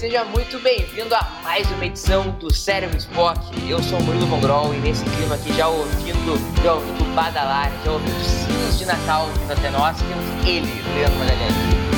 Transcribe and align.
Seja 0.00 0.24
muito 0.24 0.58
bem-vindo 0.60 1.14
a 1.14 1.22
mais 1.42 1.70
uma 1.72 1.84
edição 1.84 2.30
do 2.38 2.50
Cérebro 2.50 2.96
Spock. 2.96 3.38
Eu 3.68 3.82
sou 3.82 3.98
o 3.98 4.02
Murilo 4.02 4.24
Vongrol 4.28 4.74
e 4.74 4.78
nesse 4.78 5.04
clima 5.04 5.34
aqui 5.34 5.52
já 5.52 5.68
ouvindo, 5.68 6.62
já 6.62 6.72
ouvindo 6.72 7.14
badalar, 7.14 7.70
já 7.84 7.92
ouvindo 7.92 8.18
sinos 8.24 8.78
de 8.78 8.86
Natal 8.86 9.26
vindo 9.26 9.52
até 9.52 9.68
nós, 9.68 9.98
temos 9.98 10.46
ele, 10.46 10.66
Leandro 10.94 11.18
Magalhães. 11.18 11.89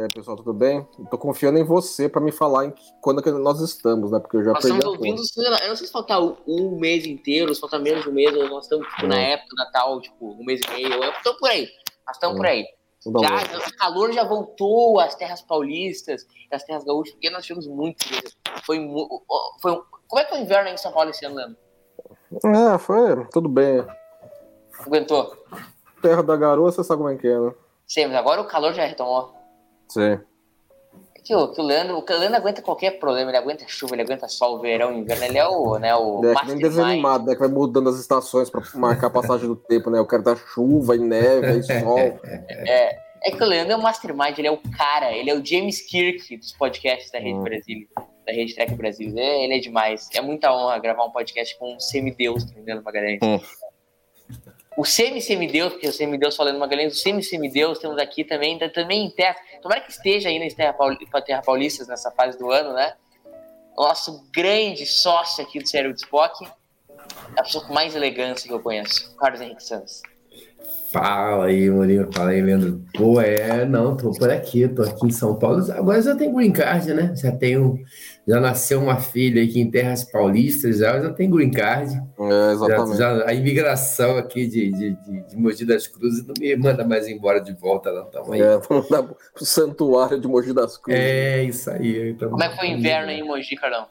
E 0.00 0.02
aí, 0.04 0.08
pessoal, 0.08 0.34
tudo 0.34 0.54
bem? 0.54 0.82
Tô 1.10 1.18
confiando 1.18 1.58
em 1.58 1.62
você 1.62 2.08
pra 2.08 2.22
me 2.22 2.32
falar 2.32 2.64
em 2.64 2.70
que- 2.70 2.82
quando 3.02 3.22
que 3.22 3.30
nós 3.30 3.60
estamos, 3.60 4.10
né? 4.10 4.18
Porque 4.18 4.38
eu 4.38 4.42
já 4.42 4.52
Nós 4.54 4.62
perdi 4.62 4.78
estamos 4.78 4.94
a 4.94 4.98
ouvindo, 4.98 5.20
eu 5.62 5.68
não 5.68 5.76
sei 5.76 5.86
se 5.86 5.92
faltar 5.92 6.22
um 6.22 6.78
mês 6.78 7.04
inteiro, 7.04 7.54
se 7.54 7.60
faltar 7.60 7.78
menos 7.80 8.02
de 8.04 8.08
um 8.08 8.12
mês, 8.14 8.34
ou 8.34 8.48
nós 8.48 8.64
estamos 8.64 8.88
tipo, 8.88 9.06
na 9.06 9.16
Hum. 9.16 9.18
época 9.18 9.48
do 9.50 9.56
Natal, 9.56 10.00
tipo, 10.00 10.32
um 10.40 10.42
mês 10.42 10.62
e 10.62 10.70
meio, 10.72 10.88
estamos 11.04 11.38
por 11.38 11.50
aí, 11.50 11.68
nós 12.06 12.16
estamos 12.16 12.36
por 12.38 12.46
aí. 12.46 12.64
Bom. 13.04 13.20
Já, 13.22 13.58
o 13.58 13.76
calor 13.76 14.10
já 14.12 14.24
voltou 14.24 14.98
às 15.00 15.14
terras 15.14 15.42
paulistas, 15.42 16.26
às 16.50 16.64
terras 16.64 16.82
gaúchas, 16.82 17.12
porque 17.12 17.28
nós 17.28 17.44
tivemos 17.44 17.66
muito. 17.66 18.02
Foi, 18.64 18.78
foi 19.60 19.82
Como 20.08 20.18
é 20.20 20.24
que 20.24 20.30
foi 20.30 20.38
o 20.38 20.42
inverno 20.42 20.70
em 20.70 20.78
São 20.78 20.92
Paulo 20.92 21.10
esse 21.10 21.26
ano, 21.26 21.34
Leandro? 21.36 21.56
É, 22.74 22.78
foi, 22.78 23.26
tudo 23.30 23.50
bem. 23.50 23.84
Aguentou? 24.78 25.36
Terra 26.00 26.22
da 26.22 26.36
garoa, 26.38 26.72
você 26.72 26.82
sabe 26.82 27.02
como 27.02 27.10
é 27.10 27.16
que 27.18 27.28
é, 27.28 27.38
né? 27.38 27.52
Sim, 27.86 28.06
mas 28.06 28.16
agora 28.16 28.40
o 28.40 28.46
calor 28.46 28.72
já 28.72 28.86
retomou. 28.86 29.39
Sim. 29.90 30.18
É 31.16 31.20
Que 31.22 31.34
o, 31.34 31.48
que 31.52 31.60
o, 31.60 31.64
Leandro, 31.64 31.98
o 31.98 32.04
Leandro 32.18 32.36
aguenta 32.36 32.62
qualquer 32.62 32.98
problema, 32.98 33.30
ele 33.30 33.36
aguenta 33.36 33.64
chuva, 33.68 33.94
ele 33.94 34.02
aguenta 34.02 34.26
sol, 34.26 34.58
verão, 34.58 34.92
inverno, 34.92 35.24
ele 35.24 35.38
é 35.38 35.46
o, 35.46 35.78
né, 35.78 35.94
o 35.94 36.24
É 36.24 36.32
mastermind. 36.32 36.62
desenho 36.62 36.86
animado, 36.86 37.26
né? 37.26 37.34
Que 37.34 37.40
vai 37.40 37.48
mudando 37.48 37.88
as 37.90 37.98
estações 38.00 38.48
pra 38.48 38.62
marcar 38.74 39.08
a 39.08 39.10
passagem 39.10 39.46
do 39.46 39.54
tempo, 39.54 39.90
né? 39.90 39.98
Eu 39.98 40.06
quero 40.06 40.22
dar 40.22 40.36
chuva 40.36 40.96
e 40.96 40.98
neve 40.98 41.58
e 41.58 41.62
sol. 41.80 41.98
É, 41.98 42.98
é 43.22 43.30
que 43.30 43.42
o 43.42 43.46
Leandro 43.46 43.72
é 43.74 43.76
o 43.76 43.82
mastermind, 43.82 44.38
ele 44.38 44.48
é 44.48 44.50
o 44.50 44.58
cara, 44.76 45.12
ele 45.12 45.28
é 45.30 45.34
o 45.34 45.44
James 45.44 45.80
Kirk 45.82 46.36
dos 46.38 46.52
podcasts 46.52 47.10
da 47.12 47.18
Rede 47.18 47.38
Hum. 47.38 47.42
Brasil, 47.42 47.86
da 48.26 48.32
Rede 48.32 48.54
Trek 48.54 48.74
Brasil. 48.74 49.12
É, 49.16 49.44
ele 49.44 49.54
é 49.54 49.58
demais. 49.58 50.08
É 50.14 50.20
muita 50.22 50.50
honra 50.52 50.78
gravar 50.78 51.04
um 51.04 51.10
podcast 51.10 51.56
com 51.58 51.74
um 51.74 51.78
semideus, 51.80 52.44
tá 52.44 52.52
Leandro 52.64 52.82
Magalhães. 52.84 53.18
Hum. 53.22 53.38
O 54.76 54.84
semi-semideus, 54.84 55.72
porque 55.72 55.88
o 55.88 55.92
semideus 55.92 56.36
falando 56.36 56.58
Magalhães, 56.58 56.92
o 56.94 56.96
semi-semideus 56.96 57.78
temos 57.78 57.98
aqui 57.98 58.24
também, 58.24 58.58
tá- 58.58 58.68
também 58.68 59.04
em 59.06 59.10
terra. 59.10 59.36
Tomara 59.60 59.80
que 59.80 59.90
esteja 59.90 60.28
aí 60.28 60.38
nas 60.38 60.54
Terra, 60.54 60.72
Pauli, 60.72 60.96
Terra 61.26 61.42
Paulistas 61.42 61.88
nessa 61.88 62.10
fase 62.12 62.38
do 62.38 62.50
ano, 62.50 62.72
né? 62.72 62.94
Nosso 63.76 64.24
grande 64.34 64.86
sócio 64.86 65.42
aqui 65.44 65.58
do 65.58 65.68
Cérebro 65.68 65.94
de 65.94 66.02
Spock, 66.02 66.46
a 67.36 67.42
pessoa 67.42 67.64
com 67.64 67.74
mais 67.74 67.94
elegância 67.96 68.46
que 68.46 68.54
eu 68.54 68.60
conheço, 68.60 69.14
Carlos 69.16 69.40
Henrique 69.40 69.62
Santos. 69.64 70.02
Fala 70.92 71.46
aí, 71.46 71.70
Murilo. 71.70 72.10
Fala 72.12 72.30
aí, 72.30 72.40
Leandro. 72.42 72.84
Pô, 72.94 73.20
é, 73.20 73.64
não, 73.64 73.96
tô 73.96 74.10
por 74.10 74.28
aqui, 74.30 74.66
tô 74.68 74.82
aqui 74.82 75.06
em 75.06 75.10
São 75.12 75.36
Paulo. 75.38 75.64
Agora 75.72 76.02
já 76.02 76.16
tem 76.16 76.32
green 76.34 76.50
card, 76.52 76.92
né? 76.92 77.14
Já 77.16 77.30
tenho, 77.30 77.78
já 78.30 78.40
nasceu 78.40 78.80
uma 78.80 78.96
filha 78.98 79.42
aqui 79.42 79.60
em 79.60 79.70
Terras 79.70 80.04
Paulistas, 80.04 80.78
já, 80.78 81.00
já 81.00 81.12
tem 81.12 81.28
green 81.30 81.50
card. 81.50 81.92
É, 81.94 82.28
Já, 82.30 82.52
exatamente. 82.52 82.98
já- 82.98 83.28
a 83.28 83.34
imigração 83.34 84.16
aqui 84.16 84.46
de, 84.46 84.70
de, 84.70 84.90
de, 85.04 85.28
de 85.28 85.36
Mogi 85.36 85.64
das 85.64 85.86
Cruzes 85.86 86.24
não 86.26 86.34
me 86.38 86.54
manda 86.56 86.86
mais 86.86 87.08
embora 87.08 87.40
de 87.40 87.52
volta, 87.54 87.92
não. 87.92 88.04
Tamo 88.10 88.32
aí. 88.32 88.40
É, 88.40 88.58
vamos 88.68 88.88
dar 88.88 89.02
pro 89.02 89.44
santuário 89.44 90.20
de 90.20 90.28
Mogi 90.28 90.52
das 90.52 90.76
Cruzes. 90.78 91.00
É, 91.00 91.42
isso 91.42 91.70
aí. 91.70 92.14
Tamo- 92.14 92.32
Como 92.32 92.42
é 92.44 92.48
que 92.48 92.56
foi 92.56 92.68
o 92.68 92.72
inverno 92.78 93.08
aí 93.10 93.20
em 93.20 93.24
Mogi, 93.26 93.56
Carlão? 93.56 93.86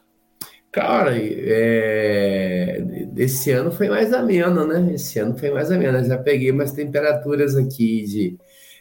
Cara, 0.71 1.17
é, 1.17 2.83
esse 3.17 3.51
ano 3.51 3.71
foi 3.71 3.89
mais 3.89 4.13
ameno, 4.13 4.65
né? 4.67 4.93
Esse 4.93 5.19
ano 5.19 5.37
foi 5.37 5.49
mais 5.51 5.71
ameno. 5.71 5.97
Eu 5.97 6.05
já 6.05 6.17
peguei 6.17 6.51
umas 6.51 6.71
temperaturas 6.71 7.55
aqui 7.55 8.03
de, 8.03 8.37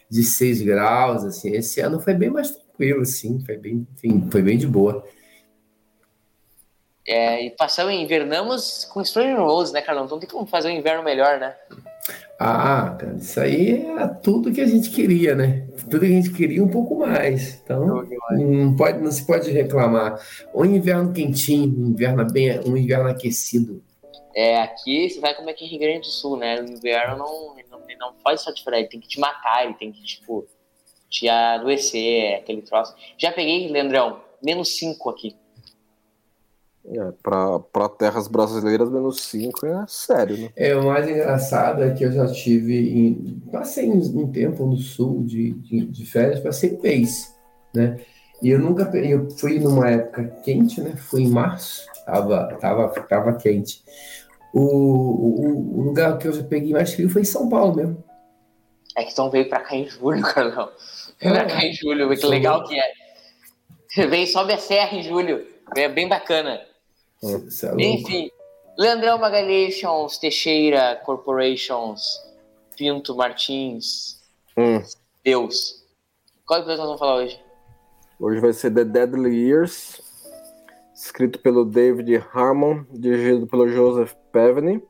de 0.09 0.23
6 0.23 0.61
graus, 0.61 1.23
assim. 1.23 1.51
Esse 1.55 1.81
ano 1.81 1.99
foi 1.99 2.13
bem 2.13 2.29
mais 2.29 2.51
tranquilo, 2.51 3.01
assim. 3.01 3.39
Foi 3.45 3.57
bem, 3.57 3.87
enfim, 3.95 4.27
foi 4.31 4.41
bem 4.41 4.57
de 4.57 4.67
boa. 4.67 5.03
É, 7.09 7.43
e 7.43 7.49
passamos, 7.49 7.91
invernamos 7.91 8.85
com 8.85 9.03
Stranger 9.03 9.41
Rose, 9.41 9.73
né, 9.73 9.81
Carlão? 9.81 10.05
Então 10.05 10.19
tem 10.19 10.29
como 10.29 10.45
fazer 10.45 10.67
um 10.67 10.77
inverno 10.77 11.03
melhor, 11.03 11.39
né? 11.39 11.55
Ah, 12.39 12.95
cara, 12.99 13.15
isso 13.15 13.39
aí 13.39 13.83
era 13.83 14.07
tudo 14.07 14.51
que 14.51 14.61
a 14.61 14.67
gente 14.67 14.91
queria, 14.91 15.33
né? 15.33 15.67
Tudo 15.89 16.01
que 16.01 16.05
a 16.05 16.09
gente 16.09 16.31
queria 16.31 16.63
um 16.63 16.69
pouco 16.69 16.99
mais. 16.99 17.59
Então, 17.63 18.05
não, 18.29 18.75
pode, 18.75 18.99
não 18.99 19.11
se 19.11 19.25
pode 19.25 19.49
reclamar. 19.49 20.23
Um 20.53 20.63
inverno 20.65 21.11
quentinho, 21.11 21.83
um 21.83 21.87
inverno 21.87 22.31
bem, 22.31 22.59
um 22.59 22.77
inverno 22.77 23.09
aquecido. 23.09 23.83
É, 24.35 24.61
aqui 24.61 25.09
você 25.09 25.19
vai 25.19 25.33
como 25.33 25.49
é 25.49 25.53
que 25.53 25.65
é 25.65 25.67
Rio 25.67 25.79
Grande 25.79 26.01
do 26.01 26.11
Sul, 26.11 26.37
né? 26.37 26.61
O 26.61 26.63
inverno 26.63 27.17
não, 27.17 27.55
não, 27.71 27.79
não 27.99 28.13
faz 28.23 28.41
só 28.41 28.51
diferente, 28.51 28.81
ele 28.81 28.89
tem 28.89 28.99
que 28.99 29.07
te 29.07 29.19
matar, 29.19 29.65
ele 29.65 29.73
tem 29.73 29.91
que, 29.91 30.03
tipo, 30.03 30.47
te 31.09 31.27
adoecer, 31.27 32.35
aquele 32.35 32.61
troço. 32.61 32.95
Já 33.17 33.31
peguei, 33.31 33.67
Leandrão, 33.67 34.21
menos 34.43 34.77
5 34.77 35.09
aqui. 35.09 35.35
É, 36.85 37.11
pra, 37.21 37.59
pra 37.59 37.89
terras 37.89 38.27
brasileiras, 38.27 38.89
menos 38.89 39.21
5 39.21 39.65
é 39.65 39.85
sério, 39.87 40.37
né? 40.37 40.49
É, 40.55 40.75
o 40.75 40.85
mais 40.85 41.07
engraçado 41.07 41.83
é 41.83 41.91
que 41.91 42.03
eu 42.03 42.11
já 42.11 42.25
tive, 42.27 42.97
em, 42.97 43.41
passei 43.51 43.89
um, 43.89 44.31
tempo 44.31 44.65
no 44.65 44.77
sul 44.77 45.23
de, 45.23 45.51
de, 45.53 45.85
de 45.85 46.05
férias, 46.05 46.39
passei 46.39 46.73
um 46.73 46.81
mês, 46.81 47.35
né? 47.73 47.99
E 48.41 48.49
eu 48.49 48.59
nunca, 48.59 48.89
eu 48.97 49.29
fui 49.31 49.59
numa 49.59 49.89
época 49.89 50.23
quente, 50.43 50.79
né? 50.79 50.95
Fui 50.95 51.23
em 51.23 51.29
março, 51.29 51.85
tava, 52.05 52.57
tava, 52.59 52.89
tava 53.01 53.33
quente. 53.33 53.83
O, 54.53 54.61
o, 54.61 55.79
o 55.79 55.81
lugar 55.83 56.17
que 56.17 56.27
eu 56.27 56.33
já 56.33 56.43
peguei 56.43 56.71
mais 56.71 56.93
frio 56.93 57.09
foi 57.09 57.21
em 57.21 57.25
São 57.25 57.49
Paulo 57.49 57.75
mesmo. 57.75 58.03
É 58.97 59.03
que 59.03 59.11
então 59.11 59.29
veio 59.29 59.47
pra 59.47 59.59
cá 59.59 59.75
em 59.75 59.85
julho, 59.85 60.21
Carlão. 60.33 60.71
Veio 61.21 61.35
pra 61.35 61.45
cá 61.45 61.63
em 61.63 61.73
julho, 61.73 62.09
que 62.17 62.25
legal 62.25 62.63
que 62.63 62.79
é. 62.79 64.07
Veio, 64.07 64.27
sobe 64.27 64.53
a 64.53 64.57
serra 64.57 64.97
em 64.97 65.03
julho. 65.03 65.45
É 65.75 65.87
bem 65.87 66.07
bacana. 66.07 66.68
Isso 67.21 67.65
é 67.65 67.69
louco. 67.69 67.81
Enfim, 67.81 68.31
Leandrão 68.77 69.17
Magalhães, 69.17 69.81
Teixeira 70.19 70.95
Corporations, 71.05 72.01
Pinto 72.77 73.15
Martins, 73.15 74.19
Hum. 74.57 74.81
Deus. 75.23 75.85
Qual 76.45 76.59
episódio 76.59 76.77
nós 76.79 76.87
vamos 76.87 76.99
falar 76.99 77.15
hoje? 77.15 77.39
Hoje 78.19 78.39
vai 78.41 78.51
ser 78.53 78.73
The 78.73 78.83
Deadly 78.83 79.35
Years, 79.47 80.01
escrito 80.93 81.39
pelo 81.39 81.63
David 81.63 82.15
Harmon, 82.33 82.83
dirigido 82.91 83.47
pelo 83.47 83.67
Joseph 83.69 84.13
Pevney, 84.31 84.81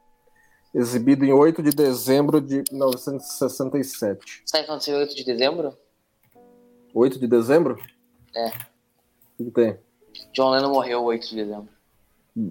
exibido 0.73 1.25
em 1.25 1.34
8 1.34 1.61
de 1.61 1.72
dezembro 1.72 2.40
de 2.41 2.63
1967. 2.72 4.44
Sabe 4.46 4.63
o 4.63 4.66
que 4.66 4.72
aconteceu 4.72 4.96
em 4.96 5.00
8 5.01 5.16
de 5.16 5.23
dezembro? 5.23 5.78
8 6.94 7.19
de 7.19 7.28
dezembro? 7.28 7.78
É. 8.35 8.47
O 9.40 9.46
que 9.46 9.51
tem? 9.51 9.79
John 10.34 10.51
Lennon 10.51 10.69
morreu 10.72 11.03
8 11.03 11.29
de 11.29 11.35
dezembro. 11.35 11.69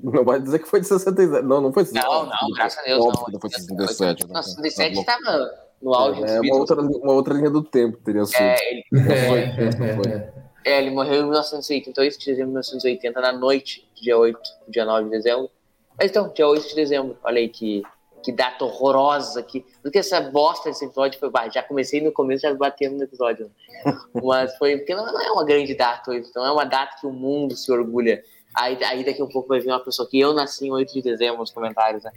Não 0.02 0.24
vai 0.24 0.40
dizer 0.40 0.58
que 0.58 0.68
foi 0.68 0.80
de 0.80 0.86
67. 0.86 1.42
Não, 1.44 1.60
não 1.60 1.72
foi 1.72 1.84
Não, 1.92 2.26
não, 2.26 2.50
graças 2.54 2.78
a 2.78 2.82
Deus 2.82 3.04
Óbvio 3.04 3.18
não. 3.18 3.24
que 3.26 3.32
não 3.32 3.40
foi 3.40 3.50
de 3.50 3.56
67. 3.56 4.26
né? 4.26 4.32
Não, 4.34 4.42
67 4.42 5.04
Tá 5.04 5.18
bom. 5.24 5.30
estava 5.30 5.68
no 5.80 5.94
auge 5.94 6.20
dos 6.20 6.30
É 6.30 6.40
uma 6.40 6.56
outra, 6.56 6.80
uma 6.82 7.12
outra 7.12 7.34
linha 7.34 7.50
do 7.50 7.62
tempo, 7.62 7.96
teria 7.98 8.24
sido. 8.24 8.40
É, 8.40 8.56
ele, 8.70 8.84
Não 8.92 9.02
foi, 9.04 9.46
não 9.46 10.02
foi. 10.02 10.22
é, 10.64 10.78
ele 10.78 10.90
morreu 10.90 11.20
em 11.22 11.24
1980, 11.24 12.00
8 12.00 12.18
de 12.18 12.26
dezembro 12.26 12.46
de 12.46 12.52
1980, 12.52 13.20
na 13.20 13.32
noite 13.32 13.88
do 13.96 14.02
dia 14.02 14.18
8, 14.18 14.38
do 14.66 14.72
dia 14.72 14.84
9 14.84 15.04
de 15.04 15.10
dezembro. 15.10 15.50
Mas 15.98 16.10
então, 16.10 16.32
dia 16.34 16.46
8 16.48 16.68
de 16.68 16.74
dezembro, 16.74 17.16
olha 17.24 17.38
aí 17.38 17.48
que, 17.48 17.82
que 18.22 18.32
data 18.32 18.64
horrorosa 18.64 19.40
aqui. 19.40 19.64
Porque 19.82 19.98
essa 19.98 20.20
bosta 20.20 20.68
desse 20.68 20.84
episódio 20.84 21.18
foi. 21.18 21.30
Já 21.52 21.62
comecei 21.62 22.00
no 22.00 22.12
começo, 22.12 22.42
já 22.42 22.54
batendo 22.54 22.96
no 22.96 23.04
episódio. 23.04 23.50
né? 23.84 23.98
Mas 24.22 24.56
foi. 24.58 24.76
Porque 24.78 24.94
não, 24.94 25.06
não 25.06 25.20
é 25.20 25.30
uma 25.30 25.44
grande 25.44 25.74
data 25.74 26.10
hoje, 26.10 26.28
não 26.34 26.44
é 26.44 26.52
uma 26.52 26.64
data 26.64 26.96
que 27.00 27.06
o 27.06 27.12
mundo 27.12 27.56
se 27.56 27.70
orgulha. 27.72 28.22
Aí, 28.58 28.76
aí 28.84 29.04
daqui 29.04 29.22
a 29.22 29.24
um 29.24 29.28
pouco 29.28 29.48
vai 29.48 29.60
vir 29.60 29.68
uma 29.68 29.78
pessoa 29.82 30.08
que 30.08 30.18
eu 30.18 30.34
nasci 30.34 30.66
em 30.66 30.72
8 30.72 30.92
de 30.92 31.02
dezembro 31.02 31.38
nos 31.38 31.50
comentários, 31.50 32.02
né? 32.02 32.10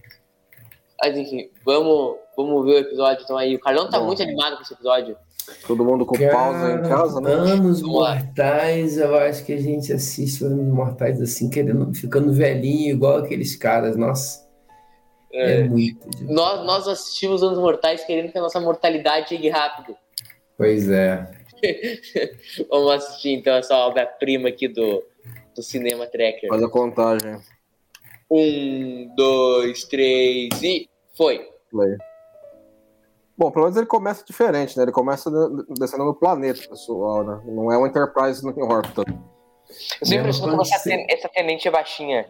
Mas 1.04 1.18
enfim, 1.18 1.50
vamos, 1.66 2.18
vamos 2.36 2.66
ver 2.66 2.74
o 2.74 2.78
episódio 2.80 3.24
então 3.24 3.38
aí. 3.38 3.56
O 3.56 3.60
Carlão 3.60 3.90
tá 3.90 4.00
Bom. 4.00 4.08
muito 4.08 4.22
animado 4.22 4.56
com 4.56 4.62
esse 4.64 4.74
episódio. 4.74 5.16
Todo 5.68 5.84
mundo 5.84 6.06
com 6.06 6.16
pausa 6.30 6.74
em 6.74 6.82
casa, 6.84 7.20
né? 7.20 7.32
Anos. 7.32 7.82
Mortais, 7.82 8.98
eu 8.98 9.16
acho 9.16 9.44
que 9.44 9.54
a 9.54 9.58
gente 9.58 9.92
assiste 9.92 10.44
Anos 10.46 10.74
Mortais 10.74 11.20
assim, 11.22 11.50
querendo, 11.50 11.94
ficando 11.94 12.32
velhinho, 12.32 12.92
igual 12.92 13.18
aqueles 13.18 13.56
caras, 13.56 13.96
nossa. 13.96 14.48
É, 15.34 15.62
É. 15.62 15.64
muito. 15.64 16.08
Nós, 16.22 16.66
nós 16.66 16.88
assistimos 16.88 17.42
Anos 17.42 17.58
Mortais 17.58 18.04
querendo 18.04 18.32
que 18.32 18.38
a 18.38 18.42
nossa 18.42 18.60
mortalidade 18.60 19.30
chegue 19.30 19.50
rápido. 19.50 19.96
Pois 20.58 20.90
é. 20.90 21.32
Vamos 22.70 22.92
assistir 22.94 23.32
então 23.32 23.56
essa 23.56 23.76
obra-prima 23.78 24.50
aqui 24.50 24.68
do, 24.68 25.04
do 25.56 25.64
Cinema 25.64 26.06
Tracker. 26.08 26.50
Faz 26.50 26.64
a 26.64 26.70
contagem. 26.70 27.38
Um, 28.30 29.14
dois, 29.16 29.84
três 29.86 30.50
e 30.62 30.90
foi. 31.18 31.50
Play. 31.70 31.98
Bom, 33.38 33.52
pelo 33.52 33.66
menos 33.66 33.78
ele 33.78 33.88
começa 33.88 34.24
diferente, 34.24 34.78
né? 34.78 34.84
Ele 34.84 34.92
começa 34.92 35.30
de- 35.30 35.66
descendo 35.80 36.06
no 36.06 36.14
planeta, 36.14 36.62
pessoal, 36.70 37.24
né? 37.24 37.42
Não 37.46 37.72
é 37.72 37.78
um 37.78 37.88
Enterprise 37.88 38.44
no 38.46 38.66
órbita. 38.66 39.04
Eu 40.02 40.08
sempre 40.08 40.30
essa, 40.30 41.30
tenente 41.30 41.68
é 41.68 41.72
baixinha. 41.72 42.28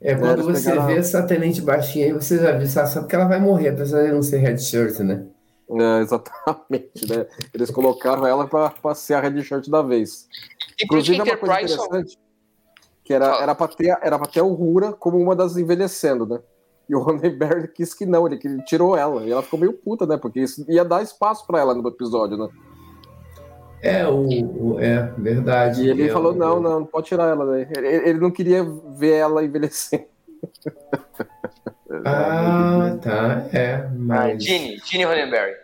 É, 0.00 0.14
quando 0.14 0.42
você 0.44 0.78
vê 0.80 0.98
essa 0.98 1.22
tenente 1.26 1.60
baixinha 1.60 2.06
aí, 2.06 2.12
você 2.12 2.38
já 2.38 2.52
viu, 2.56 2.66
sabe 2.66 2.88
sabe 2.90 3.08
que 3.08 3.14
ela 3.14 3.26
vai 3.26 3.40
morrer, 3.40 3.68
apesar 3.68 4.04
de 4.04 4.12
não 4.12 4.22
ser 4.22 4.38
headshirt, 4.38 4.98
né? 5.00 5.26
É, 5.68 6.00
exatamente, 6.02 7.08
né? 7.08 7.26
Eles 7.52 7.70
colocaram 7.70 8.26
ela 8.26 8.46
pra, 8.46 8.70
pra 8.70 8.94
ser 8.94 9.14
a 9.14 9.20
red 9.20 9.42
shirt 9.42 9.68
da 9.68 9.82
vez. 9.82 10.28
E 10.78 10.86
por 10.86 11.02
que 11.02 11.12
Inclusive, 11.12 11.18
é 11.18 11.22
uma 11.22 11.36
coisa 11.36 11.54
interessante 11.62 12.18
que 13.04 13.14
era, 13.14 13.40
era, 13.40 13.54
pra 13.54 13.68
ter, 13.68 13.96
era 14.02 14.18
pra 14.18 14.26
ter 14.26 14.40
o 14.40 14.52
Rura 14.52 14.92
como 14.92 15.16
uma 15.18 15.34
das 15.36 15.56
envelhecendo, 15.56 16.26
né? 16.26 16.40
E 16.88 16.94
o 16.94 17.00
Roddenberry 17.00 17.68
quis 17.68 17.94
que 17.94 18.04
não, 18.04 18.26
ele, 18.26 18.36
que 18.36 18.46
ele 18.48 18.62
tirou 18.64 18.96
ela. 18.96 19.22
E 19.24 19.30
ela 19.30 19.42
ficou 19.42 19.58
meio 19.58 19.72
puta, 19.72 20.06
né? 20.06 20.16
Porque 20.16 20.40
isso 20.40 20.64
ia 20.68 20.84
dar 20.84 21.02
espaço 21.02 21.46
pra 21.46 21.60
ela 21.60 21.74
no 21.74 21.86
episódio, 21.88 22.36
né? 22.36 22.48
É, 23.82 24.06
o, 24.06 24.26
o- 24.74 24.80
é 24.80 25.02
verdade. 25.18 25.82
E 25.84 25.88
ele 25.90 26.08
É, 26.08 26.12
falou, 26.12 26.32
o- 26.32 26.36
não, 26.36 26.60
não, 26.60 26.80
não 26.80 26.86
pode 26.86 27.06
tirar 27.06 27.28
ela 27.28 27.46
daí. 27.46 27.66
Ele, 27.76 27.86
ele 28.08 28.18
não 28.20 28.30
queria 28.30 28.64
ver 28.64 29.14
ela 29.14 29.44
envelhecendo. 29.44 30.04
Ah, 32.04 32.96
tá, 33.02 33.46
é, 33.52 33.88
mas... 33.96 34.42
Gene, 34.42 34.78
Gene 34.84 35.04
Roddenberry. 35.04 35.54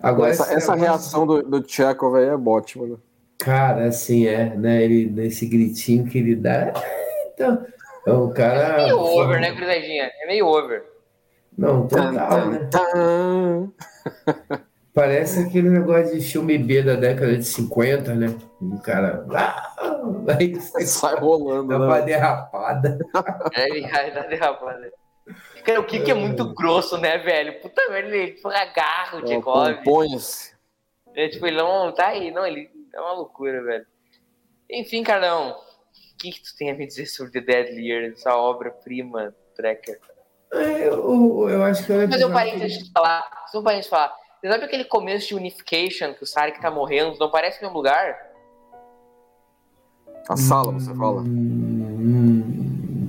Agora, 0.00 0.30
essa, 0.30 0.52
essa 0.52 0.74
reação 0.74 1.26
do, 1.26 1.42
do 1.42 1.68
Chekhov 1.68 2.16
aí 2.16 2.26
é 2.26 2.34
ótima, 2.36 2.86
né? 2.86 2.96
Cara, 3.38 3.86
assim, 3.86 4.26
é, 4.26 4.54
né, 4.56 4.82
ele, 4.82 5.10
nesse 5.10 5.46
gritinho 5.46 6.06
que 6.06 6.18
ele 6.18 6.34
dá, 6.34 6.72
então, 7.34 7.66
o 8.06 8.32
cara... 8.32 8.84
Meio 8.84 8.98
over, 8.98 9.40
né, 9.40 9.54
Cruzadinha? 9.54 10.10
É 10.22 10.26
meio 10.26 10.46
over. 10.46 10.84
Não, 11.56 11.86
total, 11.86 12.46
né? 12.46 12.68
Parece 14.94 15.40
aquele 15.40 15.68
negócio 15.68 16.18
de 16.18 16.24
filme 16.24 16.56
B 16.56 16.82
da 16.82 16.94
década 16.94 17.36
de 17.36 17.44
50, 17.44 18.14
né? 18.14 18.34
O 18.60 18.78
cara... 18.80 19.26
Ah, 19.30 19.76
aí 20.38 20.56
Sai 20.86 21.16
rolando, 21.16 21.68
dá 21.68 21.76
uma 21.76 21.98
né? 21.98 22.06
derrapada. 22.06 22.98
É, 23.54 23.68
ele 23.68 23.86
vai 23.86 24.10
dar 24.14 24.26
derrapada. 24.28 24.90
Cara, 25.64 25.80
o 25.80 25.84
que 25.84 26.00
que 26.00 26.10
é 26.10 26.14
muito 26.14 26.54
grosso, 26.54 26.96
né, 26.96 27.18
velho? 27.18 27.60
Puta 27.60 27.82
merda, 27.90 28.16
ele 28.16 28.32
tipo, 28.32 28.48
agarra 28.48 29.18
o 29.18 29.24
É, 29.24 29.26
Chekhov. 29.26 29.74
Compõe-se. 29.76 30.54
É, 31.14 31.28
tipo, 31.28 31.46
ele 31.46 31.56
não 31.56 31.92
tá 31.92 32.08
aí, 32.08 32.30
não, 32.30 32.46
ele 32.46 32.70
é 32.96 33.00
uma 33.00 33.12
loucura, 33.12 33.62
velho. 33.62 33.86
Enfim, 34.70 35.02
Carlão, 35.02 35.50
o 35.52 36.16
que, 36.18 36.32
que 36.32 36.42
tu 36.42 36.56
tem 36.56 36.70
a 36.70 36.74
me 36.74 36.86
dizer 36.86 37.06
sobre 37.06 37.32
The 37.32 37.40
Deadly 37.40 37.88
Year, 37.88 38.12
essa 38.12 38.34
obra-prima, 38.36 39.34
Trekker? 39.54 40.00
É, 40.52 40.88
Eu, 40.88 41.48
eu 41.48 41.62
acho 41.62 41.82
que 41.82 41.88
Fazer 41.88 42.00
um 42.00 42.04
episódio 42.04 42.32
parênteses 42.32 42.84
de 42.84 42.92
falar, 42.92 43.22
fazer 43.46 43.58
um 43.58 43.62
parênteses 43.62 43.86
de 43.86 43.90
falar. 43.90 44.16
Você 44.40 44.48
sabe 44.48 44.64
aquele 44.64 44.84
começo 44.84 45.28
de 45.28 45.34
Unification, 45.34 46.14
que 46.14 46.22
o 46.22 46.26
Sarek 46.26 46.60
tá 46.60 46.70
morrendo, 46.70 47.18
não 47.18 47.30
parece 47.30 47.60
no 47.62 47.68
mesmo 47.68 47.76
lugar? 47.78 48.16
A 50.28 50.36
sala, 50.36 50.72
você 50.72 50.92
fala. 50.94 51.20
Hum, 51.22 53.06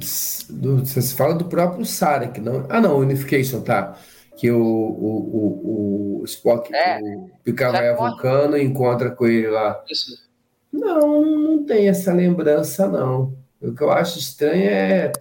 do- 0.50 0.86
você 0.86 1.01
fala 1.16 1.33
do 1.36 1.45
próprio 1.45 1.86
Sarek, 1.86 2.40
não? 2.40 2.66
Ah, 2.69 2.80
não, 2.80 2.98
Unification, 2.98 3.62
tá. 3.62 3.98
Que 4.38 4.51
o, 4.51 4.62
o, 4.62 6.19
o, 6.19 6.22
o 6.22 6.24
Spock, 6.25 6.74
É. 6.74 7.00
o 7.01 7.30
Picard 7.44 7.75
vai 7.78 7.89
a 7.89 7.95
Sarek 7.95 8.00
morre. 8.00 8.12
Vulcano 8.12 8.57
e 8.57 8.63
encontra 8.63 9.12
com 9.12 9.25
ele 9.25 9.48
lá. 9.48 9.84
Isso. 9.89 10.28
Não, 10.72 11.22
não 11.24 11.66
tem 11.66 11.88
essa 11.89 12.13
lembrança, 12.13 12.88
não. 12.88 13.36
O 13.62 13.74
que 13.74 13.81
eu 13.81 13.89
acho 13.92 14.19
estranho 14.19 14.69
é 14.69 15.12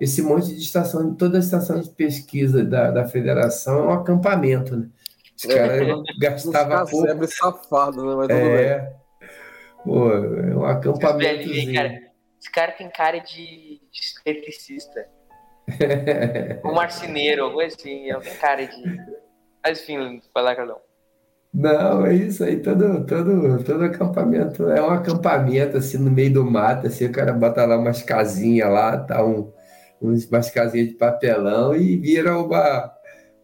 esse 0.00 0.20
monte 0.22 0.54
de 0.54 0.60
estação, 0.62 1.14
toda 1.14 1.38
a 1.38 1.40
estação 1.40 1.80
de 1.80 1.88
pesquisa 1.90 2.62
da, 2.64 2.90
da 2.90 3.06
federação 3.06 3.78
é 3.78 3.82
um 3.88 3.90
acampamento, 3.92 4.76
né? 4.76 4.88
Os 5.36 5.44
caras 5.44 5.88
Os 5.98 6.18
gastavam 6.18 6.86
pouco. 6.86 7.06
casebre 7.06 7.26
safado, 7.28 8.04
né? 8.04 8.14
Mas. 8.16 8.30
É. 8.30 8.92
Pô, 9.84 10.12
é 10.12 10.54
um 10.90 10.98
cara, 10.98 12.02
esse 12.38 12.50
cara 12.52 12.72
tem 12.72 12.90
cara 12.90 13.18
de, 13.18 13.80
de 13.90 14.00
esteticista. 14.00 15.06
Um 16.64 16.72
marceneiro, 16.74 17.44
alguma 17.44 17.64
assim, 17.64 18.10
é 18.10 18.18
tem 18.18 18.34
cara 18.36 18.66
de. 18.66 18.82
Mas 19.64 19.80
enfim, 19.80 20.22
vai 20.34 20.42
lá, 20.42 20.56
Carlão. 20.56 20.80
Não, 21.52 22.04
é 22.06 22.14
isso 22.14 22.44
aí, 22.44 22.60
todo, 22.60 23.04
todo, 23.06 23.64
todo 23.64 23.84
acampamento. 23.84 24.68
É 24.70 24.82
um 24.82 24.90
acampamento, 24.90 25.76
assim, 25.78 25.98
no 25.98 26.10
meio 26.10 26.32
do 26.32 26.44
mato, 26.44 26.86
assim, 26.86 27.06
o 27.06 27.12
cara 27.12 27.32
bota 27.32 27.64
lá 27.64 27.76
umas 27.76 28.02
casinhas 28.02 28.70
lá, 28.70 28.98
tá 28.98 29.24
um, 29.24 29.50
uns- 30.00 30.26
umas 30.26 30.50
casinhas 30.50 30.88
de 30.88 30.94
papelão 30.94 31.74
e 31.74 31.96
vira 31.96 32.36
uma 32.38 32.92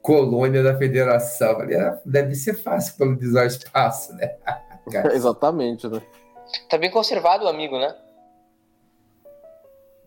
colônia 0.02 0.62
da 0.62 0.76
federação. 0.76 1.56
Falei, 1.56 1.78
ah, 1.78 1.98
deve 2.04 2.34
ser 2.34 2.54
fácil 2.54 2.96
colonizar 2.98 3.44
o 3.44 3.46
espaço, 3.46 4.14
né? 4.14 4.36
Exatamente, 5.12 5.88
né? 5.88 6.00
Tá 6.68 6.76
bem 6.76 6.90
conservado 6.90 7.46
o 7.46 7.48
amigo, 7.48 7.78
né? 7.78 7.94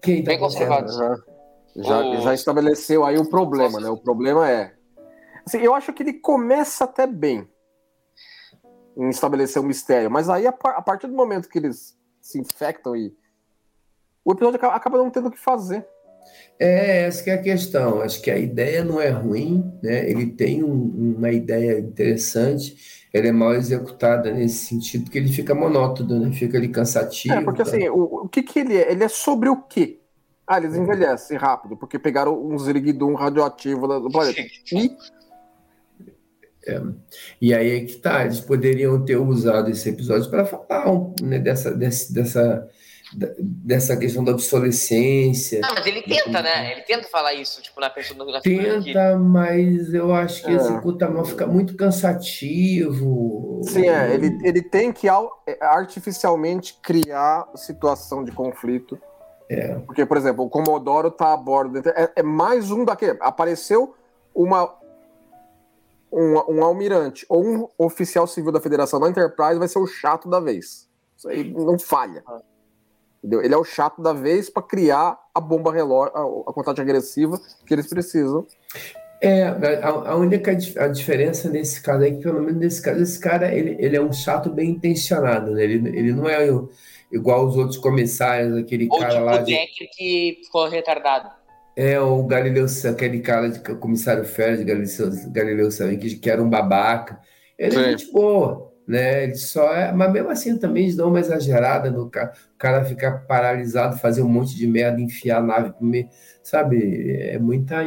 Quem 0.01 0.23
tá 0.23 0.29
Bem 0.29 0.39
conservado. 0.39 0.91
Já, 0.91 1.15
já, 1.77 2.03
O- 2.03 2.21
já 2.21 2.33
estabeleceu 2.33 3.05
aí 3.05 3.17
o 3.17 3.29
problema, 3.29 3.79
né? 3.79 3.89
O 3.89 3.97
problema 3.97 4.49
é. 4.49 4.73
Assim, 5.45 5.59
eu 5.59 5.73
acho 5.73 5.93
que 5.93 6.03
ele 6.03 6.13
começa 6.13 6.83
até 6.83 7.07
bem 7.07 7.47
em 8.97 9.09
estabelecer 9.09 9.61
o 9.61 9.65
mistério, 9.65 10.09
mas 10.09 10.29
aí 10.29 10.47
a, 10.47 10.51
par- 10.51 10.75
a 10.75 10.81
partir 10.81 11.07
do 11.07 11.13
momento 11.13 11.47
que 11.47 11.57
eles 11.57 11.97
se 12.21 12.39
infectam 12.39 12.95
e. 12.95 13.15
O 14.25 14.33
episódio 14.33 14.57
acaba, 14.57 14.75
acaba 14.75 14.97
não 14.97 15.09
tendo 15.09 15.29
o 15.29 15.31
que 15.31 15.39
fazer. 15.39 15.87
É, 16.59 17.03
essa 17.03 17.23
que 17.23 17.29
é 17.29 17.33
a 17.35 17.41
questão. 17.41 18.01
Acho 18.01 18.21
que 18.21 18.29
a 18.31 18.37
ideia 18.37 18.83
não 18.83 18.99
é 18.99 19.09
ruim, 19.09 19.71
né? 19.81 20.09
Ele 20.09 20.25
tem 20.31 20.63
um- 20.63 21.15
uma 21.17 21.31
ideia 21.31 21.79
interessante, 21.79 23.07
ela 23.13 23.27
é 23.27 23.31
mal 23.31 23.53
executada 23.53 24.31
nesse 24.31 24.65
sentido, 24.65 25.05
porque 25.05 25.17
ele 25.17 25.31
fica 25.31 25.55
monótono, 25.55 26.19
né? 26.19 26.31
Fica 26.33 26.57
ali 26.57 26.67
cansativo. 26.67 27.35
É, 27.37 27.41
porque 27.41 27.63
tá? 27.63 27.69
assim, 27.69 27.87
o, 27.89 28.23
o 28.25 28.29
que, 28.29 28.43
que 28.43 28.59
ele 28.59 28.75
é? 28.75 28.91
Ele 28.91 29.03
é 29.03 29.07
sobre 29.07 29.49
o 29.49 29.61
quê? 29.61 30.01
Ah, 30.47 30.57
eles 30.57 30.75
envelhecem 30.75 31.37
rápido, 31.37 31.75
porque 31.75 31.99
pegaram 31.99 32.41
um 32.41 32.57
Ziriguidum 32.57 33.13
radioativo 33.15 33.85
do 33.99 34.09
planeta. 34.09 34.41
E 34.71 34.95
E 37.41 37.53
aí 37.53 37.77
é 37.77 37.85
que 37.85 37.95
tá, 37.95 38.23
eles 38.25 38.39
poderiam 38.39 39.03
ter 39.03 39.15
usado 39.17 39.69
esse 39.69 39.87
episódio 39.89 40.29
para 40.29 40.45
falar 40.45 40.85
né, 41.21 41.39
dessa, 41.39 41.71
desse- 41.73 42.13
dessa, 42.13 42.67
da- 43.13 43.33
dessa 43.39 43.95
questão 43.95 44.21
da 44.23 44.33
obsolescência. 44.33 45.61
Ah, 45.63 45.73
mas 45.75 45.85
ele 45.85 46.01
tenta, 46.01 46.41
né? 46.41 46.73
Ele 46.73 46.81
tenta 46.81 47.07
falar 47.07 47.33
isso, 47.33 47.61
tipo, 47.61 47.79
na 47.79 47.89
pessoa 47.89 48.25
que- 48.41 48.57
Tenta, 48.57 49.17
mas 49.17 49.93
eu 49.93 50.13
acho 50.13 50.43
que 50.43 50.51
É. 50.51 50.55
executa 50.55 51.09
mal, 51.09 51.23
fica 51.23 51.47
muito 51.47 51.73
cansativo. 51.75 53.61
Sim, 53.63 53.87
é, 53.87 54.13
ele, 54.13 54.37
ele 54.43 54.61
tem 54.61 54.91
que 54.91 55.07
é, 55.47 55.57
artificialmente 55.65 56.77
criar 56.81 57.47
situação 57.55 58.23
de 58.25 58.31
conflito. 58.33 58.99
É. 59.49 59.75
Porque, 59.79 60.05
por 60.05 60.17
exemplo, 60.17 60.45
o 60.45 60.49
Comodoro 60.49 61.09
tá 61.09 61.33
a 61.33 61.37
bordo. 61.37 61.79
É, 61.89 62.11
é 62.17 62.23
mais 62.23 62.69
um 62.71 62.83
daquele. 62.83 63.17
Apareceu 63.21 63.95
uma. 64.33 64.75
Um, 66.11 66.55
um 66.55 66.63
almirante 66.63 67.25
ou 67.27 67.45
um 67.45 67.67
oficial 67.77 68.25
civil 68.25 68.51
da 68.51 68.61
Federação 68.61 68.97
da 68.99 69.09
Enterprise 69.09 69.59
vai 69.59 69.67
ser 69.67 69.79
o 69.79 69.85
chato 69.85 70.29
da 70.29 70.39
vez. 70.39 70.87
Isso 71.17 71.27
aí 71.27 71.53
não 71.53 71.77
falha. 71.77 72.23
Entendeu? 73.19 73.41
Ele 73.41 73.53
é 73.53 73.57
o 73.57 73.63
chato 73.63 74.01
da 74.01 74.13
vez 74.13 74.49
para 74.49 74.63
criar 74.63 75.19
a 75.35 75.41
bomba 75.41 75.71
relógio, 75.71 76.15
a, 76.15 76.49
a 76.49 76.53
contagem 76.53 76.81
agressiva 76.81 77.37
que 77.65 77.73
eles 77.73 77.87
precisam. 77.87 78.45
É, 79.19 79.43
a, 79.47 79.89
a 80.11 80.15
única 80.15 80.51
a 80.51 80.87
diferença 80.87 81.49
nesse 81.49 81.81
caso 81.81 82.03
é 82.03 82.11
que, 82.11 82.21
pelo 82.21 82.39
menos 82.39 82.55
nesse 82.59 82.81
caso, 82.81 83.01
esse 83.01 83.19
cara 83.19 83.53
ele, 83.53 83.75
ele 83.79 83.97
é 83.97 84.01
um 84.01 84.13
chato 84.13 84.49
bem 84.49 84.69
intencionado, 84.71 85.51
né? 85.51 85.63
Ele, 85.63 85.89
ele 85.89 86.13
não 86.13 86.29
é 86.29 86.49
o- 86.51 86.69
igual 87.11 87.45
os 87.45 87.55
outros 87.55 87.77
comissários, 87.77 88.57
aquele 88.57 88.87
Ou 88.89 88.99
cara 88.99 89.13
tipo 89.13 89.23
lá 89.23 89.41
o 89.41 89.43
de. 89.43 89.55
Que 89.95 90.39
ficou 90.43 90.67
retardado. 90.67 91.29
É, 91.75 91.99
o 91.99 92.23
Galileu, 92.23 92.65
aquele 92.89 93.19
cara 93.19 93.49
de 93.49 93.59
comissário 93.75 94.25
Félix, 94.25 94.63
Galileu, 94.63 95.31
Galileu 95.31 95.71
Salim, 95.71 95.97
que, 95.99 96.15
que 96.15 96.29
era 96.29 96.41
um 96.41 96.49
babaca. 96.49 97.19
Ele 97.57 97.75
é 97.75 97.83
Sim. 97.83 97.89
gente 97.91 98.11
boa, 98.11 98.73
né? 98.87 99.25
Ele 99.25 99.35
só 99.35 99.71
é. 99.73 99.91
Mas 99.91 100.11
mesmo 100.11 100.29
assim 100.29 100.57
também 100.57 100.83
eles 100.83 100.95
dão 100.95 101.09
uma 101.09 101.19
exagerada 101.19 101.91
no 101.91 102.09
cara. 102.09 102.33
O 102.55 102.57
cara 102.57 102.83
ficar 102.83 103.27
paralisado, 103.27 103.97
fazer 103.97 104.23
um 104.23 104.27
monte 104.27 104.55
de 104.55 104.65
merda, 104.65 104.99
enfiar 104.99 105.37
a 105.37 105.43
nave, 105.43 105.73
comer, 105.73 106.09
sabe? 106.41 107.11
É 107.21 107.37
muita. 107.37 107.83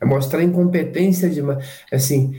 É 0.00 0.04
mostrar 0.04 0.42
incompetência 0.42 1.30
demais. 1.30 1.64
Assim, 1.92 2.34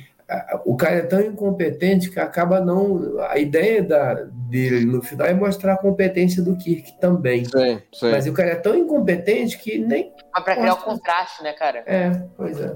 o 0.65 0.75
cara 0.75 0.95
é 0.95 1.01
tão 1.01 1.21
incompetente 1.21 2.09
que 2.09 2.19
acaba 2.19 2.59
não. 2.59 3.19
A 3.21 3.37
ideia 3.37 3.83
da, 3.83 4.13
dele 4.13 4.85
no 4.85 5.01
final 5.01 5.27
é 5.27 5.33
mostrar 5.33 5.73
a 5.73 5.77
competência 5.77 6.41
do 6.41 6.55
Kirk 6.55 6.99
também. 6.99 7.45
Sim, 7.45 7.81
sim. 7.93 8.11
Mas 8.11 8.27
o 8.27 8.33
cara 8.33 8.51
é 8.51 8.55
tão 8.55 8.75
incompetente 8.75 9.57
que 9.57 9.77
nem. 9.77 10.13
Mas 10.33 10.43
pra 10.43 10.55
criar 10.55 10.73
o 10.73 10.77
contraste, 10.77 11.43
né, 11.43 11.53
cara? 11.53 11.83
É, 11.85 12.09
pois 12.35 12.59
é. 12.59 12.75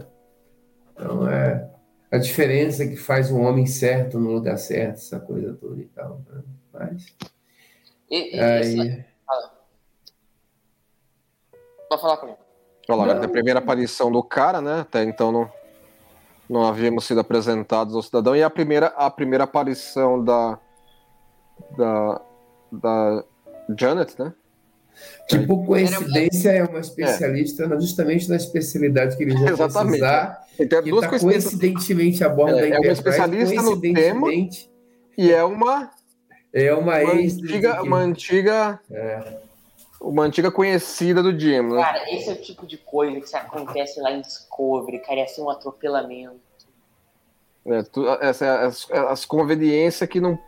Então 0.93 1.29
é 1.29 1.69
a 2.11 2.17
diferença 2.17 2.85
que 2.87 2.95
faz 2.95 3.31
um 3.31 3.41
homem 3.41 3.65
certo 3.65 4.19
no 4.19 4.31
lugar 4.31 4.57
certo, 4.57 4.95
essa 4.95 5.19
coisa 5.19 5.53
toda 5.53 5.81
e 5.81 5.85
tal. 5.85 6.21
Né? 6.29 6.43
Mas. 6.73 7.15
E, 8.09 8.35
e, 8.35 8.39
Aí. 8.39 9.05
Pode 11.89 12.01
falar 12.01 12.17
comigo. 12.17 12.37
Olha 12.89 13.05
lá, 13.05 13.15
Não. 13.15 13.23
a 13.23 13.27
primeira 13.27 13.59
aparição 13.59 14.11
do 14.11 14.23
cara, 14.23 14.61
né? 14.61 14.81
Até 14.81 15.03
então 15.03 15.31
não, 15.31 15.51
não 16.49 16.63
havíamos 16.65 17.05
sido 17.05 17.19
apresentados 17.19 17.95
ao 17.95 18.01
cidadão. 18.01 18.35
E 18.35 18.41
a 18.43 18.49
primeira, 18.49 18.87
a 18.87 19.09
primeira 19.09 19.43
aparição 19.43 20.23
da, 20.23 20.59
da, 21.77 22.21
da 22.71 23.23
Janet, 23.77 24.15
né? 24.19 24.33
Que 25.29 25.39
por 25.45 25.63
coincidência 25.65 26.49
é 26.49 26.63
uma 26.63 26.79
especialista 26.79 27.67
na- 27.67 27.79
justamente 27.79 28.27
na 28.29 28.35
especialidade 28.35 29.15
que 29.15 29.23
eles 29.23 29.35
vão 29.39 29.47
Exatamente. 29.49 29.99
precisar, 29.99 30.47
E 30.59 30.65
tem 30.65 30.81
que 30.83 30.89
duas 30.89 31.05
coincidências. 31.05 31.43
coincidentemente 31.53 32.23
a 32.23 32.29
bordo 32.29 32.57
É, 32.57 32.69
da 32.69 32.75
é 32.77 32.79
uma 32.79 32.91
especialista 32.91 33.61
no 33.61 33.79
tema. 33.79 33.93
coincidentemente, 34.21 34.71
E 35.17 35.31
é 35.31 35.43
uma, 35.43 35.91
É 36.53 36.73
uma, 36.73 36.81
uma 36.99 37.13
ex... 37.15 37.37
antiga, 37.37 37.83
uma 37.83 37.97
antiga, 37.99 38.79
É. 38.89 39.37
uma 40.01 40.23
antiga 40.23 40.51
conhecida 40.51 41.21
do 41.23 41.37
Jim, 41.37 41.61
né? 41.61 41.81
Cara, 41.81 42.13
esse 42.13 42.29
é 42.29 42.33
o 42.33 42.41
tipo 42.41 42.65
de 42.65 42.77
coisa 42.77 43.19
que 43.21 43.35
acontece 43.35 43.99
lá 43.99 44.11
em 44.11 44.21
Discovery, 44.21 44.99
cara, 44.99 45.19
ia 45.19 45.27
ser 45.27 45.41
um 45.41 45.49
atropelamento. 45.49 46.39
É, 47.65 47.83
tu- 47.83 48.07
essa 48.21 48.45
é 48.45 48.65
as, 48.65 48.89
as 48.91 49.25
conveniências 49.25 50.09
que 50.09 50.21
não. 50.21 50.39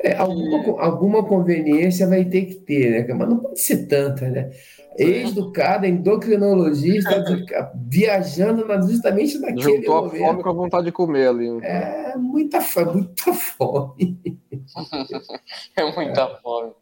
É, 0.00 0.14
alguma, 0.16 0.82
alguma 0.82 1.24
conveniência 1.24 2.06
vai 2.06 2.24
ter 2.24 2.42
que 2.44 2.54
ter, 2.56 3.06
né? 3.08 3.14
Mas 3.14 3.28
não 3.28 3.38
pode 3.38 3.58
ser 3.60 3.86
tanta, 3.86 4.28
né? 4.28 4.50
Ex-educada, 4.96 5.88
endocrinologista, 5.88 7.18
de- 7.24 7.46
viajando 7.88 8.64
na- 8.66 8.80
justamente 8.82 9.38
naquele 9.38 9.62
Juntou 9.62 9.96
a 9.96 10.02
momento. 10.02 10.18
fome 10.18 10.42
com 10.42 10.48
a 10.50 10.52
vontade 10.52 10.86
de 10.86 10.92
comer 10.92 11.28
ali. 11.28 11.48
É 11.64 12.14
muita 12.16 12.60
fome, 12.60 12.92
muita 12.92 13.32
fome. 13.32 14.18
É 15.76 15.90
muita 15.92 16.28
fome. 16.36 16.72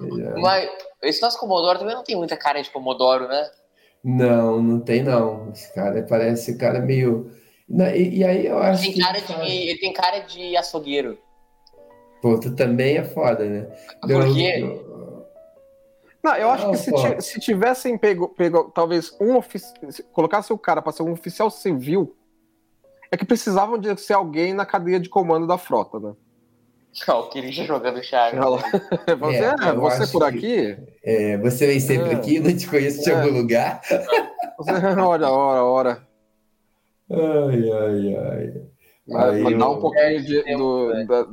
É. 0.00 0.40
Mas 0.40 0.70
esse 1.02 1.20
nosso 1.22 1.38
Comodoro 1.38 1.78
também 1.78 1.94
não 1.94 2.04
tem 2.04 2.16
muita 2.16 2.36
cara 2.36 2.62
de 2.62 2.70
Comodoro, 2.70 3.26
né? 3.28 3.50
Não, 4.04 4.62
não 4.62 4.80
tem 4.80 5.02
não. 5.02 5.50
Esse 5.50 5.72
cara 5.74 6.02
parece 6.08 6.56
cara 6.56 6.80
meio. 6.80 7.30
Na- 7.68 7.94
E, 7.94 8.18
e 8.18 8.24
aí 8.24 8.46
eu 8.46 8.58
acho 8.58 8.82
Tem 8.82 8.92
que. 8.92 9.00
cara 9.00 9.20
de, 9.20 9.32
ele 9.42 9.78
tem 9.78 9.92
cara 9.92 10.20
de 10.20 10.56
açougueiro. 10.56 11.18
Pô, 12.22 12.38
tu 12.38 12.54
também 12.54 12.96
é 12.96 13.04
foda, 13.04 13.44
né? 13.44 13.62
Por 14.00 14.32
quê? 14.34 14.82
Não, 16.22 16.34
eu 16.34 16.50
acho 16.50 16.64
Não, 16.64 16.70
que 16.72 16.78
se, 16.78 16.92
ti- 16.92 17.22
se 17.22 17.40
tivessem 17.40 17.96
pego, 17.96 18.28
pego 18.28 18.70
talvez 18.74 19.16
um 19.20 19.36
oficial, 19.36 19.74
colocasse 20.12 20.52
o 20.52 20.58
cara 20.58 20.82
para 20.82 20.92
ser 20.92 21.02
um 21.04 21.12
oficial 21.12 21.48
civil, 21.50 22.16
é 23.10 23.16
que 23.16 23.24
precisavam 23.24 23.78
de 23.78 23.96
ser 24.00 24.14
alguém 24.14 24.52
na 24.52 24.66
cadeia 24.66 24.98
de 24.98 25.08
comando 25.08 25.46
da 25.46 25.56
frota, 25.56 25.98
né? 26.00 26.12
Ó, 27.06 27.20
o 27.20 27.28
Kirija 27.28 27.64
jogando 27.64 28.02
chave. 28.02 28.38
Lá. 28.38 28.46
Você, 29.18 29.36
É, 29.36 29.70
eu 29.70 29.80
você 29.80 30.02
acho 30.02 30.12
por 30.12 30.20
que- 30.32 30.36
aqui? 30.38 30.76
É, 31.04 31.36
você 31.38 31.66
vem 31.66 31.80
sempre 31.80 32.10
É. 32.10 32.14
aqui, 32.14 32.40
não 32.40 32.56
te 32.56 32.66
conheço 32.68 33.02
de 33.02 33.10
É. 33.10 33.14
algum 33.14 33.36
lugar. 33.38 33.80
Você, 34.58 34.72
olha, 35.00 35.28
ora, 35.30 35.64
ora. 35.64 36.08
Ai, 37.10 37.70
ai, 37.70 38.16
ai. 38.16 38.62
Mas, 39.06 39.58
dá 39.58 39.68
um 39.70 39.80
pouquinho 39.80 40.22
de- 40.22 40.56
do- 40.56 41.06
da, 41.06 41.26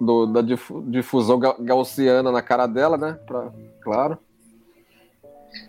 do- 0.00 0.26
da 0.26 0.40
difu- 0.42 0.82
difusão 0.88 1.38
ga- 1.38 1.56
gaussiana 1.60 2.32
na 2.32 2.40
cara 2.40 2.66
dela, 2.66 2.96
né? 2.96 3.18
Pra- 3.26 3.52
claro. 3.82 4.18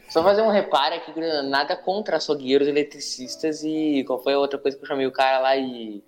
Só 0.09 0.23
fazer 0.23 0.41
um 0.41 0.49
reparo 0.49 0.95
aqui, 0.95 1.11
nada 1.49 1.75
contra 1.75 2.17
açougueiros 2.17 2.67
eletricistas 2.67 3.63
e 3.63 4.03
qual 4.07 4.23
foi 4.23 4.33
a 4.33 4.39
outra 4.39 4.57
coisa 4.57 4.77
que 4.77 4.83
eu 4.83 4.87
chamei 4.87 5.05
o 5.05 5.11
cara 5.11 5.39
lá 5.39 5.57
e. 5.57 6.01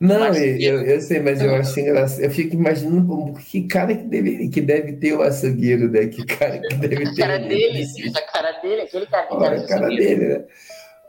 Não, 0.00 0.20
Mas- 0.20 0.36
eu, 0.38 0.56
eu, 0.58 0.80
eu 0.82 1.00
sei, 1.00 1.20
mas 1.20 1.40
eu 1.40 1.54
acho 1.54 1.78
engraçado. 1.80 2.22
Eu 2.22 2.30
fico 2.30 2.54
imaginando 2.54 3.32
que 3.34 3.66
cara 3.66 3.94
que 3.96 4.04
deve, 4.04 4.48
que 4.48 4.60
deve 4.60 4.92
ter 4.94 5.12
o 5.14 5.22
açougueiro, 5.22 5.90
né? 5.90 6.06
Que 6.06 6.24
cara 6.24 6.58
que 6.58 6.74
deve 6.76 7.04
A 7.08 7.10
ter. 7.14 7.16
cara 7.16 7.38
dele, 7.38 7.64
eletricista. 7.64 8.18
a 8.18 8.22
cara 8.32 8.52
dele, 8.60 8.80
aquele 8.82 9.06
cara 9.06 9.26
tem 9.26 9.36
Olha 9.36 9.44
cara 9.48 9.56
a 9.56 9.62
de 9.62 9.68
cara 9.68 9.88
dele, 9.88 10.16
né? 10.16 10.44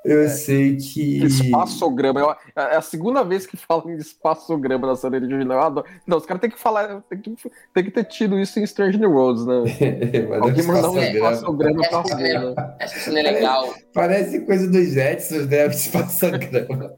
Eu 0.06 0.30
sei 0.30 0.78
que. 0.78 1.26
Espaçograma. 1.26 2.38
É 2.56 2.76
a 2.78 2.82
segunda 2.82 3.24
vez 3.24 3.46
que 3.46 3.58
falam 3.58 3.90
em 3.90 3.98
espaçograma 3.98 4.88
na 4.88 4.96
série 4.96 5.18
original. 5.18 5.58
Eu 5.58 5.64
adoro. 5.66 5.88
Não, 6.06 6.18
os 6.18 6.26
caras 6.26 6.40
têm 6.40 6.50
que 6.50 6.58
falar, 6.60 7.02
tem 7.10 7.20
que, 7.20 7.36
tem 7.74 7.84
que 7.84 7.92
ter 7.92 8.04
tido 8.06 8.40
isso 8.40 8.58
em 8.58 8.64
Strange 8.64 8.98
New 8.98 9.12
Worlds, 9.12 9.46
né? 9.46 9.56
Alguém 10.40 10.64
não 10.64 10.74
mandar 10.74 10.90
um 10.92 11.00
espaçograma. 11.02 11.82
pra 11.90 12.00
Essa 12.00 12.16
ver, 12.16 12.26
cena, 12.26 12.50
né? 12.52 12.76
essa 12.80 13.00
cena 13.00 13.20
é 13.20 13.32
legal. 13.34 13.74
Parece 13.94 14.40
coisa 14.46 14.70
dos 14.70 14.88
Jetsons, 14.94 15.48
né? 15.48 15.66
O 15.68 15.72
espaçograma. 15.72 16.94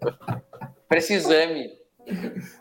Parece 0.89 1.13
exame. 1.13 1.69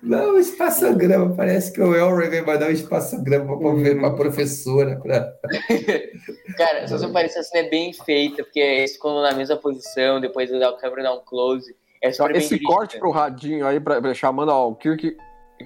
Não, 0.03 0.35
o 0.35 0.39
espaçograma. 0.39 1.35
Parece 1.35 1.73
que 1.73 1.81
o 1.81 1.95
Elroy 1.97 2.29
vai 2.29 2.43
mandar 2.43 2.69
um 2.69 2.73
espaçograma 2.73 3.59
para 3.59 3.67
Uhum. 3.69 3.99
uma 3.99 4.15
professora. 4.15 5.01
Pra... 5.01 5.33
Cara, 6.59 6.87
se 6.87 6.93
você 6.93 7.09
parecer, 7.09 7.39
a 7.39 7.43
cena 7.43 7.67
é 7.67 7.71
bem 7.71 7.93
feita, 7.93 8.45
porque 8.45 8.61
eles 8.61 8.93
ficam 8.93 9.23
na 9.23 9.33
mesma 9.33 9.57
posição, 9.57 10.21
depois 10.21 10.53
a 10.53 10.73
câmera 10.75 11.05
dá 11.05 11.15
um 11.15 11.21
close. 11.25 11.75
É 12.03 12.13
super 12.13 12.29
bem 12.33 12.39
Esse 12.39 12.51
dirigida. 12.51 12.73
corte 12.75 12.99
pro 12.99 13.11
radinho 13.11 13.67
aí, 13.67 13.81
pra, 13.81 14.01
pra- 14.01 14.13
chamando, 14.15 14.51
ó, 14.51 14.69
o 14.69 14.75
Kirk 14.77 15.17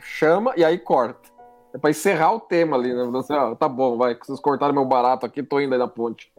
chama 0.01 0.55
e 0.57 0.65
aí 0.65 0.79
corta. 0.79 1.31
É 1.75 1.79
pra 1.79 1.91
encerrar 1.91 2.33
o 2.35 2.41
tema 2.41 2.77
ali, 2.77 2.95
né? 2.95 3.03
Você, 3.11 3.33
ó, 3.33 3.55
tá 3.55 3.69
bom, 3.69 3.97
vai, 3.97 4.15
vocês 4.15 4.39
cortaram 4.39 4.73
meu 4.75 4.85
barato 4.85 5.27
aqui, 5.27 5.43
tô 5.43 5.59
indo 5.61 5.73
aí 5.73 5.79
na 5.79 5.89
ponte. 5.89 6.31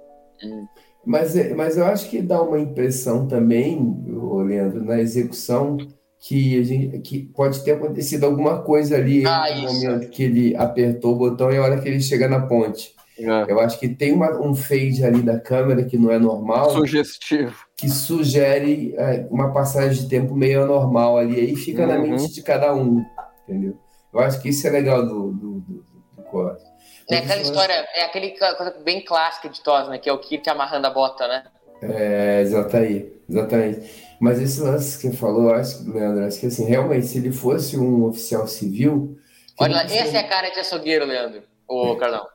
Mas, 1.05 1.35
é- 1.35 1.53
mas 1.53 1.75
eu 1.77 1.85
acho 1.85 2.09
que 2.09 2.21
dá 2.21 2.41
uma 2.41 2.59
impressão 2.59 3.27
também, 3.27 4.01
Leandro, 4.45 4.83
na 4.83 4.99
execução, 4.99 5.77
que, 6.25 6.57
a 6.59 6.63
gente, 6.63 6.99
que 6.99 7.19
pode 7.35 7.61
ter 7.65 7.71
acontecido 7.73 8.23
alguma 8.25 8.61
coisa 8.61 8.95
ali 8.95 9.25
Ah, 9.25 9.45
no 9.53 9.65
isso. 9.65 9.73
momento 9.85 10.09
que 10.09 10.23
ele 10.23 10.55
apertou 10.55 11.13
o 11.13 11.17
botão 11.17 11.51
e 11.51 11.57
a 11.57 11.61
hora 11.61 11.81
que 11.81 11.87
ele 11.89 11.99
chega 11.99 12.29
na 12.29 12.47
ponte. 12.47 12.93
É. 13.19 13.51
Eu 13.51 13.59
acho 13.59 13.77
que 13.77 13.89
tem 13.89 14.11
uma- 14.13 14.39
um 14.41 14.55
fade 14.55 15.03
ali 15.05 15.21
da 15.21 15.37
câmera 15.39 15.83
que 15.83 15.97
não 15.97 16.09
é 16.09 16.17
normal, 16.17 16.71
Sugestivo. 16.71 17.53
que 17.75 17.89
sugere 17.89 18.95
é, 18.97 19.27
uma 19.29 19.51
passagem 19.53 20.01
de 20.03 20.09
tempo 20.09 20.33
meio 20.33 20.63
anormal 20.63 21.17
ali, 21.17 21.39
aí 21.39 21.55
fica 21.55 21.85
na 21.85 21.95
Uhum. 21.95 22.09
mente 22.11 22.33
de 22.33 22.41
cada 22.41 22.73
um, 22.73 23.03
entendeu? 23.47 23.77
Eu 24.13 24.19
acho 24.21 24.41
que 24.41 24.49
isso 24.49 24.65
é 24.65 24.69
legal 24.69 25.05
do, 25.05 25.31
do, 25.31 25.51
do, 25.59 25.85
do 26.15 26.23
corte. 26.31 26.63
É 27.09 27.17
aquela 27.17 27.41
história, 27.41 27.73
é 27.95 28.05
aquele 28.05 28.31
coisa 28.31 28.73
bem 28.83 29.03
clássica 29.03 29.49
de 29.49 29.61
Tos, 29.61 29.89
né? 29.89 29.97
Que 29.97 30.09
é 30.09 30.13
o 30.13 30.19
Kirk 30.19 30.49
amarrando 30.49 30.87
a 30.87 30.89
bota, 30.89 31.27
né? 31.27 31.43
É, 31.81 32.39
exatamente, 32.41 33.11
exatamente. 33.29 34.02
Mas 34.20 34.39
esse 34.41 34.62
lance 34.62 34.98
que 35.00 35.08
você 35.10 35.17
falou, 35.17 35.53
acho, 35.53 35.89
Leandro, 35.91 36.25
acho 36.25 36.39
que 36.39 36.46
assim, 36.46 36.65
realmente, 36.65 37.08
se 37.08 37.17
ele 37.17 37.32
fosse 37.32 37.77
um 37.77 38.05
oficial 38.05 38.48
civil, 38.48 39.17
Olha 39.60 39.75
lá, 39.75 39.84
essa 39.84 40.17
é 40.17 40.20
a 40.20 40.27
cara 40.27 40.50
de 40.50 40.60
açougueiro, 40.60 41.05
Leandro. 41.05 41.43
Ô, 41.67 41.96
Carlão. 41.96 42.25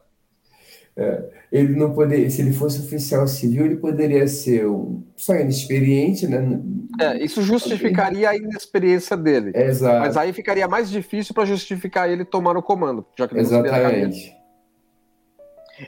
ele 1.50 1.76
não 1.76 1.92
poderia, 1.92 2.28
se 2.30 2.40
ele 2.40 2.52
fosse 2.52 2.80
oficial 2.80 3.26
civil, 3.26 3.66
ele 3.66 3.76
poderia 3.76 4.26
ser 4.28 4.66
um, 4.68 5.02
só 5.16 5.34
inexperiente, 5.34 6.26
né? 6.26 6.60
É, 7.00 7.22
isso 7.22 7.42
justificaria 7.42 8.30
a 8.30 8.36
inexperiência 8.36 9.16
dele. 9.16 9.52
É, 9.54 9.64
Exato, 9.66 10.00
Mas 10.00 10.16
aí 10.16 10.32
ficaria 10.32 10.66
mais 10.68 10.90
difícil 10.90 11.34
pra 11.34 11.44
justificar 11.44 12.08
ele 12.10 12.24
tomar 12.24 12.56
o 12.56 12.62
comando, 12.62 13.04
já 13.16 13.26
que 13.26 13.34
ele 13.34 13.40
exatamente. 13.42 14.36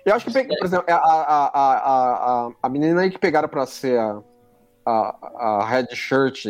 Eu 0.04 0.14
acho 0.14 0.26
que, 0.26 0.32
pe- 0.32 0.46
por 0.46 0.64
exemplo, 0.64 0.84
a, 0.88 0.94
a, 0.94 1.22
a, 1.22 1.46
a, 1.46 2.46
a, 2.46 2.52
a 2.62 2.68
menina 2.68 3.00
aí 3.00 3.10
que 3.10 3.18
pegaram 3.18 3.48
pra 3.48 3.66
ser 3.66 3.98
a, 3.98 4.22
a, 4.84 5.58
a 5.60 5.66
Red 5.68 5.94
Shirt 5.94 6.46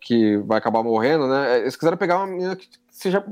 que 0.00 0.36
vai 0.38 0.58
acabar 0.58 0.82
morrendo, 0.82 1.28
né? 1.28 1.60
Eles 1.60 1.76
quiseram 1.76 1.96
pegar 1.96 2.18
uma 2.18 2.26
menina 2.26 2.56
que 2.56 2.68
seja 2.90 3.24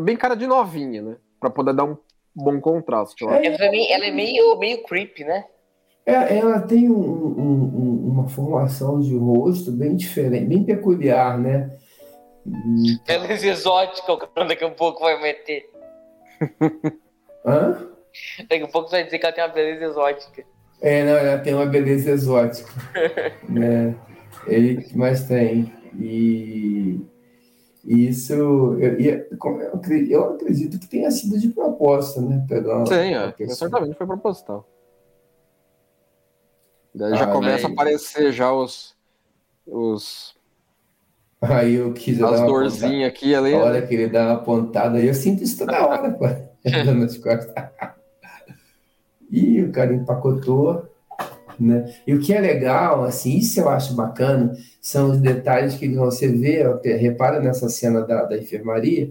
bem 0.00 0.16
cara 0.16 0.34
de 0.34 0.46
novinha, 0.46 1.02
né? 1.02 1.16
Pra 1.38 1.50
poder 1.50 1.74
dar 1.74 1.84
um 1.84 1.96
bom 2.34 2.60
contraste. 2.60 3.22
eu. 3.22 3.30
Ela 3.30 3.44
é 3.46 3.70
meio, 3.70 3.92
ela 3.92 4.06
é 4.06 4.10
meio, 4.10 4.58
meio 4.58 4.82
creepy, 4.84 5.24
né? 5.24 5.44
É, 6.06 6.38
ela 6.38 6.60
tem 6.60 6.90
um- 6.90 6.94
um- 6.98 7.72
um- 7.76 8.08
uma 8.12 8.28
formação 8.28 9.00
de 9.00 9.14
rosto 9.16 9.70
bem 9.72 9.96
diferente, 9.96 10.46
bem 10.46 10.64
peculiar, 10.64 11.38
né? 11.38 11.78
Hum, 12.46 12.98
Beleza 13.06 13.46
exótica, 13.46 14.12
o 14.12 14.18
Carlão 14.18 14.46
daqui 14.48 14.64
a 14.64 14.70
pouco 14.70 15.00
vai 15.00 15.20
meter. 15.20 15.70
Hã? 17.44 17.88
Daqui 18.48 18.64
a 18.64 18.68
pouco 18.68 18.88
você 18.88 18.96
vai 18.96 19.04
dizer 19.04 19.18
que 19.18 19.26
ela 19.26 19.34
tem 19.34 19.44
uma 19.44 19.50
beleza 19.52 19.84
exótica. 19.84 20.44
É, 20.80 21.04
não, 21.04 21.12
ela 21.12 21.38
tem 21.38 21.54
uma 21.54 21.66
beleza 21.66 22.10
exótica. 22.10 22.70
né? 23.48 23.94
Ele 24.46 24.82
que 24.82 24.96
mais 24.96 25.24
tem. 25.26 25.72
E 25.98 27.00
e 27.86 28.08
isso, 28.08 28.32
eu, 28.32 28.80
e- 28.98 29.08
eu, 29.08 29.26
eu 30.08 30.24
acredito 30.34 30.78
que 30.78 30.86
tenha 30.88 31.10
sido 31.10 31.38
de 31.38 31.48
propósito, 31.48 32.22
né? 32.22 32.44
Pegar 32.48 32.78
Sim, 32.88 33.14
uma 33.14 33.34
é. 33.38 33.46
Certamente 33.48 33.94
foi 33.96 34.06
proposital. 34.06 34.66
Daí 36.94 37.14
já 37.16 37.24
Ah, 37.24 37.32
começa 37.32 37.66
a 37.66 37.70
aparecer 37.70 38.32
já 38.32 38.52
os, 38.52 38.96
os, 39.66 40.34
Aí 41.42 41.74
eu 41.74 41.92
quis 41.92 42.22
as 42.22 42.40
dorzinhas 42.46 43.10
aqui 43.10 43.34
ali. 43.34 43.50
pontada. 43.50 43.64
A 43.64 43.68
hora 43.68 43.86
que 43.86 43.94
ele 43.94 44.08
dá 44.08 44.26
uma 44.28 44.42
pontada 44.42 44.96
aí, 44.98 45.06
eu 45.06 45.14
sinto 45.14 45.42
isso 45.42 45.58
toda 45.58 45.86
hora, 45.86 46.10
pô. 46.12 46.24
Nas 46.98 47.18
costas. 47.18 47.52
E 49.36 49.62
o 49.62 49.72
cara 49.72 49.92
empacotou, 49.94 50.88
né? 51.58 51.92
E 52.06 52.14
o 52.14 52.20
que 52.20 52.32
é 52.32 52.40
legal, 52.40 53.04
assim, 53.04 53.38
isso 53.38 53.60
eu 53.60 53.68
acho 53.68 53.94
bacana, 53.94 54.56
são 54.80 55.10
os 55.10 55.18
detalhes 55.18 55.74
que 55.74 55.88
você 55.94 56.28
vê, 56.28 56.62
repara 56.96 57.40
nessa 57.40 57.68
cena 57.68 58.02
da, 58.02 58.24
da 58.24 58.36
enfermaria, 58.36 59.10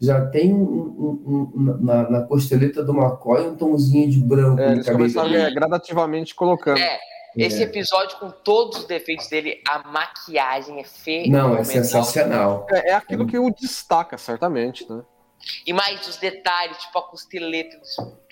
já 0.00 0.26
tem 0.26 0.52
um, 0.52 0.60
um- 0.62 1.52
um- 1.56 1.78
na, 1.80 2.10
na 2.10 2.20
costeleta 2.22 2.82
do 2.82 2.92
McCoy 2.92 3.46
um 3.48 3.56
tomzinho 3.56 4.10
de 4.10 4.18
branco 4.20 4.60
É, 4.60 4.66
no 4.66 4.72
eles 4.74 4.86
cabelo. 4.86 4.98
começaram 5.12 5.34
é, 5.46 5.50
gradativamente 5.54 6.34
colocando. 6.34 6.78
É, 6.78 6.98
esse 7.36 7.62
episódio, 7.62 8.18
com 8.18 8.30
todos 8.30 8.78
os 8.80 8.84
defeitos 8.86 9.28
dele, 9.28 9.60
a 9.68 9.88
maquiagem 9.88 10.78
é 10.80 10.84
fenomenal. 10.84 11.48
Não, 11.50 11.56
é 11.56 11.64
sensacional. 11.64 12.66
É, 12.70 12.90
é 12.90 12.94
aquilo 12.94 13.26
que 13.26 13.38
o 13.38 13.50
destaca, 13.50 14.16
certamente, 14.18 14.86
né? 14.90 15.02
E 15.66 15.72
mais 15.72 16.06
os 16.08 16.16
detalhes, 16.16 16.78
tipo 16.78 16.98
a 16.98 17.02
costeleta 17.02 17.76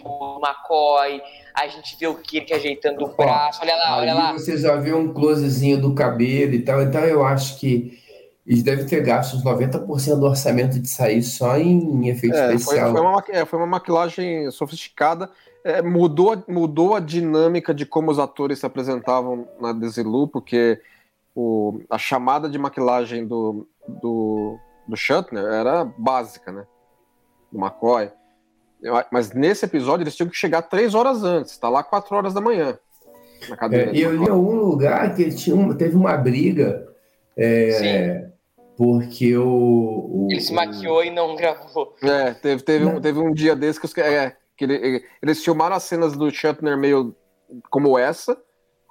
do, 0.02 0.40
McCoy, 0.42 1.23
a 1.54 1.66
gente 1.68 1.97
vê 1.99 2.06
o 2.06 2.14
Kirk 2.14 2.52
ajeitando 2.52 3.04
o 3.04 3.09
braço. 3.16 3.61
Olha 3.62 3.76
lá, 3.76 3.97
olha 3.99 4.14
lá. 4.14 4.32
você 4.32 4.56
já 4.56 4.76
vê 4.76 4.92
um 4.92 5.12
closezinho 5.12 5.80
do 5.80 5.94
cabelo 5.94 6.54
e 6.54 6.62
tal. 6.62 6.82
Então 6.82 7.00
eu 7.02 7.25
acho 7.25 7.59
que 7.59 7.99
eles 8.47 8.62
devem 8.62 8.85
ter 8.87 9.02
gasto 9.02 9.37
uns 9.37 9.44
90% 9.44 10.18
do 10.18 10.26
orçamento 10.26 10.80
de 10.80 10.88
sair 10.88 11.23
só 11.23 11.56
em 11.56 12.09
efeito 12.09 12.35
É, 12.37 12.47
foi, 12.49 12.54
especial. 12.56 12.90
foi 12.90 13.00
uma, 13.00 13.12
maqui- 13.12 13.32
é, 13.32 13.44
foi 13.44 13.59
uma 13.59 13.66
maquilagem 13.68 14.50
sofisticada. 14.50 15.30
É, 15.64 15.80
mudou, 15.80 16.42
mudou 16.49 16.97
a 16.97 17.00
dinâmica 17.00 17.73
de 17.73 17.87
como 17.87 18.11
os 18.11 18.18
atores 18.18 18.59
se 18.59 18.66
apresentavam 18.66 19.47
na 19.61 19.73
Desilu, 19.73 20.26
porque 20.26 20.80
o, 21.37 21.80
a 21.88 21.97
chamada 21.99 22.49
de 22.49 22.59
maquilagem 22.59 23.25
do, 23.26 23.68
do, 23.87 24.59
do 24.88 24.97
Shatner 24.97 25.44
era 25.44 25.85
básica, 25.97 26.50
né? 26.50 26.64
Do 27.52 27.61
McCoy. 27.61 28.11
Mas 29.11 29.33
nesse 29.33 29.65
episódio 29.65 30.03
eles 30.05 30.17
tinham 30.17 30.29
que 30.29 30.37
chegar 30.37 30.62
três 30.62 30.95
horas 30.95 31.23
antes, 31.23 31.57
tá 31.59 31.69
lá 31.69 31.83
quatro 31.83 32.15
horas 32.17 32.35
da 32.35 32.41
manhã. 32.41 32.79
Na 33.49 33.57
cadeira 33.57 33.91
É, 33.91 33.95
e 33.95 34.01
eu 34.03 34.15
li 34.17 34.25
em 34.25 34.31
algum 34.31 34.55
lugar 34.57 35.15
que 35.15 35.23
ele 35.23 35.35
tinha 35.35 35.55
uma- 35.57 35.75
teve 35.75 35.97
uma 35.97 36.17
briga 36.17 36.89
é, 37.37 38.29
porque 38.77 39.37
o, 39.37 39.47
o- 39.47 40.29
Ele 40.31 40.41
se 40.41 40.53
o- 40.53 40.55
maquiou 40.55 41.03
e 41.05 41.11
não 41.11 41.35
gravou. 41.37 41.95
É, 42.03 42.33
teve, 42.35 42.62
teve, 42.62 42.85
um, 42.85 42.95
Não. 42.95 43.01
teve 43.01 43.19
um 43.19 43.33
dia 43.33 43.55
desse 43.57 43.79
que, 43.81 43.87
os, 43.87 43.97
é, 43.99 44.37
que 44.57 44.65
ele- 44.65 44.75
ele- 44.77 45.05
eles 45.23 45.45
filmaram 45.45 45.75
as 45.77 45.83
cenas 45.85 46.12
do 46.17 46.31
Shatner 46.31 46.77
meio 46.77 47.15
como 47.71 47.99
essa. 47.99 48.37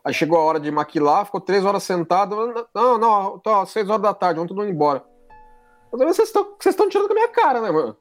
Aí 0.04 0.14
chegou 0.14 0.38
a 0.38 0.44
hora 0.44 0.60
de 0.60 0.72
maquilar, 0.72 1.26
ficou 1.26 1.40
três 1.42 1.64
horas 1.64 1.84
sentado. 1.84 2.36
Não, 2.74 2.98
não, 2.98 3.40
tá, 3.40 3.66
seis 3.66 3.88
horas 3.90 4.02
da 4.02 4.14
tarde, 4.14 4.36
vamos 4.38 4.50
todo 4.50 4.58
mundo 4.62 4.72
embora. 4.74 5.04
Vocês 5.92 6.32
estão 6.66 6.90
tirando 6.90 7.08
com 7.08 7.14
a 7.14 7.16
minha 7.16 7.28
cara, 7.28 7.62
né, 7.62 7.70
mano? 7.70 7.96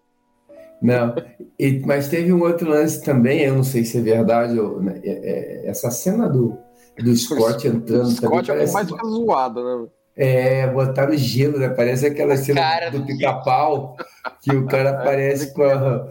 Não, 0.82 1.14
e- 1.58 1.80
mas 1.84 2.08
teve 2.08 2.32
um 2.32 2.40
outro 2.40 2.68
lance 2.68 3.02
também, 3.04 3.40
eu 3.42 3.54
não 3.54 3.64
sei 3.64 3.84
se 3.84 3.98
é 3.98 4.00
verdade, 4.00 4.54
né, 4.54 5.00
é- 5.04 5.10
é- 5.66 5.68
essa 5.68 5.90
cena 5.90 6.28
do, 6.28 6.56
do 6.98 7.14
Scott 7.16 7.66
entrando 7.68 8.06
O 8.06 8.10
Scott 8.10 8.46
também 8.46 8.66
é 8.66 8.72
mais 8.72 8.88
fica 8.88 9.04
zoado, 9.06 9.62
né? 9.82 9.88
é, 10.16 10.66
botaram 10.68 11.16
gelo, 11.16 11.58
né? 11.58 11.68
Parece 11.70 12.06
aquela 12.06 12.36
cena 12.36 12.60
cara 12.60 12.90
do 12.90 13.04
pica-pau, 13.06 13.96
que 14.42 14.54
o 14.54 14.66
cara 14.66 14.90
aparece 15.00 15.52
com, 15.54 15.62
a- 15.62 16.08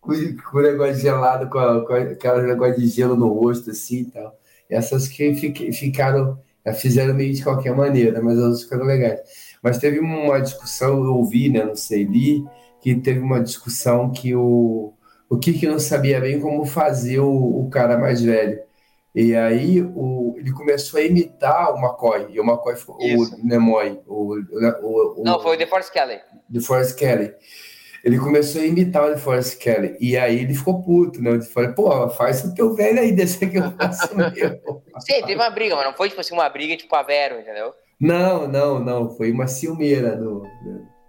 com, 0.00 0.12
com 0.50 0.58
o 0.58 0.62
negócio 0.62 0.94
gelado, 0.96 1.48
com, 1.48 1.58
a, 1.58 1.84
com 1.86 1.92
aquele 1.94 2.42
negócio 2.48 2.78
de 2.80 2.86
gelo 2.88 3.16
no 3.16 3.28
rosto, 3.32 3.70
assim 3.70 4.00
e 4.00 4.04
tal. 4.06 4.36
Essas 4.68 5.08
que 5.08 5.34
fi- 5.34 5.72
ficaram, 5.72 6.38
eh, 6.64 6.72
fizeram 6.72 7.14
meio 7.14 7.32
de 7.32 7.42
qualquer 7.42 7.74
maneira, 7.74 8.20
mas 8.22 8.38
elas 8.38 8.62
ficaram 8.62 8.84
legais. 8.84 9.20
Mas 9.62 9.78
teve 9.78 9.98
uma 9.98 10.40
discussão, 10.40 11.02
eu 11.04 11.14
ouvi, 11.16 11.48
né? 11.48 11.64
Não 11.64 11.74
sei, 11.76 12.04
li, 12.04 12.44
que 12.80 12.94
teve 12.94 13.20
uma 13.20 13.40
discussão 13.40 14.10
que 14.10 14.34
o, 14.34 14.92
o 15.28 15.38
Kirk 15.38 15.66
não 15.66 15.78
sabia 15.78 16.20
bem 16.20 16.40
como 16.40 16.64
fazer 16.64 17.20
o, 17.20 17.30
o 17.60 17.70
cara 17.70 17.98
mais 17.98 18.22
velho. 18.22 18.60
E 19.14 19.34
aí 19.34 19.82
o, 19.82 20.34
ele 20.38 20.52
começou 20.52 21.00
a 21.00 21.02
imitar 21.02 21.74
o 21.74 21.78
McCoy, 21.78 22.26
e 22.30 22.38
o 22.40 22.44
McCoy 22.44 22.76
ficou, 22.76 22.96
Isso. 23.00 23.34
o 23.34 23.44
Nimoy, 23.44 24.00
o, 24.06 24.34
o, 24.36 25.20
o, 25.20 25.22
Não, 25.24 25.40
foi 25.40 25.56
o 25.56 25.58
DeForest 25.58 25.92
Kelly. 25.92 26.20
de 26.48 26.60
Forrest 26.60 26.96
Kelly. 26.96 27.34
Ele 28.02 28.18
começou 28.18 28.62
a 28.62 28.64
imitar 28.64 29.10
o 29.10 29.14
de 29.14 29.20
Forrest 29.20 29.58
Kelly. 29.58 29.96
E 30.00 30.16
aí 30.16 30.38
ele 30.40 30.54
ficou 30.54 30.80
puto, 30.82 31.20
né? 31.20 31.32
Ele 31.32 31.42
falou, 31.42 31.74
pô, 31.74 32.08
faz 32.10 32.42
o 32.44 32.54
teu 32.54 32.72
velho 32.74 33.00
aí, 33.00 33.12
desse 33.12 33.44
que 33.46 33.58
eu 33.58 33.70
faço 33.72 34.16
mesmo. 34.16 34.82
Sim, 35.00 35.20
teve 35.26 35.34
uma 35.34 35.50
briga, 35.50 35.76
mas 35.76 35.84
não 35.84 35.92
foi 35.92 36.08
tipo 36.08 36.20
assim, 36.20 36.32
uma 36.32 36.48
briga 36.48 36.76
tipo 36.76 36.94
a 36.96 37.02
Vero, 37.02 37.40
entendeu? 37.40 37.74
Não, 38.00 38.48
não, 38.48 38.78
não. 38.78 39.10
Foi 39.10 39.30
uma 39.30 39.46
ciumeira. 39.46 40.16
Do, 40.16 40.40
do- 40.40 40.99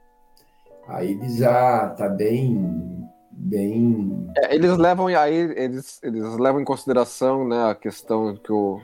Aí 0.87 1.11
ele 1.11 1.29
já 1.29 1.89
tá 1.89 2.07
bem. 2.09 2.89
Bem. 3.33 4.29
É, 4.37 4.53
eles 4.53 4.77
levam 4.77 5.07
aí, 5.07 5.35
eles, 5.35 5.99
eles 6.03 6.23
levam 6.37 6.61
em 6.61 6.65
consideração 6.65 7.47
né, 7.47 7.71
a 7.71 7.75
questão 7.75 8.35
que 8.35 8.51
o, 8.51 8.79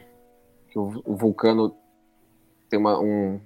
que 0.70 0.80
o, 0.80 1.02
o 1.06 1.16
vulcano 1.16 1.76
tem 2.68 2.80
uma, 2.80 3.00
um, 3.00 3.40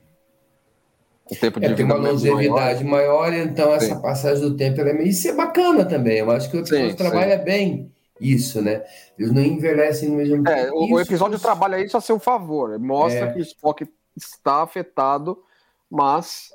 um 1.29 1.35
tempo 1.35 1.59
de 1.59 1.65
É, 1.65 1.73
tem 1.73 1.83
uma 1.83 1.95
vida 1.95 2.11
longevidade 2.11 2.83
maior, 2.85 3.33
então 3.33 3.73
essa 3.73 3.95
Sim. 3.95 4.01
passagem 4.01 4.41
do 4.41 4.55
tempo 4.55 4.79
é 4.79 4.93
meio. 4.93 5.07
Isso 5.09 5.27
é 5.27 5.33
bacana 5.33 5.83
também. 5.83 6.19
Eu 6.19 6.31
acho 6.31 6.49
que 6.49 6.55
o 6.57 6.59
episódio 6.61 6.91
Sim, 6.91 6.95
trabalha 6.95 7.37
bem 7.37 7.91
isso, 8.19 8.61
né? 8.61 8.83
Eles 9.19 9.33
não 9.33 9.41
envelhecem 9.41 10.07
no 10.09 10.15
mesmo 10.15 10.47
É, 10.47 10.63
tempo. 10.65 10.75
o, 10.77 10.81
o 10.93 11.01
Isso- 11.01 11.09
episódio 11.09 11.39
trabalha 11.39 11.79
isso 11.83 11.97
a 11.97 12.01
seu 12.01 12.19
favor. 12.19 12.79
Mostra 12.79 13.25
É. 13.25 13.33
que 13.33 13.39
o 13.39 13.41
Spock 13.41 13.85
está 14.15 14.61
afetado, 14.63 15.43
mas 15.89 16.51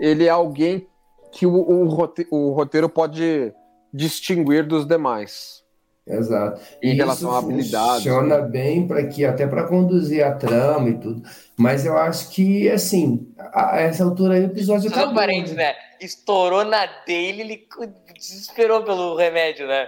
ele 0.00 0.24
é 0.24 0.30
alguém 0.30 0.88
que 1.32 1.46
o, 1.46 1.52
o 1.54 1.86
rote- 1.88 2.26
o 2.30 2.50
roteiro 2.52 2.88
pode 2.88 3.52
distinguir 3.92 4.66
dos 4.66 4.86
demais. 4.86 5.62
Exato. 6.06 6.60
Em 6.82 6.90
E 6.90 6.94
relação 6.94 7.28
isso 7.30 7.36
a 7.36 7.38
habilidades. 7.38 7.96
Funciona 8.02 8.38
bem 8.38 8.88
para 8.88 9.06
que 9.06 9.24
até 9.24 9.46
para 9.46 9.68
conduzir 9.68 10.24
a 10.26 10.34
trama 10.34 10.88
e 10.88 10.98
tudo. 10.98 11.22
Mas 11.56 11.86
eu 11.86 11.96
acho 11.96 12.30
que 12.30 12.68
assim, 12.68 13.32
a, 13.38 13.76
a 13.76 13.80
essa 13.80 14.02
altura 14.04 14.34
aí 14.34 14.42
o 14.42 14.46
episódio 14.46 14.90
Só 14.90 14.96
acabou, 14.96 15.14
parênteses, 15.14 15.56
né? 15.56 15.74
Estourou 16.00 16.64
na 16.64 16.86
dele, 17.06 17.42
ele 17.42 17.68
desesperou 18.18 18.82
pelo 18.82 19.14
remédio, 19.14 19.66
né? 19.68 19.86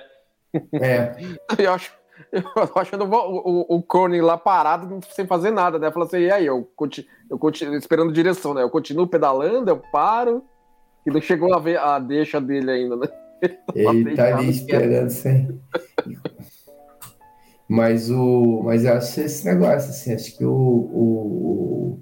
É, 0.74 1.16
Eu 1.58 1.72
acho, 1.72 1.92
eu 2.32 2.44
acho 2.76 2.96
o, 2.96 3.74
o, 3.74 3.76
o 3.78 3.82
Cronin 3.82 4.20
lá 4.20 4.38
parado, 4.38 5.00
sem 5.10 5.26
fazer 5.26 5.50
nada, 5.50 5.80
né? 5.80 5.90
Falou 5.90 6.06
assim, 6.06 6.18
e 6.18 6.30
aí, 6.30 6.46
eu, 6.46 6.62
conti, 6.76 7.04
eu 7.28 7.36
continuo 7.36 7.74
esperando 7.74 8.12
direção, 8.12 8.54
né? 8.54 8.62
Eu 8.62 8.70
continuo 8.70 9.08
pedalando, 9.08 9.68
eu 9.68 9.78
paro, 9.90 10.44
e 11.06 11.10
não 11.10 11.20
chegou 11.20 11.54
a 11.54 11.58
ver 11.58 11.78
a 11.78 11.98
deixa 11.98 12.40
dele 12.40 12.70
ainda, 12.70 12.96
né? 12.96 13.06
ele 13.74 13.84
tá 13.84 13.90
ali 13.90 14.04
deitado 14.04 14.44
esperando 14.44 15.10
sem. 15.10 15.60
Mas 17.68 18.10
o, 18.10 18.62
mas 18.64 18.84
eu 18.84 18.92
acho 18.94 19.20
esse 19.20 19.44
negócio 19.46 19.90
assim, 19.90 20.12
acho 20.14 20.36
que 20.36 20.44
o, 20.44 20.52
o, 20.52 21.98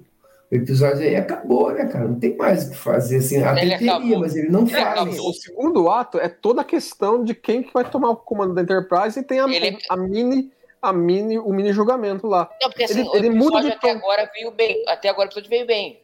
o 0.51 0.55
episódio 0.55 1.01
aí 1.03 1.15
acabou, 1.15 1.71
né, 1.71 1.85
cara? 1.85 2.05
Não 2.07 2.19
tem 2.19 2.35
mais 2.35 2.67
o 2.67 2.71
que 2.71 2.77
fazer 2.77 3.17
assim. 3.17 3.41
Até 3.41 3.61
Ele 3.61 3.71
teria, 3.77 3.91
acabou. 3.95 4.19
mas 4.19 4.35
ele 4.35 4.49
não 4.49 4.61
Ele 4.63 4.71
faz. 4.71 4.83
acabou. 4.87 5.29
O 5.29 5.33
segundo 5.33 5.89
ato 5.89 6.19
é 6.19 6.27
toda 6.27 6.61
a 6.61 6.65
questão 6.65 7.23
de 7.23 7.33
quem 7.33 7.63
que 7.63 7.73
vai 7.73 7.89
tomar 7.89 8.09
o 8.09 8.15
comando 8.17 8.53
da 8.53 8.61
Enterprise 8.61 9.19
e 9.19 9.23
tem 9.23 9.39
a, 9.39 9.47
Ele- 9.49 9.77
a 9.89 9.95
mini, 9.95 10.51
a 10.81 10.91
mini, 10.91 11.39
o 11.39 11.49
mini 11.53 11.71
julgamento 11.71 12.27
lá. 12.27 12.49
Não, 12.61 12.69
porque 12.69 12.83
assim, 12.83 12.99
Ele- 12.99 13.09
o 13.09 13.15
ele 13.15 13.29
muda 13.29 13.59
episódio 13.59 13.69
de 13.69 13.75
até 13.77 13.93
tom. 13.93 13.99
agora 13.99 14.29
veio 14.33 14.51
bem. 14.51 14.83
Até 14.89 15.09
agora 15.09 15.27
o 15.27 15.29
episódio 15.29 15.49
veio 15.49 15.65
bem. 15.65 16.02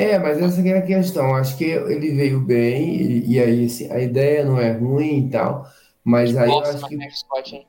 É, 0.00 0.18
mas 0.18 0.40
essa 0.40 0.62
que 0.62 0.68
é 0.70 0.78
a 0.78 0.82
questão. 0.82 1.34
Acho 1.34 1.58
que 1.58 1.64
ele 1.64 2.14
veio 2.14 2.40
bem, 2.40 2.96
e, 2.96 3.34
e 3.34 3.38
aí 3.38 3.66
assim, 3.66 3.90
a 3.92 4.00
ideia 4.00 4.44
não 4.44 4.58
é 4.58 4.72
ruim 4.72 5.26
e 5.26 5.30
tal, 5.30 5.66
mas 6.02 6.34
aí 6.36 6.48
eu 6.48 6.56
Nossa, 6.56 6.76
acho 6.78 6.88
que 6.88 6.96
mas 6.96 7.18
Scott? 7.18 7.66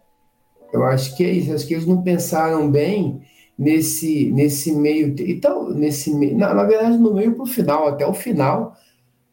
Eu 0.71 0.83
acho 0.85 1.17
que 1.17 1.25
é 1.25 1.29
isso, 1.29 1.53
acho 1.53 1.67
que 1.67 1.73
eles 1.73 1.85
não 1.85 2.01
pensaram 2.01 2.71
bem 2.71 3.21
nesse, 3.57 4.31
nesse 4.31 4.71
meio. 4.71 5.13
Então, 5.19 5.69
nesse 5.71 6.13
meio. 6.15 6.37
Na, 6.37 6.53
na 6.53 6.63
verdade, 6.63 6.97
no 6.97 7.13
meio 7.13 7.35
para 7.35 7.43
o 7.43 7.45
final, 7.45 7.87
até 7.89 8.07
o 8.07 8.13
final, 8.13 8.77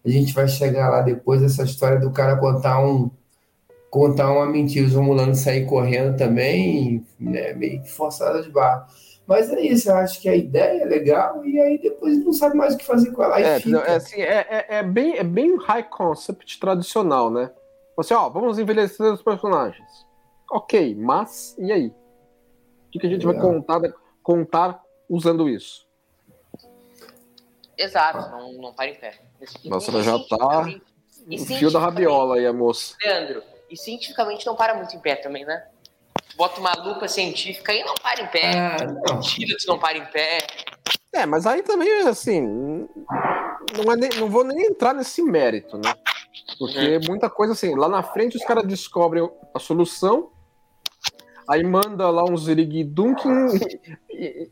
a 0.05 0.09
gente 0.09 0.35
vai 0.35 0.49
chegar 0.49 0.91
lá 0.91 1.01
depois 1.01 1.41
dessa 1.41 1.63
história 1.63 2.01
do 2.01 2.11
cara 2.11 2.37
contar 2.37 2.85
um 2.85 3.11
contar 3.91 4.31
uma 4.33 4.47
mentira, 4.47 4.87
os 4.87 4.95
romulanos 4.95 5.39
sair 5.39 5.65
correndo 5.65 6.17
também, 6.17 7.07
né, 7.19 7.55
meio 7.55 7.81
que 7.83 7.91
forçada 7.91 8.43
de 8.43 8.51
barra. 8.51 8.87
Mas 9.29 9.53
é 9.53 9.61
isso, 9.61 9.91
eu 9.91 9.97
acho 9.97 10.23
que 10.23 10.29
a 10.29 10.35
ideia 10.35 10.85
é 10.85 10.87
legal 10.87 11.45
e 11.45 11.61
aí 11.61 11.77
depois 11.77 12.25
não 12.25 12.33
sabe 12.33 12.57
mais 12.57 12.75
o 12.75 12.79
que 12.79 12.87
fazer 12.87 13.13
com 13.13 13.23
ela. 13.23 13.37
Aí 13.37 13.45
É, 13.45 13.61
fica. 13.61 13.77
é, 13.81 13.97
assim, 13.97 14.23
é, 14.23 14.47
é, 14.49 14.67
é 14.79 14.83
bem, 14.83 15.19
é 15.19 15.23
bem 15.23 15.55
high 15.59 15.83
concept 15.83 16.59
tradicional, 16.59 17.31
né? 17.31 17.51
Você, 17.95 18.15
ó, 18.15 18.31
vamos 18.31 18.59
envelhecer 18.59 19.05
os 19.13 19.23
personagens. 19.23 20.07
Ok, 20.51 20.95
mas 20.95 21.55
e 21.59 21.71
aí? 21.71 21.89
O 21.89 22.91
que, 22.91 23.01
que 23.01 23.07
a 23.07 23.11
gente 23.11 23.27
vai 23.27 23.39
contar, 23.39 23.83
contar 24.23 24.83
usando 25.11 25.47
isso? 25.47 25.87
Exato, 27.77 28.31
não, 28.31 28.55
não 28.55 28.73
para 28.73 28.89
em 28.89 28.95
pé. 28.95 29.13
Nossa, 29.67 29.91
ela 29.91 30.03
já 30.03 30.19
tá 30.21 30.67
E 31.29 31.37
O 31.39 31.45
fio 31.45 31.71
da 31.71 31.79
rabiola 31.79 32.37
aí, 32.37 32.47
a 32.47 32.53
moça. 32.55 32.97
Leandro, 33.05 33.43
e 33.69 33.77
cientificamente 33.77 34.47
não 34.47 34.57
para 34.57 34.73
muito 34.73 34.97
em 34.97 35.01
pé 35.01 35.17
também, 35.17 35.45
né? 35.45 35.69
Bota 36.39 36.61
uma 36.61 36.73
lupa 36.73 37.09
científica 37.09 37.73
e 37.75 37.83
não 37.85 37.97
para 37.97 38.23
em 38.23 38.27
pé. 38.29 38.53
Ah, 38.57 38.77
não. 38.87 39.17
Antídotos 39.17 39.67
não 39.67 39.77
para 39.79 39.99
em 39.99 40.07
pé. 40.07 40.39
É, 41.13 41.27
mas 41.27 41.47
aí 41.47 41.63
também, 41.63 41.91
assim, 42.03 42.41
não, 42.41 43.93
é 43.93 43.97
nem- 43.97 44.11
não 44.21 44.31
vou 44.31 44.45
nem 44.45 44.67
entrar 44.67 44.95
nesse 44.95 45.21
mérito, 45.21 45.77
né? 45.77 45.93
Porque 46.59 47.01
muita 47.09 47.29
coisa 47.29 47.55
assim, 47.55 47.75
lá 47.75 47.89
na 47.89 48.03
frente 48.03 48.37
os 48.37 48.45
caras 48.45 48.65
descobrem 48.65 49.29
a 49.53 49.59
solução, 49.59 50.31
aí 51.49 51.65
manda 51.65 52.09
lá 52.09 52.25
um 52.25 52.37
Ziriguidum 52.37 53.15
que 53.15 53.29
em, 54.11 54.49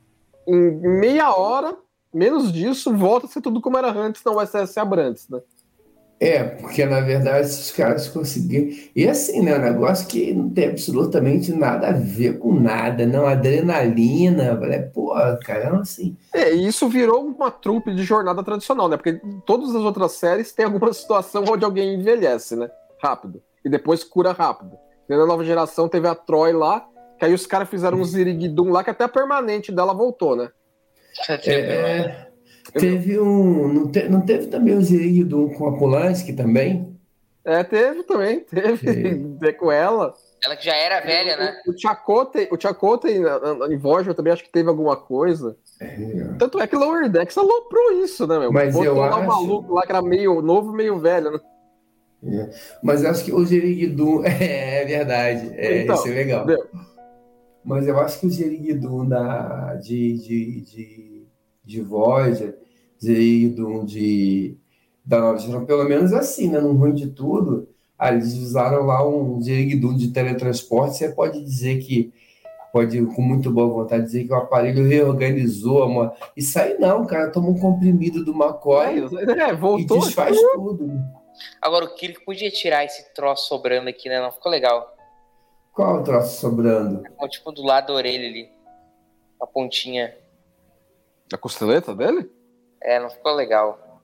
em 0.48 0.98
meia 0.98 1.34
hora, 1.34 1.76
menos 2.12 2.52
disso, 2.52 2.94
volta 2.96 3.26
a 3.26 3.28
ser 3.28 3.40
tudo 3.40 3.60
como 3.60 3.78
era 3.78 3.90
antes 3.92 4.24
na 4.24 4.32
USS 4.32 4.76
Abrantes, 4.78 5.28
né? 5.28 5.40
É, 6.18 6.42
porque 6.42 6.84
na 6.86 7.00
verdade 7.00 7.46
esses 7.46 7.70
caras 7.70 8.08
conseguiram. 8.08 8.74
E 8.94 9.06
assim, 9.06 9.42
né? 9.42 9.56
Um 9.56 9.62
negócio 9.62 10.08
que 10.08 10.32
não 10.32 10.48
tem 10.48 10.70
absolutamente 10.70 11.52
nada 11.52 11.88
a 11.88 11.92
ver 11.92 12.38
com 12.38 12.58
nada, 12.58 13.04
não. 13.04 13.26
Adrenalina, 13.26 14.58
é, 14.64 14.78
pô, 14.78 15.14
cara, 15.44 15.78
assim. 15.78 16.16
É, 16.32 16.54
e 16.54 16.66
isso 16.66 16.88
virou 16.88 17.26
uma 17.26 17.50
trupe 17.50 17.94
de 17.94 18.02
jornada 18.02 18.42
tradicional, 18.42 18.88
né? 18.88 18.96
Porque 18.96 19.20
todas 19.44 19.74
as 19.74 19.82
outras 19.82 20.12
séries 20.12 20.52
tem 20.52 20.64
alguma 20.64 20.92
situação 20.94 21.44
onde 21.46 21.64
alguém 21.64 21.94
envelhece, 21.94 22.56
né? 22.56 22.70
Rápido. 23.02 23.42
E 23.62 23.68
depois 23.68 24.02
cura 24.02 24.32
rápido. 24.32 24.78
E 25.08 25.14
na 25.14 25.26
nova 25.26 25.44
geração 25.44 25.88
teve 25.88 26.08
a 26.08 26.14
Troy 26.14 26.52
lá, 26.52 26.86
que 27.18 27.26
aí 27.26 27.34
os 27.34 27.46
caras 27.46 27.68
fizeram 27.68 27.98
um 27.98 28.04
Ziriguidum 28.04 28.70
lá, 28.70 28.82
que 28.82 28.90
até 28.90 29.04
a 29.04 29.08
permanente 29.08 29.70
dela 29.70 29.92
voltou, 29.92 30.34
né? 30.34 30.48
É, 31.46 32.25
teve 32.80 33.18
um. 33.20 33.68
Não, 33.72 33.90
te- 33.90 34.08
não 34.08 34.20
teve 34.20 34.46
também 34.46 34.74
o 34.76 34.82
Ziriguidum 34.82 35.48
com 35.54 35.66
a 35.68 35.76
Polanski 35.78 36.32
também? 36.32 36.94
É, 37.44 37.62
teve 37.62 38.02
também, 38.02 38.40
teve. 38.40 38.78
Teve. 39.38 39.52
Com 39.54 39.70
ela. 39.70 40.12
Ela 40.44 40.56
que 40.56 40.64
já 40.64 40.74
era 40.74 41.00
velha, 41.00 41.36
né? 41.36 41.54
O 41.66 41.78
Chakotay, 41.78 42.48
o 42.50 42.60
Chakotay 42.60 43.20
na- 43.20 43.54
na- 43.54 43.72
em 43.72 43.78
Voyager 43.78 44.14
também 44.14 44.32
acho 44.32 44.42
que 44.44 44.50
teve 44.50 44.68
alguma 44.68 44.96
coisa. 44.96 45.56
Tanto 46.38 46.58
é 46.60 46.66
que 46.66 46.74
Lower 46.76 47.08
Decks 47.08 47.38
aloprou 47.38 48.02
isso, 48.02 48.26
né, 48.26 48.38
meu? 48.38 48.52
Mas 48.52 48.74
Botou 48.74 48.86
eu 48.86 48.96
lá 48.96 49.10
um 49.16 49.20
acho- 49.20 49.26
maluco 49.28 49.72
lá 49.74 49.82
que 49.86 49.92
era 49.92 50.02
meio 50.02 50.42
novo, 50.42 50.72
meio 50.72 50.98
velho, 50.98 51.30
né? 51.32 51.40
Mas 52.82 53.04
acho 53.04 53.24
que 53.24 53.32
o 53.32 53.44
Ziriguidum. 53.44 54.22
É, 54.26 54.82
é 54.82 54.84
verdade. 54.84 55.50
É, 55.54 55.82
Então, 55.82 55.94
isso 55.94 56.08
é 56.08 56.10
legal. 56.10 56.44
entendeu? 56.44 56.66
Mas 57.64 57.86
eu 57.86 57.98
acho 58.00 58.20
que 58.20 58.26
o 58.26 58.30
Ziriguidum 58.30 59.08
da, 59.08 59.74
de, 59.76 60.18
de, 60.18 60.60
de, 60.62 61.26
de 61.64 61.80
Voyager, 61.80 62.56
Ziriguidum 63.02 63.84
de, 63.84 64.56
da 65.04 65.20
Nova 65.20 65.38
Geração, 65.38 65.66
pelo 65.66 65.84
menos 65.84 66.12
assim, 66.12 66.48
né? 66.48 66.60
No 66.60 66.72
ruim 66.72 66.94
de 66.94 67.08
tudo, 67.08 67.68
ah, 67.98 68.12
eles 68.12 68.34
usaram 68.34 68.84
lá 68.84 69.06
um 69.06 69.40
Ziriguidum 69.40 69.96
de 69.96 70.08
teletransporte. 70.08 70.96
Você 70.96 71.10
pode 71.10 71.42
dizer 71.42 71.78
que, 71.78 72.12
pode 72.72 73.00
com 73.06 73.22
muito 73.22 73.50
boa 73.50 73.68
vontade 73.68 74.04
dizer 74.04 74.24
que 74.24 74.32
o 74.32 74.36
aparelho 74.36 74.86
reorganizou. 74.86 75.86
Uma... 75.86 76.14
Isso 76.36 76.58
aí 76.58 76.76
não, 76.78 77.06
cara. 77.06 77.30
Toma 77.30 77.48
um 77.48 77.58
comprimido 77.58 78.24
do 78.24 78.32
McCoy 78.32 79.00
É, 79.38 79.50
e 79.50 79.54
voltou. 79.56 80.00
desfaz 80.00 80.36
tudo. 80.54 80.90
Agora 81.60 81.84
o 81.84 81.94
Kirk 81.94 82.24
podia 82.24 82.50
tirar 82.50 82.84
esse 82.84 83.12
troço 83.14 83.48
sobrando 83.48 83.88
aqui, 83.88 84.08
né? 84.08 84.20
Não 84.20 84.32
ficou 84.32 84.50
legal. 84.50 84.94
Qual 85.72 86.00
o 86.00 86.02
troço 86.02 86.40
sobrando? 86.40 87.02
Ficou, 87.02 87.28
Tipo 87.28 87.52
do 87.52 87.62
lado 87.62 87.88
da 87.88 87.92
orelha 87.94 88.26
ali. 88.26 88.48
A 89.40 89.46
pontinha. 89.46 90.14
A 91.32 91.36
costeleta 91.36 91.94
dele? 91.94 92.30
É, 92.86 93.00
não 93.00 93.10
ficou 93.10 93.34
legal. 93.34 94.00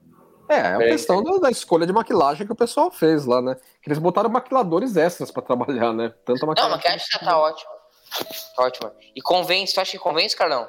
É, 0.49 0.57
é 0.57 0.77
uma 0.77 0.83
questão 0.83 1.23
da, 1.23 1.37
da 1.37 1.49
escolha 1.49 1.87
de 1.87 1.93
maquilagem 1.93 2.45
que 2.45 2.51
o 2.51 2.55
pessoal 2.55 2.91
fez 2.91 3.25
lá, 3.25 3.41
né? 3.41 3.55
Que 3.81 3.87
eles 3.87 3.97
botaram 3.97 4.29
maquiladores 4.29 4.97
extras 4.97 5.31
pra 5.31 5.41
trabalhar, 5.41 5.93
né? 5.93 6.13
Tanto 6.25 6.43
a 6.43 6.47
Não, 6.47 6.65
a 6.65 6.69
maquiagem. 6.69 6.71
maquiagem 6.71 7.07
tá, 7.11 7.19
tá 7.19 7.37
ótima. 7.37 7.71
Tá 8.55 8.63
ótima. 8.63 8.93
E 9.15 9.21
convence, 9.21 9.73
tu 9.73 9.79
acha 9.79 9.91
que 9.93 9.97
convence, 9.99 10.35
Carlão? 10.35 10.67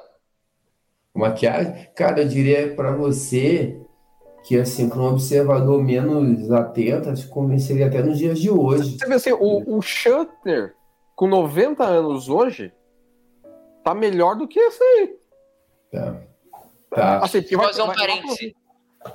Maquiagem? 1.12 1.90
Cara, 1.96 2.22
eu 2.22 2.29
diria 2.29 2.72
para 2.77 2.92
você 2.92 3.81
que, 4.44 4.59
assim, 4.59 4.88
para 4.88 5.00
um 5.00 5.09
observador 5.09 5.83
menos 5.83 6.53
atento, 6.53 7.11
acho 7.11 7.24
que 7.24 7.33
convenceria 7.33 7.88
até 7.88 8.00
nos 8.00 8.16
dias 8.18 8.38
de 8.38 8.50
hoje. 8.50 8.96
Você 8.96 9.07
vê 9.07 9.14
assim, 9.14 9.33
o, 9.33 9.77
o 9.77 9.83
Shutter, 9.83 10.77
com 11.16 11.27
90 11.27 11.83
anos 11.83 12.29
hoje, 12.29 12.72
tá 13.83 13.92
melhor 13.92 14.37
do 14.37 14.46
que 14.46 14.61
esse 14.61 14.83
aí. 14.83 15.16
Tá. 15.90 16.22
Tá. 16.95 17.19
Assim, 17.19 17.43
porque 17.43 17.57
Vou 17.57 17.65
vai, 17.65 17.73
fazer 17.73 17.83
um 17.83 17.87
vai- 17.87 17.97
parêntese. 17.97 18.57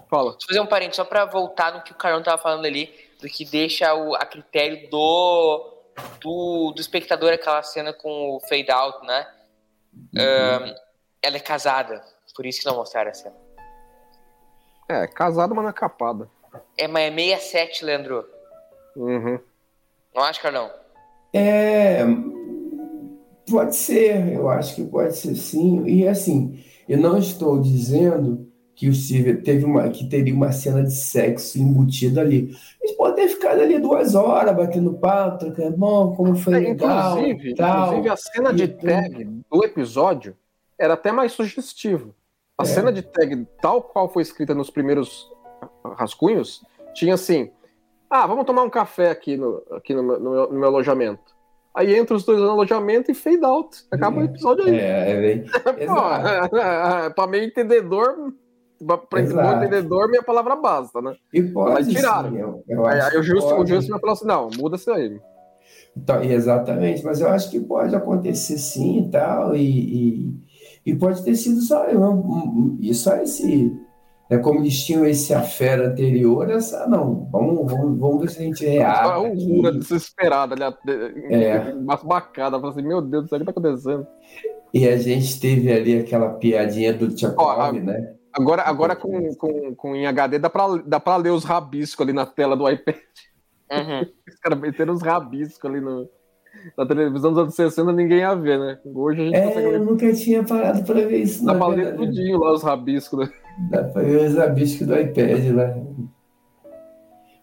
Fala. 0.10 0.32
Deixa 0.32 0.46
eu 0.46 0.48
fazer 0.48 0.60
um 0.60 0.65
parênteses 0.68 0.96
só 0.98 1.06
pra 1.06 1.26
voltar 1.26 1.74
no 1.74 1.82
que 1.82 1.92
o 1.92 1.96
Carlão 1.96 2.22
tava 2.22 2.42
falando 2.42 2.65
ali, 2.65 2.94
do 3.20 3.28
que 3.28 3.44
deixa 3.44 3.94
o, 3.94 4.15
a 4.15 4.26
critério 4.26 4.89
do, 4.89 5.74
do, 6.22 6.72
do 6.76 6.80
espectador 6.82 7.34
aquela 7.34 7.63
cena 7.63 7.92
com 7.92 8.36
o 8.36 8.39
fade 8.42 8.70
out, 8.72 9.06
né? 9.06 9.28
Ahn, 10.15 10.76
ela 11.22 11.38
é 11.38 11.39
casada, 11.39 12.04
por 12.36 12.46
isso 12.46 12.60
que 12.60 12.65
não 12.68 12.76
mostraram 12.76 13.10
a 13.10 13.13
cena. 13.13 13.36
É, 14.88 15.08
casado, 15.08 15.56
mas 15.56 15.65
na 15.65 15.74
capada. 15.74 16.30
É, 16.78 16.88
mas 16.88 17.12
é 17.12 17.15
67, 17.38 17.86
Leandro. 17.86 18.26
Uhum. 18.96 19.39
Não 20.15 20.24
acha, 20.24 20.42
Carlão? 20.42 20.72
É, 21.34 22.02
pode 23.50 23.76
ser, 23.76 24.34
eu 24.34 24.50
acho 24.50 24.76
que 24.76 24.86
pode 24.86 25.15
ser 25.15 25.36
sim. 25.36 25.86
E 25.88 26.08
assim, 26.08 26.63
eu 26.89 26.97
não 26.97 27.17
estou 27.17 27.60
dizendo 27.62 28.47
que 28.75 28.88
o 28.88 28.93
Steve 28.93 29.41
teve 29.41 29.65
uma, 29.65 29.89
que 29.89 30.08
teria 30.08 30.34
uma 30.34 30.52
cena 30.54 30.82
de 30.84 30.93
sexo 30.93 31.60
embutida 31.60 32.21
ali. 32.21 32.56
Eles 32.82 32.95
podem 32.95 33.15
ter 33.28 33.28
ficado 33.34 33.62
ali 33.62 33.78
duas 33.78 34.15
horas 34.15 34.56
batendo 34.56 34.93
papo, 34.93 35.38
trocando, 35.39 35.75
bom, 35.78 36.15
como 36.15 36.36
foi 36.36 36.54
É, 36.56 36.60
legal, 36.60 37.19
inclusive, 37.19 37.56
tal. 37.56 37.88
inclusive, 37.88 38.10
a 38.10 38.15
cena 38.15 38.54
de 38.54 38.67
tag 38.69 39.25
do 39.52 39.65
episódio 39.65 40.36
era 40.78 40.93
até 40.93 41.12
mais 41.12 41.34
sugestivo. 41.34 42.15
A 42.58 42.63
É. 42.63 42.65
cena 42.65 42.91
de 42.91 43.02
tag, 43.02 43.45
tal 43.62 43.82
qual 43.82 44.08
foi 44.08 44.21
escrita 44.23 44.56
nos 44.56 44.69
primeiros 44.69 45.30
rascunhos, 45.97 46.63
tinha 46.93 47.15
assim: 47.15 47.52
ah, 48.10 48.25
vamos 48.25 48.45
tomar 48.45 48.63
um 48.63 48.69
café 48.69 49.10
aqui 49.12 49.36
no, 49.36 49.62
aqui 49.71 49.93
no 49.93 50.02
meu, 50.04 50.19
no 50.21 50.52
meu 50.54 50.65
alojamento. 50.69 51.36
Aí 51.75 51.95
entra 51.95 52.15
os 52.15 52.25
dois 52.25 52.39
no 52.39 52.49
alojamento 52.49 53.12
e 53.12 53.13
fade 53.13 53.43
out. 53.45 53.77
Acaba 53.91 54.19
o 54.21 54.23
episódio 54.23 54.65
aí. 54.65 54.77
É, 54.79 55.12
é 55.12 55.21
bem. 55.21 55.45
Pra 57.15 57.27
meio 57.27 57.43
entendedor, 57.45 58.34
pra, 58.86 58.97
pra 58.97 59.21
bom 59.21 59.58
entendedor, 59.58 60.10
minha 60.10 60.23
palavra 60.23 60.55
basta, 60.55 61.01
né? 61.01 61.15
E 61.34 61.41
pode 61.43 61.73
Mas 61.86 61.88
tiraram. 61.88 62.29
sim, 62.32 62.38
eu, 62.38 62.63
eu 62.67 62.86
Aí, 62.86 62.99
aí 62.99 63.17
o 63.17 63.23
Justo, 63.23 63.53
o 63.53 63.58
pode. 63.58 63.69
Justo 63.69 63.93
me 63.93 63.99
falou 63.99 64.13
assim: 64.13 64.25
não, 64.27 64.49
muda 64.58 64.75
isso 64.75 64.91
aí. 64.91 65.19
Então, 65.95 66.23
exatamente, 66.23 67.03
mas 67.03 67.19
eu 67.19 67.29
acho 67.29 67.49
que 67.49 67.60
pode 67.60 67.95
acontecer 67.95 68.58
sim 68.58 68.99
e 69.08 69.10
tal, 69.12 69.55
e, 69.55 69.62
e, 70.25 70.34
e 70.86 70.95
pode 70.95 71.23
ter 71.23 71.36
sido 71.36 71.62
só 71.62 71.88
um- 71.89 72.77
e 72.79 72.93
só 72.93 73.15
esse. 73.17 73.71
É 74.30 74.38
como 74.38 74.60
eles 74.60 74.84
tinham 74.86 75.06
esse 75.06 75.34
affair 75.34 75.80
anterior, 75.82 76.50
essa 76.52 76.86
não. 76.88 77.28
Vamos, 77.32 77.72
vamos, 77.72 78.00
vamos 78.00 78.22
ver 78.22 78.30
se 78.30 78.39
a 78.39 78.44
gente 78.44 78.63
reage. 78.65 79.10
um 79.20 79.26
aqui. 79.26 79.56
Rura 79.58 79.72
desesperado 79.72 80.54
ali, 80.54 80.63
É. 81.34 81.74
masbacada, 81.74 82.60
falando 82.60 82.78
assim, 82.78 82.88
meu 82.88 83.02
Deus 83.02 83.24
do 83.24 83.30
céu, 83.30 83.38
o 83.38 83.39
que 83.39 83.46
tá 83.46 83.52
acontecendo? 83.52 84.06
E 84.72 84.88
a 84.88 84.98
gente 84.98 85.39
teve 85.39 85.72
ali 85.74 85.98
aquela 85.98 86.30
piadinha 86.34 86.94
do 86.94 87.10
Tchakov, 87.10 87.60
a- 87.60 87.72
né? 87.74 88.13
Agora, 88.32 88.62
agora 88.62 88.96
com, 88.96 89.34
com, 89.34 89.74
com 89.74 89.96
em 89.96 90.06
HD 90.06 90.38
dá 90.38 90.50
pra, 90.52 90.68
dá 90.86 91.00
pra 91.00 91.15
ler 91.18 91.32
os 91.32 91.44
rabiscos 91.44 92.04
ali 92.06 92.13
na 92.13 92.28
tela 92.28 92.56
do 92.56 92.70
iPad. 92.70 92.96
Uhum. 93.72 94.02
Os 94.30 94.36
caras 94.39 94.60
meteram 94.60 94.94
os 94.94 95.02
rabiscos 95.02 95.68
ali 95.70 95.82
no, 95.82 96.08
na 96.78 96.86
televisão 96.86 97.32
dos 97.32 97.42
anos 97.42 97.56
60, 97.56 97.92
ninguém 97.94 98.20
ia 98.20 98.36
ver, 98.36 98.60
né? 98.60 98.78
Hoje 98.86 99.22
a 99.22 99.26
gente 99.26 99.36
É, 99.36 99.48
consegue 99.48 99.68
eu 99.68 99.84
nunca 99.86 100.13
tinha 100.13 100.44
parado 100.44 100.84
para 100.84 101.02
ver 101.08 101.18
isso. 101.18 101.44
Dá 101.44 101.54
na 101.54 101.58
pra 101.60 101.68
ler 101.76 101.96
tudinho 101.96 102.38
lá 102.38 102.54
os 102.54 102.62
rabiscos. 102.62 103.20
Né? 103.20 103.34
Dá 103.69 103.84
pra 103.84 104.02
ver 104.02 104.30
os 104.30 104.38
abiscos 104.38 104.88
do 104.88 104.98
iPad 105.00 105.54
lá. 105.54 105.76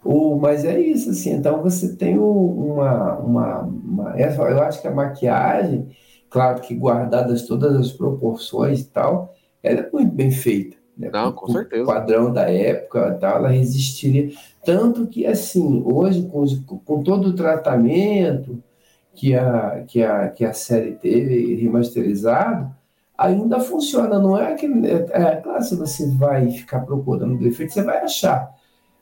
O, 0.04 0.36
mas 0.36 0.64
é 0.64 0.78
isso, 0.78 1.10
assim, 1.10 1.32
então 1.32 1.60
você 1.62 1.96
tem 1.96 2.16
o- 2.16 2.24
uma, 2.74 3.14
uma, 3.18 3.60
uma- 3.62 4.20
essa- 4.20 4.42
Eu 4.42 4.62
acho 4.62 4.80
que 4.80 4.86
a 4.86 4.90
maquiagem, 4.94 5.88
claro 6.30 6.60
que 6.60 6.74
guardadas 6.74 7.42
todas 7.46 7.74
as 7.76 7.90
proporções 7.92 8.80
e 8.82 8.84
tal, 8.90 9.34
ela 9.62 9.80
é 9.80 9.90
muito 9.92 10.12
bem 10.14 10.30
feita. 10.30 10.76
Né? 10.96 11.10
Não, 11.12 11.32
com 11.32 11.46
O 11.46 11.52
certeza. 11.52 11.84
padrão 11.84 12.32
da 12.32 12.48
época 12.48 13.14
e 13.16 13.20
tal, 13.20 13.38
ela 13.38 13.48
resistiria. 13.48 14.30
Tanto 14.64 15.08
que, 15.08 15.26
assim, 15.26 15.82
hoje, 15.84 16.22
com, 16.26 16.44
com 16.84 17.02
todo 17.02 17.28
o 17.28 17.34
tratamento 17.34 18.62
que 19.12 19.34
a, 19.34 19.82
que 19.88 20.02
a, 20.04 20.28
que 20.28 20.44
a 20.44 20.52
série 20.52 20.92
teve 20.92 21.54
remasterizado, 21.56 22.70
ainda 23.16 23.60
funciona. 23.60 24.18
Não 24.18 24.38
é 24.38 24.54
que. 24.54 24.66
É, 24.66 25.22
é 25.22 25.36
claro, 25.36 25.62
se 25.62 25.74
você 25.76 26.08
vai 26.14 26.50
ficar 26.50 26.80
procurando 26.80 27.38
defeito, 27.38 27.72
você 27.72 27.82
vai 27.82 27.98
achar. 27.98 28.54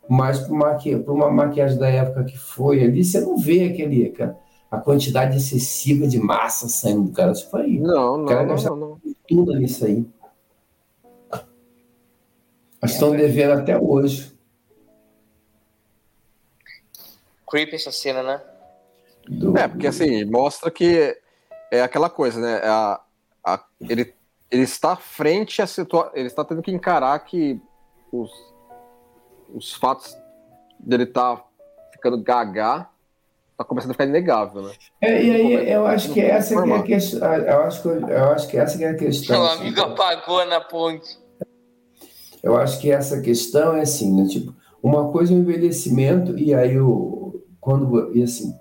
Mas 0.09 0.39
para 0.41 0.53
uma, 0.53 0.67
maqui- 0.73 0.95
uma 1.07 1.31
maquiagem 1.31 1.79
da 1.79 1.89
época 1.89 2.25
que 2.25 2.37
foi 2.39 2.83
ali, 2.85 3.03
você 3.05 3.21
não 3.21 3.37
vê 3.39 3.65
aquele, 3.65 4.07
aquela- 4.07 4.37
a 4.71 4.79
quantidade 4.79 5.37
excessiva 5.37 6.07
de 6.07 6.19
massa 6.19 6.69
saindo 6.69 7.05
do 7.05 7.13
cara. 7.13 7.33
Isso 7.33 7.49
foi 7.51 7.79
Não, 7.79 8.19
não, 8.19 8.27
Cara, 8.27 8.45
não, 8.45 8.57
não, 8.57 8.77
não. 8.77 9.01
tudo 9.27 9.55
nisso 9.57 9.85
aí. 9.87 10.07
Eles 12.83 12.95
estão 12.95 13.13
devendo 13.13 13.53
até 13.53 13.79
hoje. 13.79 14.35
Creepy 17.49 17.77
essa 17.77 17.93
cena, 17.93 18.23
né? 18.23 18.43
Do- 19.29 19.57
É, 19.57 19.69
porque 19.69 19.87
assim, 19.87 20.25
mostra 20.27 20.71
que 20.71 21.17
é 21.71 21.81
aquela 21.83 22.11
coisa, 22.11 22.41
né? 22.41 22.61
A, 22.65 23.01
a, 23.45 23.63
ele, 23.81 24.15
ele 24.51 24.63
está 24.63 24.97
frente 24.97 25.61
à 25.61 25.67
situação. 25.67 26.13
Ele 26.15 26.27
está 26.27 26.45
tendo 26.45 26.63
que 26.63 26.71
encarar 26.71 27.19
que 27.21 27.61
os, 28.13 28.31
os 29.53 29.75
fatos 29.75 30.17
dele 30.79 31.05
estar 31.05 31.37
tá 31.37 31.45
ficando 31.93 32.23
gaga 32.23 32.89
tá 33.57 33.65
começando 33.65 33.91
a 33.93 33.95
ficar 33.95 34.07
inegável, 34.07 34.63
né? 34.63 34.73
É, 35.01 35.23
e 35.23 35.31
aí 35.31 35.71
eu 35.71 35.87
acho 35.87 36.13
que 36.13 36.21
essa 36.21 36.61
que 36.61 36.71
é 36.71 36.75
a 36.75 36.83
questão. 36.83 37.35
Eu 37.35 37.61
acho 37.63 37.83
que, 37.83 37.89
eu 37.89 38.31
acho 38.31 38.49
que 38.49 38.57
essa 38.57 38.85
é 38.85 38.89
a 38.89 38.95
questão. 38.95 39.43
Meu 39.43 39.51
amigo 39.53 39.81
assim, 39.81 39.93
apagou 39.93 40.47
na 40.47 40.61
ponte. 40.61 41.19
Eu 42.43 42.57
acho 42.57 42.81
que 42.81 42.91
essa 42.91 43.21
questão 43.21 43.77
é 43.77 43.83
assim, 43.83 44.13
né? 44.15 44.27
Tipo, 44.29 44.55
uma 44.83 45.11
coisa 45.11 45.33
é 45.33 45.37
o 45.37 45.39
envelhecimento, 45.39 46.37
e 46.39 46.55
aí 46.55 46.79
o. 46.79 47.43
Quando. 47.61 48.15
E 48.15 48.23
assim, 48.23 48.55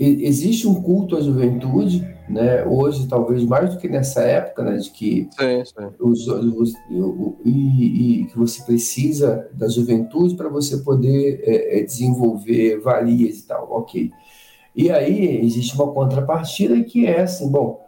existe 0.00 0.66
um 0.66 0.80
culto 0.80 1.16
à 1.16 1.20
juventude, 1.20 2.08
né? 2.26 2.64
Hoje, 2.64 3.06
talvez 3.06 3.44
mais 3.44 3.74
do 3.74 3.78
que 3.78 3.88
nessa 3.88 4.22
época, 4.22 4.62
né? 4.62 4.78
De 4.78 4.90
que 4.90 5.28
sim, 5.38 5.64
sim. 5.64 5.88
Os, 6.00 6.26
os, 6.26 6.72
e, 7.44 8.22
e, 8.22 8.24
que 8.24 8.38
você 8.38 8.62
precisa 8.62 9.48
da 9.52 9.68
juventude 9.68 10.36
para 10.36 10.48
você 10.48 10.78
poder 10.78 11.42
é, 11.44 11.80
é, 11.80 11.82
desenvolver 11.82 12.80
valias 12.80 13.40
e 13.40 13.46
tal, 13.46 13.70
ok. 13.70 14.10
E 14.74 14.90
aí 14.90 15.44
existe 15.44 15.74
uma 15.74 15.92
contrapartida 15.92 16.82
que 16.82 17.04
é 17.04 17.20
assim, 17.22 17.50
bom, 17.50 17.84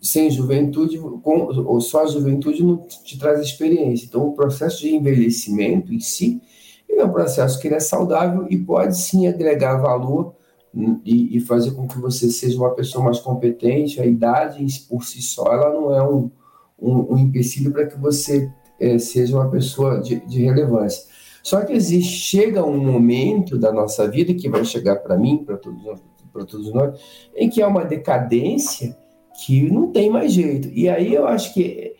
sem 0.00 0.30
juventude, 0.30 0.98
com, 0.98 1.48
ou 1.66 1.80
só 1.80 2.04
a 2.04 2.06
juventude 2.06 2.62
não 2.62 2.76
te 2.76 3.18
traz 3.18 3.40
experiência. 3.40 4.06
Então, 4.06 4.28
o 4.28 4.34
processo 4.34 4.82
de 4.82 4.94
envelhecimento 4.94 5.92
em 5.92 5.98
si 5.98 6.40
é 6.88 7.04
um 7.04 7.10
processo 7.10 7.58
que 7.58 7.66
é 7.68 7.80
saudável 7.80 8.46
e 8.50 8.56
pode 8.56 8.96
sim 8.96 9.26
agregar 9.26 9.78
valor 9.78 10.34
e, 10.74 11.36
e, 11.36 11.40
fazer 11.40 11.72
com 11.72 11.88
que 11.88 11.98
você 11.98 12.30
seja 12.30 12.56
uma 12.56 12.70
pessoa 12.74 13.04
mais 13.04 13.18
competente, 13.18 14.00
a 14.00 14.06
idade 14.06 14.64
por 14.88 15.04
si 15.04 15.20
só, 15.20 15.52
ela 15.52 15.72
não 15.72 15.94
é 15.94 16.02
um, 16.02 16.30
um, 16.80 17.14
um 17.14 17.18
empecilho 17.18 17.72
para 17.72 17.86
que 17.86 17.98
você 17.98 18.50
é, 18.78 18.98
seja 18.98 19.36
uma 19.36 19.50
pessoa 19.50 20.00
de, 20.00 20.20
de, 20.26 20.42
relevância. 20.44 21.04
Só 21.42 21.64
que 21.64 21.72
existe, 21.72 22.12
chega 22.12 22.64
um 22.64 22.78
momento 22.78 23.58
da 23.58 23.72
nossa 23.72 24.08
vida, 24.08 24.32
que 24.32 24.48
vai 24.48 24.64
chegar 24.64 24.96
para 24.96 25.18
mim, 25.18 25.38
para 25.38 25.56
todos, 25.56 25.82
todos 26.32 26.72
nós, 26.72 27.00
em 27.34 27.48
que 27.48 27.60
há 27.60 27.66
uma 27.66 27.84
decadência 27.84 28.96
que 29.44 29.70
não 29.70 29.90
tem 29.90 30.08
mais 30.08 30.32
jeito. 30.32 30.68
E 30.68 30.88
aí 30.88 31.14
eu 31.14 31.26
acho 31.26 31.52
que 31.52 31.96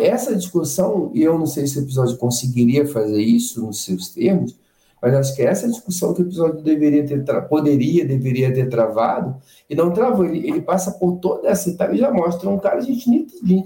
essa 0.00 0.36
discussão, 0.36 1.10
e 1.14 1.22
eu 1.22 1.36
não 1.36 1.46
sei 1.46 1.66
se 1.66 1.78
o 1.78 1.82
episódio 1.82 2.16
conseguiria 2.16 2.86
fazer 2.86 3.20
isso 3.20 3.60
nos 3.60 3.84
seus 3.84 4.10
termos, 4.10 4.56
mas 5.00 5.14
acho 5.14 5.36
que 5.36 5.42
essa 5.42 5.68
discussão 5.68 6.12
que 6.12 6.22
o 6.22 6.26
episódio 6.26 6.62
deveria 6.62 7.06
ter 7.06 7.24
poderia, 7.48 8.04
deveria 8.04 8.52
ter 8.52 8.68
travado, 8.68 9.36
e 9.68 9.74
não 9.74 9.92
travou. 9.92 10.24
Ele, 10.24 10.46
ele 10.48 10.60
passa 10.60 10.92
por 10.92 11.18
toda 11.18 11.48
essa 11.48 11.70
etapa 11.70 11.94
e 11.94 11.98
já 11.98 12.10
mostra 12.10 12.48
um 12.48 12.58
cara, 12.58 12.78
a 12.78 12.80
gente 12.80 13.08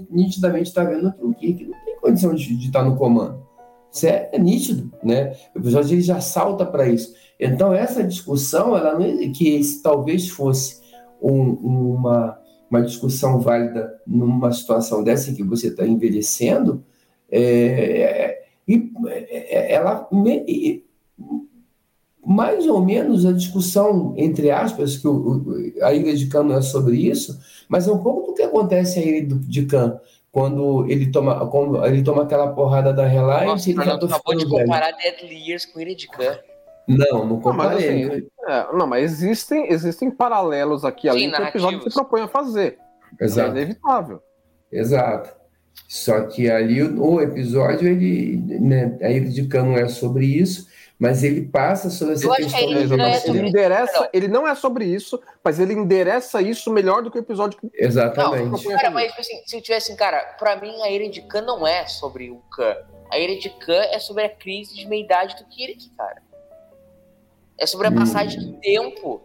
nitidamente 0.09 0.69
está 0.69 0.83
vendo 0.83 1.11
que 1.13 1.23
o 1.23 1.33
Kirk 1.33 1.65
não 1.65 1.85
tem 1.85 1.99
condição 1.99 2.33
de, 2.33 2.55
de 2.55 2.67
estar 2.67 2.83
no 2.83 2.95
comando. 2.95 3.43
Isso 3.91 4.07
é, 4.07 4.29
é, 4.31 4.39
nítido, 4.39 4.91
né? 5.03 5.35
O 5.55 5.59
episódio 5.59 5.93
ele 5.93 6.01
já 6.01 6.19
salta 6.19 6.65
para 6.65 6.87
isso. 6.87 7.13
Então, 7.39 7.73
essa 7.73 8.03
discussão, 8.03 8.75
ela 8.75 8.97
não, 8.97 9.05
é, 9.05 9.29
que 9.29 9.61
talvez 9.83 10.29
fosse 10.29 10.81
um, 11.21 11.51
uma, 11.51 12.39
uma 12.69 12.81
discussão 12.81 13.39
válida 13.39 13.93
numa 14.05 14.51
situação 14.51 15.03
dessa 15.03 15.29
em 15.29 15.35
que 15.35 15.43
você 15.43 15.67
está 15.67 15.85
envelhecendo, 15.85 16.83
é, 17.31 18.43
e, 18.67 18.91
é, 19.07 19.73
ela 19.73 20.07
mais 22.25 22.65
ou 22.67 22.83
menos 22.83 23.25
a 23.25 23.33
discussão, 23.33 24.13
entre 24.17 24.49
aspas, 24.49 24.97
que 24.97 25.07
o, 25.07 25.43
a 25.81 25.93
Ilha 25.93 26.15
de 26.15 26.27
Cã 26.27 26.41
não 26.41 26.55
é 26.55 26.61
sobre 26.61 26.95
isso, 26.95 27.37
mas 27.67 27.87
é 27.87 27.91
um 27.91 28.01
pouco 28.01 28.27
do 28.27 28.33
que 28.33 28.41
acontece 28.41 28.99
a 28.99 29.01
Ilha 29.01 29.27
de 29.27 29.65
Cã, 29.65 29.99
quando 30.31 30.89
ele 30.89 31.11
toma, 31.11 31.47
quando 31.49 31.85
ele 31.85 32.01
toma 32.01 32.23
aquela 32.23 32.47
porrada 32.47 32.93
da 32.93 33.05
Reliance. 33.05 33.45
Nossa, 33.45 33.69
ele 33.69 33.83
já 33.83 33.95
acabou 33.95 34.35
de 34.35 34.47
comparar 34.47 34.91
Deadly 34.91 35.49
Years 35.49 35.65
com 35.65 35.79
Ilha 35.79 35.95
de 35.95 36.07
Cã. 36.07 36.39
Não, 36.87 37.25
não 37.25 37.39
comparei. 37.39 38.05
Não, 38.05 38.09
mas, 38.09 38.17
assim, 38.17 38.27
é, 38.47 38.77
não, 38.77 38.87
mas 38.87 39.11
existem, 39.11 39.71
existem 39.71 40.11
paralelos 40.11 40.83
aqui 40.83 41.07
ali 41.07 41.31
que 41.31 41.41
o 41.41 41.45
episódio 41.45 41.81
se 41.83 41.89
propõe 41.93 42.21
a 42.21 42.27
fazer. 42.27 42.77
Exato. 43.19 43.49
É 43.49 43.51
inevitável. 43.51 44.21
Exato. 44.71 45.29
Só 45.87 46.21
que 46.21 46.49
ali 46.49 46.81
o, 46.81 47.01
o 47.01 47.21
episódio, 47.21 47.87
ele, 47.87 48.37
né, 48.59 48.97
a 49.01 49.09
Ilha 49.09 49.29
de 49.29 49.47
Cã 49.47 49.63
não 49.63 49.77
é 49.77 49.87
sobre 49.87 50.25
isso, 50.25 50.67
mas 50.99 51.23
ele 51.23 51.41
passa 51.41 51.89
sobre 51.89 52.13
essa 52.13 52.27
questão. 52.35 52.59
Que 52.59 52.65
ele, 52.65 52.79
é 52.79 53.27
ele 53.27 53.47
endereça, 53.49 54.09
ele 54.13 54.27
não 54.27 54.47
é 54.47 54.55
sobre 54.55 54.85
isso, 54.85 55.21
mas 55.43 55.59
ele 55.59 55.73
endereça 55.73 56.41
isso 56.41 56.71
melhor 56.71 57.01
do 57.01 57.11
que 57.11 57.17
o 57.17 57.19
episódio 57.19 57.59
que. 57.59 57.69
Exatamente. 57.73 58.49
Não, 58.49 58.75
cara, 58.75 58.91
mas 58.91 59.11
assim, 59.17 59.41
se 59.45 59.57
eu 59.57 59.61
tivesse 59.61 59.95
cara, 59.95 60.35
pra 60.39 60.55
mim 60.55 60.81
a 60.81 60.89
Ira 60.89 61.09
de 61.09 61.21
Khan 61.21 61.41
não 61.41 61.65
é 61.67 61.87
sobre 61.87 62.29
o 62.29 62.37
Khan. 62.51 62.75
A 63.11 63.19
Ira 63.19 63.37
de 63.37 63.49
Khan 63.49 63.83
é 63.91 63.99
sobre 63.99 64.23
a 64.23 64.29
crise 64.29 64.75
de 64.75 64.87
meia-idade 64.87 65.35
do 65.35 65.45
Kirk, 65.45 65.89
cara. 65.97 66.21
É 67.57 67.65
sobre 67.65 67.87
a 67.87 67.89
hum. 67.91 67.95
passagem 67.95 68.39
hum. 68.39 68.51
do 68.51 68.59
tempo, 68.59 69.21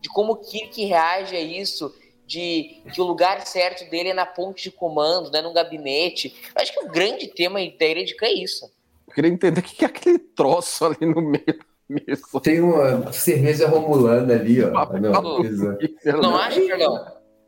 de 0.00 0.08
como 0.08 0.32
o 0.32 0.36
Kirk 0.36 0.84
reage 0.84 1.36
a 1.36 1.40
isso, 1.40 1.94
de 2.26 2.82
que 2.92 3.00
o 3.00 3.04
lugar 3.04 3.46
certo 3.46 3.88
dele 3.90 4.10
é 4.10 4.14
na 4.14 4.26
ponte 4.26 4.64
de 4.64 4.70
comando, 4.70 5.30
né, 5.30 5.40
no 5.40 5.52
gabinete. 5.52 6.34
Eu 6.54 6.62
acho 6.62 6.72
que 6.72 6.84
o 6.84 6.88
grande 6.88 7.28
tema 7.28 7.60
da 7.78 7.86
Ira 7.86 8.04
de 8.04 8.16
Khan 8.16 8.26
é 8.26 8.34
isso. 8.34 8.79
Eu 9.10 9.14
queria 9.14 9.30
entender 9.30 9.60
o 9.60 9.62
que 9.62 9.84
é 9.84 9.88
aquele 9.88 10.18
troço 10.20 10.84
ali 10.84 11.04
no 11.04 11.20
meio 11.20 11.58
mesmo. 11.88 12.40
Tem 12.40 12.60
uma 12.60 13.12
cerveja 13.12 13.68
romulana 13.68 14.34
ali, 14.34 14.62
ó. 14.62 14.70
não, 15.00 16.22
não 16.22 16.36
acha, 16.36 16.66
Carlão? 16.68 17.04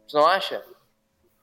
Você 0.06 0.16
não 0.16 0.26
acha? 0.26 0.62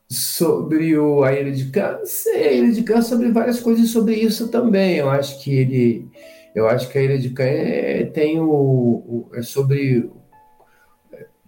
Sobre 0.09 0.97
o 0.97 1.23
a 1.23 1.31
Ilha 1.31 1.51
de 1.51 1.71
Cã, 1.71 1.99
sei, 2.03 2.47
a 2.47 2.51
Ilha 2.51 2.73
de 2.73 2.83
Cã 2.83 3.01
sobre 3.01 3.31
várias 3.31 3.61
coisas 3.61 3.89
sobre 3.89 4.15
isso 4.15 4.49
também. 4.49 4.97
Eu 4.97 5.09
acho 5.09 5.41
que 5.41 5.55
ele, 5.55 6.09
eu 6.53 6.67
acho 6.67 6.89
que 6.89 6.97
a 6.97 7.01
Ilha 7.01 7.17
de 7.17 7.29
Cã 7.29 7.43
é, 7.43 8.05
tem 8.05 8.41
o, 8.41 8.49
o, 8.49 9.29
é 9.33 9.41
sobre 9.41 10.11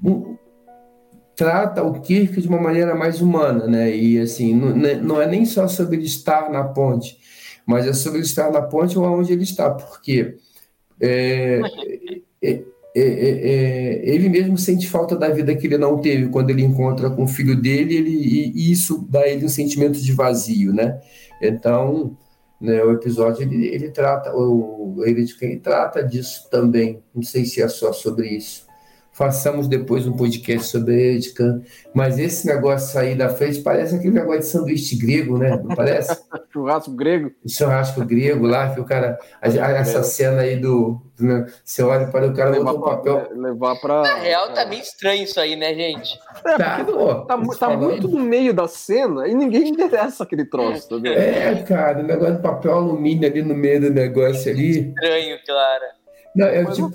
um, 0.01 0.37
trata 1.35 1.83
o 1.83 1.99
Kirk 1.99 2.39
de 2.39 2.47
uma 2.47 2.61
maneira 2.61 2.95
mais 2.95 3.19
humana, 3.19 3.67
né? 3.67 3.93
E 3.93 4.19
assim, 4.19 4.55
não, 4.55 4.75
não 5.01 5.21
é 5.21 5.27
nem 5.27 5.43
só 5.43 5.67
sobre 5.67 5.97
ele 5.97 6.05
estar 6.05 6.49
na 6.49 6.63
ponte, 6.63 7.17
mas 7.65 7.85
é 7.85 7.93
sobre 7.93 8.19
ele 8.19 8.25
estar 8.25 8.51
na 8.51 8.61
ponte 8.61 8.97
ou 8.97 9.05
onde 9.05 9.31
ele 9.31 9.43
está, 9.43 9.69
porque 9.69 10.37
é 10.99 11.59
é, 12.41 12.49
é, 12.49 12.61
é, 12.95 13.03
é, 13.03 14.09
ele 14.09 14.29
mesmo 14.29 14.57
sente 14.57 14.87
falta 14.87 15.15
da 15.15 15.29
vida 15.29 15.55
que 15.55 15.65
ele 15.65 15.77
não 15.77 15.99
teve 15.99 16.29
quando 16.29 16.49
ele 16.49 16.63
encontra 16.63 17.09
com 17.09 17.23
o 17.23 17.27
filho 17.27 17.59
dele, 17.59 17.95
ele, 17.95 18.11
e 18.11 18.71
isso 18.71 19.05
dá 19.09 19.27
ele 19.27 19.45
um 19.45 19.49
sentimento 19.49 19.99
de 19.99 20.11
vazio, 20.11 20.73
né? 20.73 20.99
Então, 21.41 22.17
né, 22.59 22.83
o 22.83 22.91
episódio 22.91 23.43
ele, 23.43 23.67
ele 23.67 23.89
trata, 23.89 24.35
o 24.35 25.01
ele 25.05 25.25
trata 25.57 26.03
disso 26.03 26.47
também. 26.49 27.01
Não 27.15 27.23
sei 27.23 27.45
se 27.45 27.61
é 27.61 27.67
só 27.67 27.93
sobre 27.93 28.27
isso 28.27 28.70
façamos 29.21 29.67
depois 29.67 30.07
um 30.07 30.13
podcast 30.13 30.65
sobre 30.65 31.15
ética. 31.15 31.61
Mas 31.93 32.17
esse 32.17 32.47
negócio 32.47 32.99
aí 32.99 33.13
da 33.13 33.29
frente 33.29 33.61
parece 33.61 33.95
aquele 33.95 34.15
negócio 34.15 34.39
de 34.39 34.47
sanduíche 34.47 34.95
grego, 34.95 35.37
né? 35.37 35.61
Não 35.63 35.75
parece? 35.75 36.19
churrasco 36.51 36.91
grego. 36.91 37.31
Churrasco 37.47 38.03
grego 38.03 38.47
lá, 38.47 38.73
que 38.73 38.79
o 38.79 38.83
cara. 38.83 39.19
essa 39.39 39.99
é. 39.99 40.03
cena 40.03 40.41
aí 40.41 40.55
do. 40.55 40.99
Né, 41.19 41.45
você 41.63 41.83
olha 41.83 42.07
para 42.07 42.29
o 42.29 42.33
cara 42.33 42.49
levar 42.49 42.73
um 42.73 42.81
papel. 42.81 43.29
Levar 43.35 43.75
para. 43.79 44.01
Na 44.01 44.15
real, 44.15 44.51
tá 44.53 44.65
meio 44.65 44.81
estranho 44.81 45.23
isso 45.23 45.39
aí, 45.39 45.55
né, 45.55 45.71
gente? 45.75 46.19
É, 46.43 46.57
tá, 46.57 46.83
pô, 46.83 47.13
tá, 47.25 47.37
tá 47.59 47.69
muito 47.77 48.07
no 48.07 48.23
meio 48.23 48.55
da 48.55 48.67
cena 48.67 49.27
e 49.27 49.35
ninguém 49.35 49.69
interessa 49.69 50.23
aquele 50.23 50.45
troço, 50.45 50.99
tá 50.99 51.09
É, 51.09 51.61
cara, 51.61 51.99
o 51.99 52.03
negócio 52.03 52.37
de 52.37 52.41
papel 52.41 52.73
alumínio 52.73 53.29
ali 53.29 53.43
no 53.43 53.53
meio 53.53 53.81
do 53.81 53.91
negócio 53.91 54.51
ali. 54.51 54.89
Estranho, 54.89 55.37
Clara. 55.45 56.00
Não, 56.35 56.45
é, 56.47 56.65
tipo, 56.65 56.91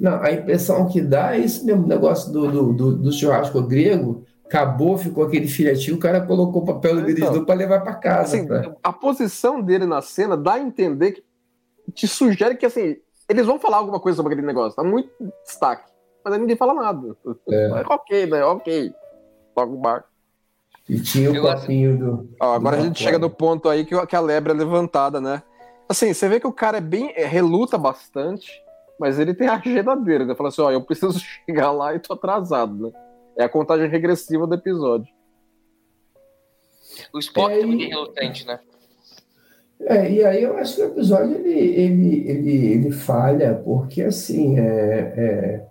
não, 0.00 0.20
a 0.20 0.32
impressão 0.32 0.88
que 0.88 1.00
dá 1.00 1.36
é 1.36 1.40
isso 1.40 1.64
mesmo, 1.64 1.84
o 1.84 1.88
negócio 1.88 2.32
do, 2.32 2.50
do, 2.50 2.72
do, 2.72 2.96
do 2.96 3.12
churrasco 3.12 3.62
grego, 3.62 4.24
acabou, 4.44 4.98
ficou 4.98 5.24
aquele 5.24 5.46
filhotinho, 5.46 5.96
o 5.96 6.00
cara 6.00 6.20
colocou 6.20 6.64
papel 6.64 6.96
no 6.96 7.08
então, 7.08 7.44
para 7.44 7.54
levar 7.54 7.80
para 7.80 7.94
casa. 7.94 8.36
Assim, 8.36 8.46
pra... 8.46 8.74
A 8.82 8.92
posição 8.92 9.62
dele 9.62 9.86
na 9.86 10.02
cena 10.02 10.36
dá 10.36 10.54
a 10.54 10.60
entender 10.60 11.12
que 11.12 11.24
te 11.94 12.08
sugere 12.08 12.56
que 12.56 12.66
assim, 12.66 12.96
eles 13.28 13.46
vão 13.46 13.60
falar 13.60 13.76
alguma 13.76 14.00
coisa 14.00 14.16
sobre 14.16 14.32
aquele 14.32 14.46
negócio, 14.46 14.74
tá 14.74 14.82
muito 14.82 15.10
destaque, 15.44 15.88
mas 16.24 16.34
aí 16.34 16.40
ninguém 16.40 16.56
fala 16.56 16.74
nada. 16.74 17.16
É. 17.48 17.70
ok, 17.88 18.26
né? 18.26 18.44
Ok. 18.44 18.92
Toca 19.54 19.72
o 19.72 19.76
barco. 19.76 20.08
E 20.88 21.00
tinha 21.00 21.30
o 21.30 21.36
Eu 21.36 21.44
papinho 21.44 21.96
do. 21.96 22.28
Ó, 22.40 22.54
agora 22.54 22.76
do 22.76 22.82
a 22.82 22.86
gente 22.86 23.00
chega 23.00 23.18
no 23.18 23.30
ponto 23.30 23.68
aí 23.68 23.84
que, 23.84 24.06
que 24.06 24.16
a 24.16 24.20
lebre 24.20 24.52
é 24.52 24.56
levantada, 24.56 25.20
né? 25.20 25.42
Assim, 25.88 26.12
você 26.12 26.28
vê 26.28 26.40
que 26.40 26.46
o 26.46 26.52
cara 26.52 26.78
é 26.78 26.80
bem. 26.80 27.12
É, 27.14 27.24
reluta 27.24 27.78
bastante 27.78 28.60
mas 29.00 29.18
ele 29.18 29.32
tem 29.32 29.48
a 29.48 29.54
agenda 29.54 29.96
dele, 29.96 30.26
né? 30.26 30.34
Fala 30.34 30.50
assim, 30.50 30.60
ó, 30.60 30.70
eu 30.70 30.82
preciso 30.82 31.18
chegar 31.46 31.70
lá 31.70 31.94
e 31.94 31.98
tô 31.98 32.12
atrasado, 32.12 32.74
né? 32.74 32.92
É 33.38 33.44
a 33.44 33.48
contagem 33.48 33.88
regressiva 33.88 34.46
do 34.46 34.54
episódio. 34.54 35.10
O 37.10 37.18
Spock 37.18 37.50
é, 37.50 37.60
também 37.60 37.86
é 37.86 37.88
relutante, 37.88 38.46
né? 38.46 38.60
É, 39.80 40.12
e 40.12 40.22
aí 40.22 40.42
eu 40.42 40.58
acho 40.58 40.76
que 40.76 40.82
o 40.82 40.86
episódio 40.88 41.34
ele, 41.36 41.58
ele, 41.58 42.28
ele, 42.28 42.66
ele 42.72 42.90
falha, 42.90 43.54
porque 43.54 44.02
assim, 44.02 44.58
é, 44.58 45.14
é, 45.16 45.66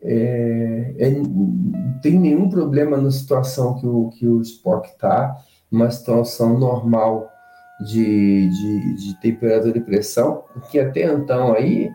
é, 0.00 0.94
é 0.98 1.10
tem 2.00 2.18
nenhum 2.18 2.48
problema 2.48 2.96
na 2.96 3.10
situação 3.10 3.78
que 3.78 3.86
o, 3.86 4.08
que 4.08 4.26
o 4.26 4.40
Spock 4.40 4.88
está, 4.88 5.36
uma 5.70 5.90
situação 5.90 6.58
normal 6.58 7.30
de, 7.84 8.48
de, 8.48 8.94
de 8.94 9.20
temperatura 9.20 9.76
e 9.76 9.82
pressão, 9.82 10.44
porque 10.54 10.78
até 10.78 11.02
então 11.02 11.52
aí 11.52 11.90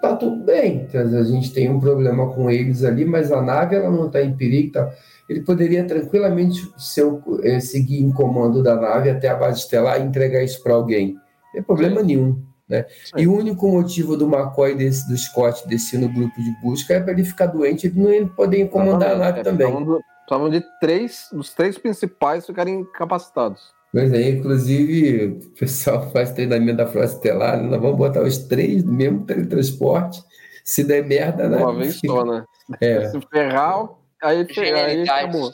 tá 0.00 0.16
tudo 0.16 0.36
bem. 0.44 0.88
A 0.92 1.22
gente 1.22 1.52
tem 1.52 1.70
um 1.70 1.80
problema 1.80 2.32
com 2.32 2.50
eles 2.50 2.84
ali, 2.84 3.04
mas 3.04 3.32
a 3.32 3.42
nave 3.42 3.76
ela 3.76 3.90
não 3.90 4.06
está 4.06 4.22
em 4.22 4.36
perigo. 4.36 4.72
Tá? 4.72 4.90
Ele 5.28 5.42
poderia 5.42 5.84
tranquilamente 5.84 6.70
seu, 6.76 7.22
é, 7.42 7.60
seguir 7.60 8.02
em 8.02 8.10
comando 8.10 8.62
da 8.62 8.76
nave 8.76 9.10
até 9.10 9.28
a 9.28 9.36
base 9.36 9.60
estelar 9.60 10.00
e 10.00 10.04
entregar 10.04 10.42
isso 10.42 10.62
para 10.62 10.74
alguém. 10.74 11.14
Não 11.14 11.52
tem 11.52 11.62
problema 11.62 12.02
nenhum. 12.02 12.42
Né? 12.68 12.84
E 13.16 13.26
o 13.26 13.34
único 13.34 13.66
motivo 13.68 14.16
do 14.16 14.26
McCoy, 14.26 14.74
desse, 14.74 15.08
do 15.08 15.16
Scott, 15.16 15.66
descer 15.66 15.98
no 15.98 16.08
grupo 16.08 16.40
de 16.40 16.50
busca 16.62 16.94
é 16.94 17.00
para 17.00 17.12
ele 17.12 17.24
ficar 17.24 17.46
doente 17.46 17.86
e 17.86 17.90
não 17.90 18.28
poder 18.28 18.60
incomodar 18.60 19.12
a 19.12 19.16
nave 19.16 19.40
é, 19.40 19.42
também. 19.42 19.66
Estavam 20.22 20.50
de 20.50 20.62
três, 20.78 21.30
os 21.32 21.54
três 21.54 21.78
principais 21.78 22.44
ficarem 22.44 22.80
incapacitados. 22.80 23.77
Pois 23.98 24.12
é, 24.12 24.28
inclusive 24.28 25.26
o 25.26 25.50
pessoal 25.58 26.08
faz 26.12 26.30
treinamento 26.30 26.76
da 26.76 26.86
Frota 26.86 27.06
Estelar, 27.06 27.56
né? 27.56 27.68
nós 27.68 27.82
vamos 27.82 27.98
botar 27.98 28.22
os 28.22 28.38
três 28.38 28.84
no 28.84 28.92
mesmo 28.92 29.26
teletransporte, 29.26 30.22
se 30.64 30.84
der 30.84 31.04
merda, 31.04 31.48
né? 31.48 31.56
Uma 31.56 31.74
vez 31.74 31.98
só, 31.98 32.24
né? 32.24 32.44
É. 32.80 33.08
Se 33.08 33.18
ferrar, 33.32 33.88
aí, 34.22 34.46
aí 34.56 35.02
acabou. 35.02 35.50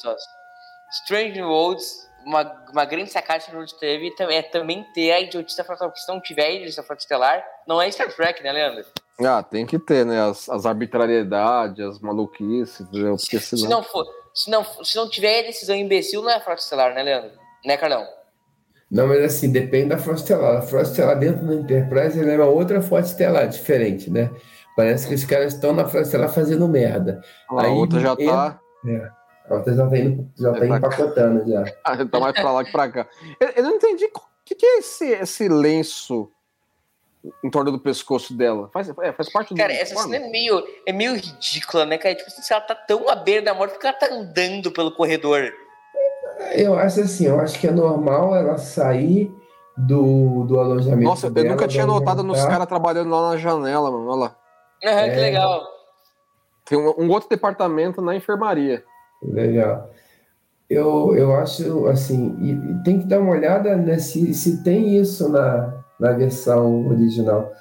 Strange 0.91 1.41
Worlds 1.41 2.09
uma, 2.27 2.43
uma 2.73 2.85
grande 2.85 3.11
sacada 3.13 3.45
que 3.45 3.57
a 3.57 3.61
gente 3.61 3.79
teve 3.79 4.13
é 4.31 4.43
também 4.43 4.85
ter 4.93 5.13
a 5.13 5.21
idiotice 5.21 5.57
da 5.57 5.65
frota, 5.65 5.91
se 5.95 6.09
não 6.09 6.21
tiver 6.21 6.47
a 6.47 6.51
idiotice 6.51 6.77
da 6.77 6.83
frota 6.83 7.01
estelar, 7.01 7.45
não 7.69 7.81
é 7.81 7.91
Star 7.91 8.13
Trek, 8.13 8.43
né, 8.43 8.53
Leandro? 8.53 8.85
Ah, 9.25 9.43
tem 9.43 9.65
que 9.65 9.79
ter, 9.79 10.05
né? 10.05 10.21
As, 10.21 10.49
as 10.49 10.67
arbitrariedades, 10.67 11.87
as 11.87 12.01
maluquices, 12.01 12.81
entendeu? 12.81 13.17
Porque 13.17 13.39
se, 13.39 13.57
senão... 13.57 13.63
se, 13.63 13.69
não 13.69 13.83
for, 13.83 14.05
se, 14.35 14.51
não, 14.51 14.65
se 14.85 14.97
não 14.97 15.09
tiver 15.09 15.41
a 15.41 15.47
decisão 15.47 15.77
imbecil, 15.77 16.21
não 16.21 16.31
é 16.31 16.35
a 16.35 16.41
frota 16.41 16.61
estelar, 16.61 16.93
né, 16.93 17.03
Leandro? 17.03 17.31
Né, 17.65 17.77
Carlão? 17.77 18.05
Não, 18.91 19.07
mas 19.09 19.25
assim, 19.25 19.51
depende 19.51 19.89
da 19.89 19.99
frota 19.99 20.21
estelar. 20.21 20.59
A 20.59 20.63
frota 20.63 20.91
estelar 20.91 21.19
dentro 21.19 21.47
da 21.47 21.55
Enterprise 21.55 22.21
é 22.21 22.37
uma 22.37 22.47
outra 22.47 22.81
frota 22.81 23.07
estelar, 23.07 23.49
diferente, 23.49 24.11
né? 24.11 24.31
Parece 24.77 25.09
que 25.09 25.15
os 25.15 25.25
caras 25.25 25.55
estão 25.55 25.73
na 25.73 25.87
frota 25.87 26.07
estelar 26.07 26.29
fazendo 26.29 26.69
merda. 26.69 27.23
A 27.51 27.63
Aí, 27.63 27.71
outra 27.71 28.01
já 28.01 28.13
entra... 28.13 28.27
tá... 28.27 28.61
É. 28.87 29.25
A 29.49 29.55
outra 29.57 29.75
já 29.75 29.87
tá, 29.87 29.99
indo, 29.99 30.31
já 30.39 30.53
tá, 30.53 30.59
tá 30.59 30.67
empacotando 30.67 31.51
já. 31.51 31.65
Ah, 31.85 32.05
tá 32.05 32.21
mais 32.21 32.35
pra 32.35 32.51
lá 32.51 32.65
que 32.65 32.73
pra 32.73 32.91
cá. 32.91 33.07
Eu, 33.39 33.49
eu 33.57 33.63
não 33.63 33.73
entendi 33.73 34.07
o 34.07 34.11
que, 34.45 34.55
que 34.55 34.65
é 34.65 34.79
esse, 34.79 35.07
esse 35.07 35.49
lenço 35.49 36.31
em 37.43 37.51
torno 37.51 37.71
do 37.71 37.79
pescoço 37.79 38.35
dela. 38.37 38.71
Faz, 38.73 38.89
é, 38.89 39.13
faz 39.13 39.31
parte 39.31 39.55
do. 39.55 39.57
Cara, 39.57 39.73
essa 39.73 39.97
cena 39.97 40.17
é 40.17 40.31
meio, 40.31 40.63
é 40.87 40.93
meio 40.93 41.15
ridícula, 41.15 41.85
né, 41.85 41.99
cara? 41.99 42.15
Tipo 42.15 42.29
assim, 42.29 42.43
se 42.43 42.53
ela 42.53 42.63
tá 42.63 42.75
tão 42.75 43.09
à 43.09 43.17
beira 43.17 43.43
da 43.43 43.55
morte, 43.55 43.73
porque 43.73 43.87
ela 43.87 43.97
tá 43.97 44.13
andando 44.13 44.71
pelo 44.71 44.93
corredor. 44.93 45.53
Eu 46.55 46.79
acho 46.79 47.01
assim, 47.01 47.27
eu 47.27 47.41
acho 47.41 47.59
que 47.59 47.67
é 47.67 47.71
normal 47.71 48.35
ela 48.35 48.57
sair 48.57 49.35
do, 49.77 50.45
do 50.45 50.59
alojamento. 50.59 51.03
Nossa, 51.03 51.31
dela, 51.31 51.47
eu 51.47 51.51
nunca 51.53 51.69
tinha 51.69 51.87
notado 51.87 52.23
nos 52.23 52.45
caras 52.45 52.67
trabalhando 52.67 53.11
lá 53.11 53.31
na 53.31 53.37
janela, 53.37 53.91
mano. 53.91 54.09
Olha 54.09 54.21
lá. 54.21 54.37
É, 54.83 55.11
que 55.11 55.17
legal. 55.17 55.63
Tem 56.65 56.79
um, 56.79 56.95
um 56.99 57.11
outro 57.11 57.29
departamento 57.29 58.01
na 58.01 58.15
enfermaria. 58.15 58.85
Legal. 59.23 59.91
Eu, 60.69 61.15
eu 61.15 61.35
acho 61.37 61.87
assim, 61.89 62.37
e, 62.41 62.83
tem 62.85 63.01
que 63.01 63.07
dar 63.07 63.21
uma 63.21 63.33
olhada 63.33 63.77
né, 63.77 63.99
se, 63.99 64.33
se 64.33 64.63
tem 64.63 64.97
isso 64.97 65.29
na, 65.29 65.85
na 66.01 66.13
versão 66.13 66.89
original. 66.89 67.53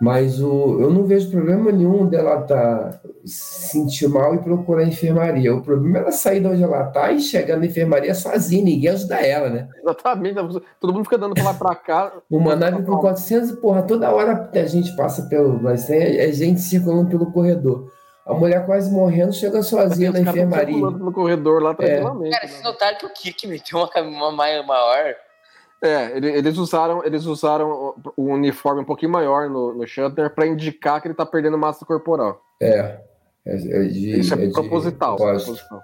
Mas 0.00 0.42
o, 0.42 0.78
eu 0.80 0.90
não 0.90 1.04
vejo 1.04 1.30
problema 1.30 1.72
nenhum 1.72 2.06
dela 2.06 2.42
tá, 2.42 3.00
sentir 3.24 4.08
mal 4.08 4.34
e 4.34 4.38
procurar 4.38 4.82
a 4.82 4.86
enfermaria. 4.86 5.54
O 5.54 5.62
problema 5.62 5.98
é 5.98 6.00
ela 6.02 6.12
sair 6.12 6.40
de 6.40 6.46
onde 6.46 6.62
ela 6.62 6.86
está 6.86 7.10
e 7.10 7.20
chegar 7.20 7.56
na 7.56 7.64
enfermaria 7.64 8.14
sozinha, 8.14 8.62
ninguém 8.62 8.90
ajuda 8.90 9.16
ela, 9.16 9.48
né? 9.48 9.68
Exatamente, 9.80 10.38
todo 10.78 10.92
mundo 10.92 11.04
fica 11.04 11.16
dando 11.16 11.34
pra 11.34 11.44
lá 11.44 11.54
pra 11.54 11.74
cá. 11.74 12.12
Uma 12.30 12.54
nave 12.54 12.82
com 12.82 12.98
400, 12.98 13.52
porra, 13.52 13.82
toda 13.82 14.12
hora 14.12 14.50
a 14.52 14.66
gente 14.66 14.94
passa 14.96 15.22
pelo. 15.22 15.60
Mas 15.62 15.88
é, 15.88 16.28
é 16.28 16.32
gente 16.32 16.60
circulando 16.60 17.08
pelo 17.08 17.32
corredor. 17.32 17.90
A 18.26 18.34
mulher 18.34 18.66
quase 18.66 18.90
morrendo, 18.90 19.32
chega 19.32 19.62
sozinha 19.62 20.10
na 20.10 20.20
enfermaria. 20.20 20.76
no 20.76 21.12
corredor 21.12 21.62
lá 21.62 21.70
é. 21.70 21.74
tranquilamente. 21.74 22.34
É. 22.34 22.38
Cara, 22.38 22.48
vocês 22.48 22.62
notaram 22.62 22.98
que 22.98 23.06
o 23.06 23.10
Kirk 23.10 23.46
meteu 23.46 23.78
uma, 23.78 23.88
uma 24.28 24.32
maior. 24.32 25.14
É, 25.82 26.16
eles 26.16 26.56
usaram, 26.56 27.04
eles 27.04 27.26
usaram 27.26 27.94
o 28.16 28.24
uniforme 28.24 28.80
um 28.80 28.84
pouquinho 28.84 29.12
maior 29.12 29.48
no, 29.50 29.74
no 29.74 29.86
Shatner 29.86 30.34
para 30.34 30.46
indicar 30.46 31.00
que 31.00 31.08
ele 31.08 31.14
tá 31.14 31.26
perdendo 31.26 31.58
massa 31.58 31.84
corporal. 31.84 32.42
É. 32.60 32.98
é, 33.44 33.54
é 33.54 33.82
de, 33.84 34.20
Isso 34.20 34.34
é, 34.34 34.44
é 34.44 34.50
proposital. 34.50 35.16
proposital. 35.16 35.80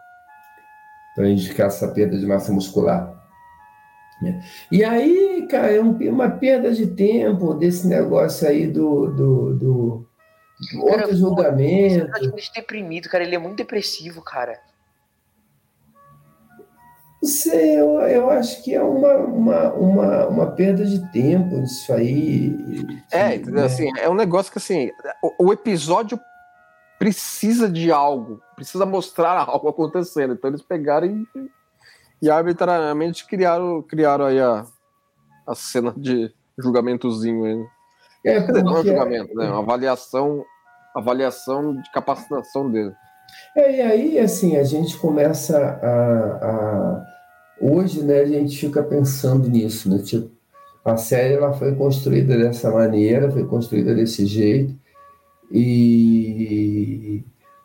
Para 1.14 1.28
indicar 1.28 1.66
essa 1.66 1.88
perda 1.88 2.18
de 2.18 2.26
massa 2.26 2.52
muscular. 2.52 3.20
É. 4.24 4.40
E 4.70 4.84
aí, 4.84 5.46
cara, 5.50 5.72
é 5.72 5.80
uma 5.80 6.30
perda 6.30 6.72
de 6.72 6.86
tempo 6.86 7.54
desse 7.54 7.86
negócio 7.86 8.48
aí 8.48 8.66
do, 8.66 9.08
do, 9.08 9.54
do 9.54 10.06
Outro 10.76 11.00
cara, 11.00 11.14
julgamento. 11.14 12.06
Ele 12.16 12.30
tá 12.30 12.52
deprimido, 12.54 13.08
cara. 13.08 13.24
Ele 13.24 13.34
é 13.34 13.38
muito 13.38 13.56
depressivo, 13.56 14.22
cara. 14.22 14.58
Não 17.22 17.28
sei, 17.28 17.78
eu, 17.78 18.00
eu 18.00 18.30
acho 18.30 18.64
que 18.64 18.74
é 18.74 18.82
uma, 18.82 19.14
uma, 19.18 19.72
uma, 19.74 20.26
uma 20.26 20.46
perda 20.50 20.84
de 20.84 20.98
tempo 21.12 21.60
isso 21.60 21.92
aí. 21.92 22.56
É, 23.12 23.38
né? 23.38 23.64
assim, 23.64 23.88
é 23.96 24.08
um 24.08 24.14
negócio 24.14 24.50
que 24.50 24.58
assim, 24.58 24.90
o, 25.22 25.46
o, 25.46 25.52
episódio 25.52 26.18
precisa 26.98 27.68
de 27.68 27.92
algo, 27.92 28.42
precisa 28.56 28.84
mostrar 28.84 29.38
algo 29.48 29.68
acontecendo. 29.68 30.34
Então 30.34 30.50
eles 30.50 30.62
pegaram 30.62 31.06
e, 31.06 31.26
e 32.22 32.28
arbitrariamente 32.28 33.24
criaram, 33.24 33.82
criaram 33.82 34.24
aí 34.24 34.40
a, 34.40 34.66
a 35.46 35.54
cena 35.54 35.94
de 35.96 36.34
julgamentozinho 36.58 37.44
aí. 37.44 37.66
É, 38.24 38.40
porque... 38.40 38.62
Não 38.62 38.78
é 38.78 38.80
um 38.80 38.84
julgamento, 38.84 39.34
né? 39.36 39.48
Uma 39.48 39.60
avaliação 39.60 40.44
avaliação 40.94 41.80
de 41.80 41.90
capacitação 41.90 42.70
dele. 42.70 42.94
É, 43.56 43.76
e 43.76 43.80
aí, 43.80 44.18
assim, 44.18 44.56
a 44.56 44.64
gente 44.64 44.96
começa 44.96 45.58
a, 45.58 46.46
a, 46.46 47.06
Hoje, 47.60 48.02
né, 48.02 48.20
a 48.20 48.26
gente 48.26 48.58
fica 48.58 48.82
pensando 48.82 49.48
nisso, 49.48 49.88
né? 49.88 49.98
Tipo, 49.98 50.30
a 50.84 50.96
série 50.96 51.34
ela 51.34 51.52
foi 51.52 51.74
construída 51.76 52.36
dessa 52.36 52.70
maneira, 52.70 53.30
foi 53.30 53.46
construída 53.46 53.94
desse 53.94 54.26
jeito, 54.26 54.74
e... 55.50 57.24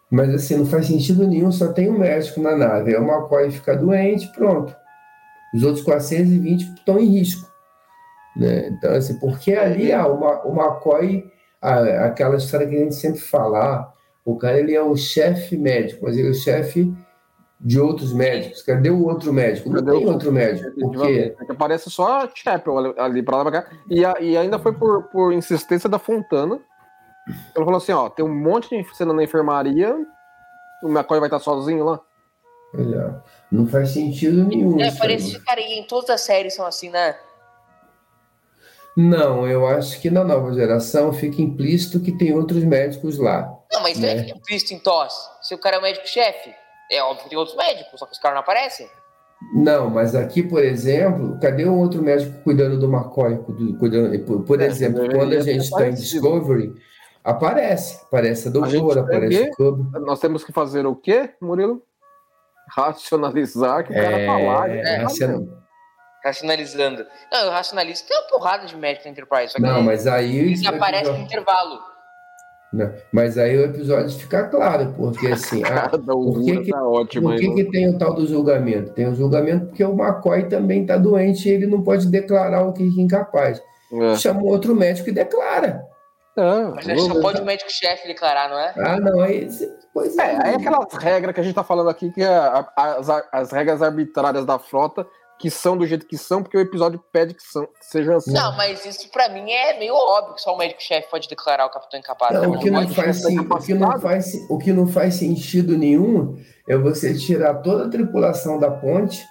Mas, 0.10 0.30
assim, 0.34 0.56
não 0.56 0.66
faz 0.66 0.86
sentido 0.88 1.28
nenhum, 1.28 1.52
só 1.52 1.74
tem 1.74 1.90
um 1.90 1.98
médico 1.98 2.40
na 2.40 2.56
nave. 2.56 2.94
É 2.94 3.00
o 3.00 3.04
McCoy 3.04 3.52
fica 3.52 3.76
doente, 3.76 4.32
pronto. 4.34 4.74
Os 5.54 5.64
outros 5.64 5.84
420 5.84 6.62
estão 6.62 7.00
em 7.00 7.18
risco. 7.18 7.50
Né? 8.36 8.70
Então, 8.70 8.94
assim, 8.94 9.20
porque 9.20 9.54
ali 9.54 9.92
ah, 9.92 10.08
o 10.08 10.54
McCoy 10.54 11.26
aquela 11.62 12.38
história 12.38 12.68
que 12.68 12.76
a 12.76 12.80
gente 12.80 12.96
sempre 12.96 13.20
fala, 13.20 13.60
ah, 13.60 13.94
o 14.28 14.36
cara 14.36 14.60
ele 14.60 14.76
é 14.76 14.84
o 14.84 14.94
chefe 14.98 15.56
médico, 15.56 16.04
mas 16.04 16.18
ele 16.18 16.28
é 16.28 16.32
o 16.32 16.34
chefe 16.34 16.94
de 17.62 17.80
outros 17.80 18.12
médicos. 18.12 18.62
Cadê 18.62 18.90
o 18.90 19.06
outro 19.06 19.32
médico? 19.32 19.70
Não 19.70 19.76
Cadê 19.76 19.98
tem 19.98 20.06
o... 20.06 20.12
outro 20.12 20.34
médico. 20.34 20.70
Porque... 20.78 21.34
É 21.40 21.52
aparece 21.52 21.90
só 21.90 22.24
a 22.24 22.30
Chapel 22.36 22.94
ali 23.00 23.24
para 23.24 23.38
lá 23.38 23.44
pra 23.46 23.62
cá. 23.62 23.70
E, 23.90 24.04
a, 24.04 24.16
e 24.20 24.36
ainda 24.36 24.60
foi 24.60 24.74
por, 24.74 25.04
por 25.04 25.32
insistência 25.32 25.90
da 25.90 25.98
Fontana. 25.98 26.60
Ela 27.56 27.64
falou 27.64 27.78
assim: 27.78 27.94
ó, 27.94 28.10
tem 28.10 28.26
um 28.26 28.36
monte 28.36 28.70
de 28.70 28.96
cena 28.98 29.14
na 29.14 29.24
enfermaria, 29.24 29.96
o 30.84 30.90
McCoy 30.90 31.22
vai 31.22 31.28
estar 31.28 31.40
sozinho 31.40 31.86
lá. 31.86 32.02
Não 33.50 33.66
faz 33.66 33.92
sentido 33.92 34.44
nenhum. 34.44 34.78
É, 34.82 34.92
parece 34.92 35.32
que, 35.32 35.40
cara, 35.40 35.62
em 35.62 35.84
todas 35.84 36.10
as 36.10 36.20
séries 36.20 36.54
são 36.54 36.66
assim, 36.66 36.90
né? 36.90 37.16
Não, 38.94 39.48
eu 39.48 39.66
acho 39.66 40.02
que 40.02 40.10
na 40.10 40.26
nova 40.26 40.54
geração 40.54 41.14
fica 41.14 41.42
implícito 41.42 42.02
que 42.02 42.12
tem 42.12 42.34
outros 42.34 42.66
médicos 42.66 43.18
lá. 43.18 43.57
Não, 43.72 43.82
mas 43.82 44.00
né? 44.00 44.14
é 44.14 44.30
implícito 44.30 44.74
em 44.74 44.80
TOS. 44.80 45.14
Se 45.42 45.54
o 45.54 45.58
cara 45.58 45.78
é 45.78 45.82
médico-chefe, 45.82 46.54
é 46.92 47.02
óbvio 47.02 47.24
que 47.24 47.30
tem 47.30 47.38
outros 47.38 47.58
médicos, 47.58 48.00
só 48.00 48.06
que 48.06 48.14
os 48.14 48.20
caras 48.20 48.36
não 48.36 48.42
aparecem. 48.42 48.90
Não, 49.54 49.90
mas 49.90 50.16
aqui, 50.16 50.42
por 50.42 50.64
exemplo, 50.64 51.38
cadê 51.40 51.66
o 51.66 51.76
outro 51.76 52.02
médico 52.02 52.42
cuidando 52.44 52.80
do 52.80 52.88
McCoy? 52.88 53.38
Cuidando, 53.80 54.20
por, 54.26 54.44
por 54.44 54.62
é, 54.62 54.66
exemplo, 54.66 55.08
quando 55.12 55.34
a 55.34 55.42
gente 55.42 55.64
está 55.64 55.88
em 55.88 55.94
Discovery, 55.94 56.74
aparece. 57.24 58.04
Aparece 58.06 58.48
a 58.48 58.52
doutora, 58.52 59.02
a 59.02 59.04
aparece 59.04 59.50
o 59.50 59.52
Cub. 59.52 59.92
Nós 60.02 60.20
temos 60.20 60.44
que 60.44 60.52
fazer 60.52 60.86
o 60.88 60.96
quê, 60.96 61.30
Murilo? 61.40 61.84
Racionalizar 62.70 63.86
que 63.86 63.92
o 63.92 63.96
cara 63.96 64.26
tá 64.26 64.38
lá. 64.38 64.70
É, 64.70 64.80
é 64.80 65.06
racionalizando. 66.24 67.06
Não, 67.32 67.46
eu 67.46 67.52
racionalizo 67.52 68.06
tem 68.06 68.18
uma 68.18 68.28
porrada 68.28 68.66
de 68.66 68.76
médico 68.76 69.06
na 69.06 69.12
Enterprise. 69.12 69.54
Só 69.54 69.58
que 69.58 69.62
não, 69.62 69.82
mas 69.84 70.08
aí. 70.08 70.54
Ele 70.54 70.68
aparece 70.68 71.12
no 71.12 71.20
intervalo. 71.20 71.80
Não, 72.74 72.92
mas 73.14 73.38
aí 73.38 73.58
o 73.58 73.66
episódio 73.66 74.10
fica 74.18 74.44
claro, 74.50 74.94
porque 74.98 75.28
assim. 75.28 75.64
a, 75.66 75.88
por 75.90 76.44
que, 76.44 76.62
que, 76.62 76.72
tá 76.72 76.84
ótimo, 76.84 77.30
por 77.30 77.38
que, 77.38 77.54
que 77.54 77.64
tem 77.72 77.90
o 77.90 77.98
tal 77.98 78.14
do 78.14 78.28
julgamento? 78.28 78.92
Tem 78.92 79.08
o 79.08 79.16
julgamento 79.16 79.68
porque 79.68 79.84
o 79.84 79.94
McCoy 79.94 80.50
também 80.50 80.82
está 80.82 80.98
doente 80.98 81.48
e 81.48 81.52
ele 81.54 81.66
não 81.66 81.82
pode 81.82 82.08
declarar 82.08 82.64
o 82.66 82.74
que 82.74 82.84
é 82.84 83.02
incapaz. 83.02 83.62
É. 83.94 84.16
Chama 84.16 84.44
outro 84.44 84.76
médico 84.76 85.10
e 85.10 85.14
declara. 85.14 85.82
Não, 86.36 86.76
Mas 86.76 86.88
acho 86.88 87.02
só 87.08 87.20
pode 87.20 87.42
o 87.42 87.46
médico-chefe 87.46 88.08
declarar, 88.08 88.48
não 88.50 88.60
é? 88.60 88.74
Ah, 88.78 89.00
não, 89.00 89.22
aí. 89.22 89.48
Pois 89.92 90.16
é. 90.18 90.34
É, 90.34 90.48
aí 90.48 90.56
aquelas 90.56 90.94
regras 90.94 91.34
que 91.34 91.40
a 91.40 91.44
gente 91.44 91.56
tá 91.56 91.64
falando 91.64 91.90
aqui, 91.90 92.12
que 92.12 92.22
é 92.22 92.28
a- 92.28 92.68
as, 92.76 93.10
as 93.32 93.52
regras 93.52 93.82
arbitrárias 93.82 94.46
da 94.46 94.60
frota, 94.60 95.08
que 95.40 95.50
são 95.52 95.78
do 95.78 95.86
jeito 95.86 96.06
que 96.08 96.18
são, 96.18 96.42
porque 96.42 96.58
o 96.58 96.62
episódio 96.62 97.00
pede 97.12 97.34
que, 97.34 97.44
são, 97.44 97.66
que 97.66 97.86
sejam 97.86 98.16
assim. 98.16 98.32
Não, 98.34 98.56
mas 98.58 98.86
isso 98.86 99.10
pra 99.12 99.30
mim 99.30 99.50
é 99.52 99.78
meio 99.78 99.94
óbvio 99.94 100.34
que 100.36 100.42
só 100.42 100.54
o 100.56 100.58
médico-chefe 100.58 101.08
pode 101.10 101.28
declarar 101.30 101.66
o 101.66 101.70
capitão 101.70 102.00
incapaz. 102.00 102.34
Não, 102.34 102.42
né? 102.42 102.48
o, 102.48 102.60
que 102.60 102.72
não 102.72 102.88
faz, 102.90 103.24
o, 103.24 103.28
que 103.60 103.74
não 103.76 104.00
faz, 104.00 104.34
o 104.50 104.58
que 104.58 104.74
não 104.74 104.88
faz 104.88 105.14
sentido 105.16 105.78
nenhum 105.78 106.36
é 106.68 106.76
você 106.76 107.14
tirar 107.14 107.56
toda 107.56 107.86
a 107.86 107.90
tripulação 107.90 108.58
da 108.60 108.72
ponte, 108.72 109.24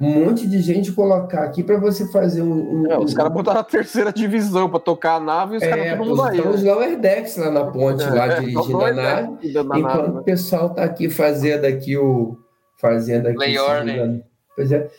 um 0.00 0.24
monte 0.24 0.48
de 0.48 0.60
gente 0.60 0.90
colocar 0.90 1.44
aqui 1.44 1.62
para 1.62 1.78
você 1.78 2.10
fazer 2.10 2.42
um. 2.42 2.82
um- 2.82 2.90
É, 2.90 2.98
os 2.98 3.12
um- 3.12 3.16
caras 3.16 3.32
botaram 3.32 3.60
a 3.60 3.64
terceira 3.64 4.12
divisão 4.12 4.68
pra 4.68 4.80
tocar 4.80 5.14
a 5.14 5.20
nave 5.20 5.54
e 5.54 5.56
os 5.58 5.62
caras 5.64 5.86
É, 5.86 5.96
todo 5.96 6.08
mundo 6.08 6.22
aí. 6.24 6.36
estão 6.38 6.50
os 6.52 6.62
lower 6.64 6.98
decks 6.98 7.36
lá 7.36 7.50
na 7.52 7.64
ponte, 7.66 8.02
lá 8.04 8.26
É, 8.26 8.40
dirigindo 8.40 8.66
dois, 8.78 8.98
a 8.98 9.00
nave, 9.02 9.28
né, 9.28 9.36
enquanto 9.60 9.80
nave, 9.80 10.08
o 10.10 10.14
né? 10.14 10.22
pessoal 10.24 10.70
tá 10.70 10.82
aqui 10.82 11.08
fazendo 11.08 11.64
aqui 11.66 11.96
o. 11.96 12.36
Fazendo 12.80 13.28
aqui. 13.28 13.38
Lay 13.38 13.52
se 13.52 13.58
order. 13.60 13.94
jogando. 13.94 14.24
Pois 14.56 14.72
é. 14.72 14.90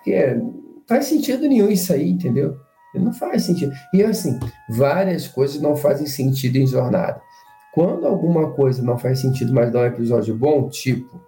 Porque 0.00 0.34
não 0.34 0.82
faz 0.88 1.06
sentido 1.06 1.46
nenhum 1.46 1.68
isso 1.68 1.92
aí, 1.92 2.10
entendeu? 2.10 2.56
Não 2.94 3.12
faz 3.12 3.44
sentido. 3.44 3.72
E 3.94 4.02
assim, 4.02 4.40
várias 4.68 5.28
coisas 5.28 5.60
não 5.60 5.76
fazem 5.76 6.06
sentido 6.06 6.56
em 6.56 6.66
jornada. 6.66 7.20
Quando 7.72 8.06
alguma 8.06 8.50
coisa 8.50 8.82
não 8.82 8.98
faz 8.98 9.20
sentido, 9.20 9.52
mas 9.52 9.70
dá 9.70 9.80
um 9.80 9.84
episódio 9.84 10.34
bom, 10.34 10.68
tipo, 10.68 11.20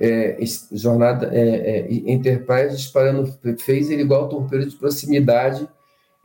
é, 0.00 0.38
jornada 0.72 1.30
é, 1.32 1.80
é, 1.80 1.92
Enterprise 2.10 2.76
disparando 2.76 3.26
phaser 3.58 4.00
igual 4.00 4.28
torpedo 4.28 4.66
de 4.66 4.76
proximidade 4.76 5.68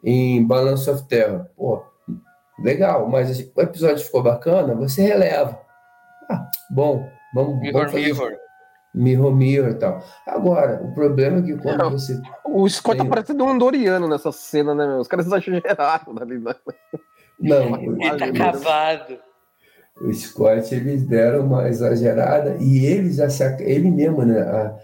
em 0.03 0.45
Balance 0.45 0.89
of 0.89 1.03
Terror. 1.07 1.45
Pô, 1.57 1.83
legal, 2.59 3.09
mas 3.09 3.51
o 3.53 3.61
episódio 3.61 4.05
ficou 4.05 4.23
bacana, 4.23 4.73
você 4.73 5.01
releva. 5.01 5.59
Ah, 6.29 6.49
bom, 6.71 7.05
vamos, 7.33 7.59
Mirror, 7.59 7.73
vamos 7.73 7.91
fazer 7.91 8.05
mirror. 8.05 8.48
Mirror, 8.93 9.35
mirror 9.35 9.69
e 9.69 9.75
tal. 9.75 10.03
Agora, 10.25 10.81
o 10.83 10.93
problema 10.93 11.39
é 11.39 11.41
que 11.43 11.57
quando 11.57 11.77
Não. 11.77 11.91
você. 11.91 12.19
O 12.43 12.67
Scott 12.67 12.97
tá 12.97 13.03
Tem- 13.03 13.09
parecendo 13.09 13.43
um 13.43 13.49
Andoriano 13.49 14.07
nessa 14.07 14.31
cena, 14.31 14.73
né, 14.73 14.87
meu? 14.87 14.97
Os 14.97 15.07
caras 15.07 15.27
exageraram 15.27 16.15
ali, 16.19 16.39
né? 16.39 16.55
Não, 17.39 17.75
Ele 17.77 17.97
tá 17.99 18.27
Imagina. 18.27 18.45
acabado. 18.49 19.19
o 20.01 20.13
Scott, 20.13 20.73
eles 20.73 21.03
deram 21.03 21.45
uma 21.45 21.67
exagerada 21.69 22.55
e 22.59 22.85
ele 22.85 23.11
já 23.13 23.29
se. 23.29 23.43
Ele 23.63 23.91
mesmo, 23.91 24.23
né? 24.25 24.41
A, 24.41 24.75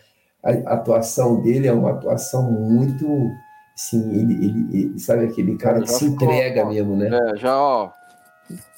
a 0.44 0.74
atuação 0.76 1.42
dele 1.42 1.68
é 1.68 1.74
uma 1.74 1.92
atuação 1.92 2.44
muito. 2.52 3.06
Assim, 3.74 4.00
ele, 4.14 4.34
ele, 4.46 4.68
ele- 4.78 5.00
sabe 5.00 5.26
aquele 5.26 5.58
cara 5.58 5.82
que 5.82 5.88
se 5.92 6.10
ficou, 6.12 6.32
entrega 6.32 6.64
ó. 6.66 6.70
mesmo, 6.70 6.96
né? 6.96 7.10
É, 7.12 7.38
já, 7.38 7.58
ó. 7.60 7.90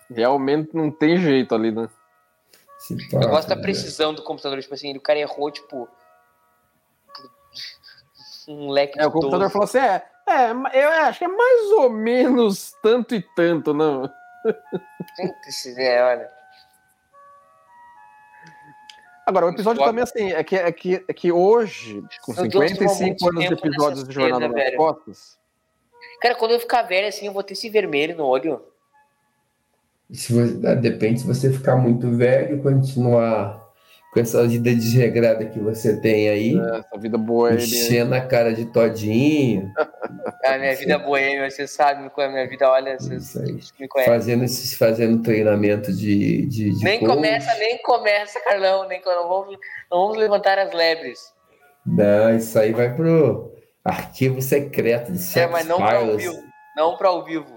Realmente 0.10 0.70
não 0.74 0.90
tem 0.90 1.18
jeito 1.18 1.54
ali, 1.54 1.70
né? 1.72 1.88
Se 2.88 2.96
Eu 3.12 3.30
gosto 3.30 3.50
da 3.50 3.58
precisão 3.58 4.14
do 4.14 4.24
computador. 4.24 4.62
Tipo 4.62 4.74
assim, 4.74 4.96
o 4.96 5.02
cara 5.02 5.20
errou, 5.20 5.52
tipo. 5.52 5.88
Um 8.50 8.70
leque 8.70 8.98
É, 8.98 9.06
o 9.06 9.12
computador 9.12 9.50
12. 9.50 9.52
falou 9.52 9.66
assim: 9.66 9.80
é, 9.80 10.06
é, 10.26 10.86
eu 10.86 10.90
acho 11.06 11.20
que 11.20 11.26
é 11.26 11.28
mais 11.28 11.72
ou 11.72 11.90
menos 11.90 12.74
tanto 12.82 13.14
e 13.14 13.22
tanto, 13.36 13.74
não. 13.74 14.10
É, 15.78 16.04
olha. 16.04 16.32
Agora, 19.26 19.48
o 19.48 19.50
episódio 19.50 19.84
também, 19.84 20.04
assim, 20.04 20.32
é 20.32 20.42
que, 20.42 20.56
é 20.56 20.72
que, 20.72 21.06
é 21.06 21.14
que 21.14 21.32
hoje, 21.34 22.02
com 22.22 22.34
Deus, 22.34 22.54
55 22.54 23.18
tomou 23.18 23.32
anos 23.32 23.46
de 23.46 23.54
episódios 23.54 24.08
de 24.08 24.14
Jornada 24.14 24.44
cena, 24.44 24.54
nas 24.54 24.64
velho. 24.64 24.78
Costas, 24.78 25.38
Cara, 26.22 26.36
quando 26.36 26.52
eu 26.52 26.60
ficar 26.62 26.84
velho 26.84 27.10
assim, 27.10 27.26
eu 27.26 27.34
vou 27.34 27.44
ter 27.44 27.52
esse 27.52 27.70
vermelho 27.70 28.16
no 28.16 28.26
olho. 28.26 28.64
Se 30.12 30.32
você, 30.34 30.68
ah, 30.68 30.74
depende 30.76 31.20
se 31.22 31.28
você 31.28 31.52
ficar 31.52 31.76
muito 31.76 32.10
velho, 32.12 32.62
continuar 32.64 33.66
com 34.14 34.20
essa 34.22 34.48
vida 34.48 34.74
desregrada 34.74 35.46
que 35.46 35.60
você 35.60 36.00
tem 36.00 36.30
aí, 36.30 36.56
né, 36.56 36.80
essa 36.80 36.98
vida 37.00 37.18
aí. 37.18 37.64
enchendo 37.64 38.16
a 38.16 38.22
cara 38.22 38.54
de 38.54 38.66
todinho, 38.66 39.72
A 40.46 40.58
minha 40.58 40.74
vida 40.76 40.98
boêmia, 40.98 41.50
você 41.52 41.68
sabe 41.68 42.10
é 42.22 42.26
a 42.26 42.30
minha 42.30 42.48
vida, 42.48 42.70
olha, 42.70 42.94
aí. 42.94 43.00
vocês 43.00 43.74
me 43.78 43.88
conhecem. 43.88 44.14
fazendo, 44.14 44.44
esses- 44.46 44.78
fazendo 44.78 45.22
treinamento 45.22 45.92
de, 45.92 46.46
de, 46.46 46.72
de 46.72 46.84
Nem 46.86 47.00
coach. 47.00 47.14
começa, 47.16 47.54
nem 47.56 47.78
começa, 47.82 48.40
Carlão, 48.40 48.88
nem 48.88 49.02
não 49.04 49.28
vamos, 49.28 49.58
não 49.92 50.00
vamos 50.04 50.18
levantar 50.18 50.58
as 50.58 50.72
lebres. 50.74 51.20
Não, 51.86 52.36
isso 52.36 52.58
aí 52.58 52.72
vai 52.72 52.94
pro 52.96 53.52
arquivo 53.84 54.42
secreto 54.42 55.12
de 55.12 55.18
É, 55.18 55.22
Sex 55.22 55.52
mas 55.52 55.66
não 55.68 55.78
para 55.80 55.98
ao 56.00 56.18
vivo. 56.18 56.44
Não 56.78 56.98
para 56.98 57.08
ao 57.10 57.26
vivo. 57.26 57.57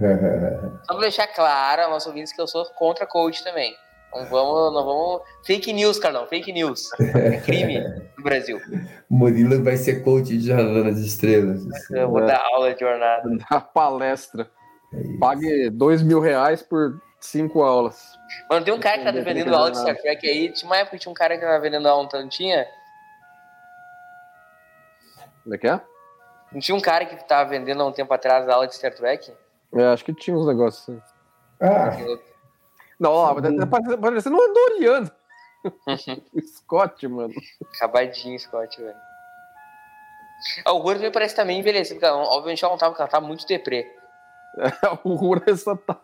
Só 0.86 0.94
pra 0.94 1.00
deixar 1.02 1.26
claro 1.28 1.82
aos 1.82 1.90
nossos 1.90 2.06
ouvintes 2.08 2.32
que 2.32 2.40
eu 2.40 2.46
sou 2.46 2.64
contra 2.76 3.06
coach 3.06 3.44
também. 3.44 3.76
Não 4.14 4.24
vamos, 4.26 4.74
não 4.74 4.84
vamos. 4.84 5.22
Fake 5.46 5.72
news, 5.72 5.98
Carlão, 5.98 6.26
fake 6.26 6.52
news. 6.52 6.88
É 7.14 7.36
crime 7.46 7.78
no 8.18 8.24
Brasil. 8.24 8.58
Murilo 9.08 9.62
vai 9.62 9.76
ser 9.76 10.02
coach 10.02 10.36
de 10.36 10.48
Jornada 10.48 10.82
nas 10.84 10.98
Estrelas. 10.98 11.62
Eu 11.92 12.08
vou 12.10 12.20
É. 12.24 12.26
dar 12.26 12.42
aula 12.52 12.74
de 12.74 12.80
jornada. 12.80 13.22
Da 13.48 13.60
palestra. 13.60 14.50
É. 14.92 15.18
Pague 15.20 15.70
2 15.70 16.02
mil 16.02 16.18
reais 16.18 16.60
por 16.60 17.00
cinco 17.20 17.62
aulas. 17.62 18.18
Mano, 18.50 18.64
tem 18.64 18.74
um 18.74 18.80
cara 18.80 18.98
que 18.98 19.04
tá 19.04 19.12
vendendo 19.12 19.54
aula 19.54 19.70
de 19.70 19.78
Star 19.78 19.96
Trek 19.96 20.26
aí. 20.28 20.52
Tinha 20.52 20.68
uma 20.68 20.78
época 20.78 20.96
que 20.96 21.02
tinha 21.02 21.12
um 21.12 21.14
cara 21.14 21.36
que 21.38 21.44
tava 21.44 21.60
vendendo 21.60 21.86
aula, 21.86 22.08
não 22.12 22.28
tinha? 22.28 22.66
Como 25.44 25.54
é 25.54 25.58
que 25.58 25.68
é? 25.68 25.80
Não 26.52 26.60
tinha 26.60 26.74
um 26.76 26.80
cara 26.80 27.04
que 27.06 27.14
tava 27.28 27.48
vendendo 27.48 27.80
há 27.82 27.86
um 27.86 27.92
tempo 27.92 28.12
atrás 28.12 28.48
a 28.48 28.54
aula 28.54 28.66
de 28.66 28.74
Star 28.74 28.92
Trek? 28.92 29.32
É, 29.74 29.84
acho 29.86 30.04
que 30.04 30.12
tinha 30.14 30.36
uns 30.36 30.46
negócios 30.46 30.88
assim. 30.88 31.02
Ah, 31.60 31.96
Não, 32.98 33.12
ó, 33.12 33.34
mas 33.34 33.56
tá 33.56 33.66
parecendo- 33.66 34.36
um 34.36 34.42
Andoriano. 34.42 35.10
O 35.64 36.40
Scott, 36.42 37.06
mano. 37.06 37.32
Acabadinho, 37.76 38.38
Scott, 38.38 38.80
velho. 38.80 38.96
Ah, 40.64 40.72
o 40.72 40.80
Goro 40.80 40.96
também 40.96 41.12
parece 41.12 41.36
também 41.36 41.58
envelhecido, 41.60 42.00
cara. 42.00 42.16
Obviamente 42.16 42.64
ela 42.64 42.72
não 42.72 42.78
tava, 42.78 42.92
porque 42.92 43.02
ela 43.02 43.10
tá 43.10 43.20
muito 43.20 43.46
deprê. 43.46 43.86
o 45.04 45.14
Rura 45.14 45.54
só 45.56 45.76
tá. 45.76 45.94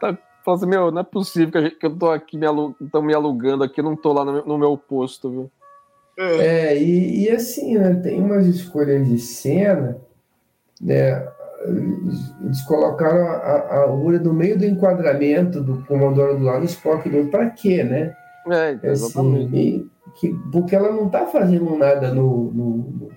tá 0.00 0.18
falando 0.42 0.58
assim, 0.62 0.66
meu, 0.66 0.90
não 0.90 1.02
é 1.02 1.04
possível 1.04 1.52
que, 1.52 1.58
a 1.58 1.60
gente- 1.62 1.76
que 1.76 1.86
eu 1.86 1.96
tô 1.96 2.10
aqui 2.10 2.36
me, 2.38 2.46
alu, 2.46 2.74
me 2.80 3.14
alugando 3.14 3.62
aqui, 3.64 3.80
eu 3.80 3.84
não 3.84 3.94
tô 3.94 4.12
lá 4.14 4.24
no, 4.24 4.32
meu- 4.32 4.46
no 4.46 4.58
meu 4.58 4.78
posto, 4.78 5.30
viu? 5.30 5.50
É, 6.16 6.76
e, 6.76 7.24
e 7.26 7.30
assim, 7.30 7.78
né, 7.78 7.94
tem 8.02 8.20
umas 8.20 8.46
escolhas 8.46 9.06
de 9.06 9.18
cena, 9.20 10.00
né? 10.80 11.30
Eles, 11.64 12.60
colocaram 12.62 13.26
a, 13.26 13.74
a, 13.80 13.86
Ura 13.92 14.18
no 14.20 14.32
meio 14.32 14.56
do 14.58 14.64
enquadramento 14.64 15.60
do 15.62 15.84
Comodoro 15.86 16.38
do 16.38 16.44
lado 16.44 16.60
do 16.60 16.66
Spock 16.66 17.08
do 17.08 17.28
Pra 17.30 17.50
quê, 17.50 17.82
né? 17.82 18.14
É, 18.48 18.72
então, 18.72 18.90
Assim, 18.92 19.04
exatamente. 19.04 19.56
e 19.56 19.86
que, 20.18 20.34
porque 20.52 20.74
ela 20.76 20.90
não 20.92 21.08
tá 21.08 21.26
fazendo 21.26 21.76
nada 21.76 22.12
no, 22.14 22.50
no, 22.52 23.10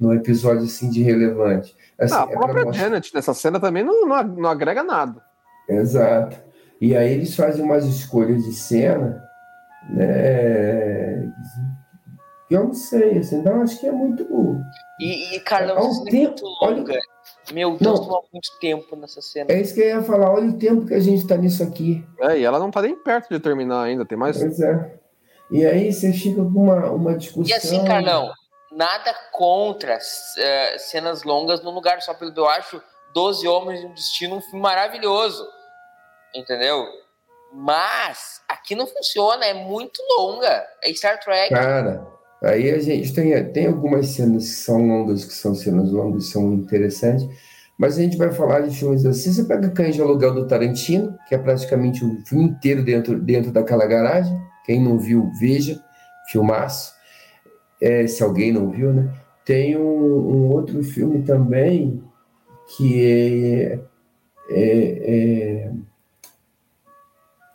no, 0.00 0.14
episódio 0.14 0.64
assim 0.64 0.90
de 0.90 1.02
relevante. 1.02 1.76
Assim, 1.98 2.14
Ah, 2.14 2.24
a 2.24 2.30
é 2.30 2.32
própria 2.32 2.64
mostrar- 2.64 2.84
Janet 2.84 3.14
nessa 3.14 3.34
cena 3.34 3.60
também 3.60 3.84
não, 3.84 4.06
não, 4.06 4.22
não 4.24 4.48
agrega 4.50 4.82
nada. 4.82 5.22
Exato. 5.68 6.36
E 6.80 6.96
aí 6.96 7.12
eles 7.12 7.34
fazem 7.36 7.64
umas 7.64 7.84
escolhas 7.84 8.42
de 8.44 8.52
cena, 8.54 9.22
né? 9.90 11.32
que 12.48 12.54
Eu 12.54 12.64
não 12.64 12.74
sei, 12.74 13.18
assim, 13.18 13.38
então 13.40 13.62
acho 13.62 13.80
que 13.80 13.86
é 13.86 13.92
muito. 13.92 14.24
E, 15.00 15.36
e 15.36 15.40
Carlão, 15.40 15.76
cena 15.92 16.08
é 16.08 16.10
tempo- 16.10 16.42
muito 16.42 16.44
longa. 16.62 16.94
Meu 17.52 17.76
Deus, 17.76 18.00
Não. 18.00 18.06
tomou 18.06 18.24
muito 18.32 18.50
tempo 18.60 18.96
nessa 18.96 19.22
cena. 19.22 19.52
É 19.52 19.60
isso 19.60 19.74
que 19.74 19.80
eu 19.80 19.86
ia 19.86 20.02
falar. 20.02 20.32
Olha 20.32 20.48
o 20.48 20.58
tempo 20.58 20.86
que 20.86 20.94
a 20.94 21.00
gente 21.00 21.26
tá 21.26 21.36
nisso 21.36 21.62
aqui. 21.62 22.04
É, 22.20 22.38
e 22.38 22.44
ela 22.44 22.58
não 22.58 22.70
tá 22.70 22.82
nem 22.82 22.96
perto 22.96 23.28
de 23.28 23.38
terminar 23.38 23.84
ainda, 23.84 24.04
tem 24.04 24.18
mais. 24.18 24.36
Pois 24.38 24.60
é. 24.60 24.98
E 25.50 25.64
aí 25.64 25.92
você 25.92 26.12
fica 26.12 26.42
com 26.42 26.48
uma, 26.48 26.90
uma 26.90 27.16
discussão. 27.16 27.48
E 27.48 27.52
assim, 27.52 27.84
Carlão, 27.84 28.32
nada 28.72 29.14
contra 29.30 29.98
eh, 30.38 30.76
cenas 30.78 31.22
longas 31.22 31.62
num 31.62 31.70
lugar 31.70 32.02
só 32.02 32.12
pelo 32.14 32.32
que 32.32 32.40
eu 32.40 32.48
acho 32.48 32.82
12 33.14 33.46
Homens 33.46 33.80
e 33.80 33.86
um 33.86 33.94
Destino 33.94 34.36
um 34.36 34.40
filme 34.40 34.60
maravilhoso. 34.60 35.46
Entendeu? 36.34 36.84
Mas 37.52 38.42
aqui 38.48 38.74
não 38.74 38.86
funciona, 38.86 39.46
é 39.46 39.54
muito 39.54 40.02
longa. 40.18 40.66
É 40.82 40.92
Star 40.92 41.20
Trek. 41.20 41.54
Cara, 41.54 42.06
aí 42.46 42.70
a 42.70 42.78
gente 42.78 43.12
tem, 43.12 43.52
tem 43.52 43.66
algumas 43.66 44.08
cenas 44.08 44.44
que 44.44 44.54
são 44.54 44.86
longas, 44.86 45.24
que 45.24 45.34
são 45.34 45.54
cenas 45.54 45.90
longas, 45.90 46.28
são 46.28 46.52
interessantes, 46.54 47.28
mas 47.78 47.98
a 47.98 48.02
gente 48.02 48.16
vai 48.16 48.32
falar 48.32 48.60
de 48.60 48.76
filmes 48.76 49.04
assim. 49.04 49.32
Você 49.32 49.44
pega 49.44 49.70
Cães 49.70 49.94
de 49.94 50.00
Aluguel 50.00 50.34
do 50.34 50.46
Tarantino, 50.46 51.14
que 51.28 51.34
é 51.34 51.38
praticamente 51.38 52.04
o 52.04 52.24
filme 52.26 52.44
inteiro 52.44 52.82
dentro, 52.82 53.20
dentro 53.20 53.52
daquela 53.52 53.86
garagem. 53.86 54.34
Quem 54.64 54.82
não 54.82 54.98
viu, 54.98 55.30
veja. 55.38 55.78
Filmaço. 56.30 56.94
É, 57.80 58.06
se 58.06 58.22
alguém 58.22 58.52
não 58.52 58.70
viu, 58.70 58.92
né? 58.92 59.12
Tem 59.44 59.76
um, 59.76 59.82
um 59.82 60.48
outro 60.48 60.82
filme 60.82 61.22
também 61.22 62.02
que 62.76 63.04
é, 63.04 63.80
é- 64.50 65.68
é- 65.68 65.70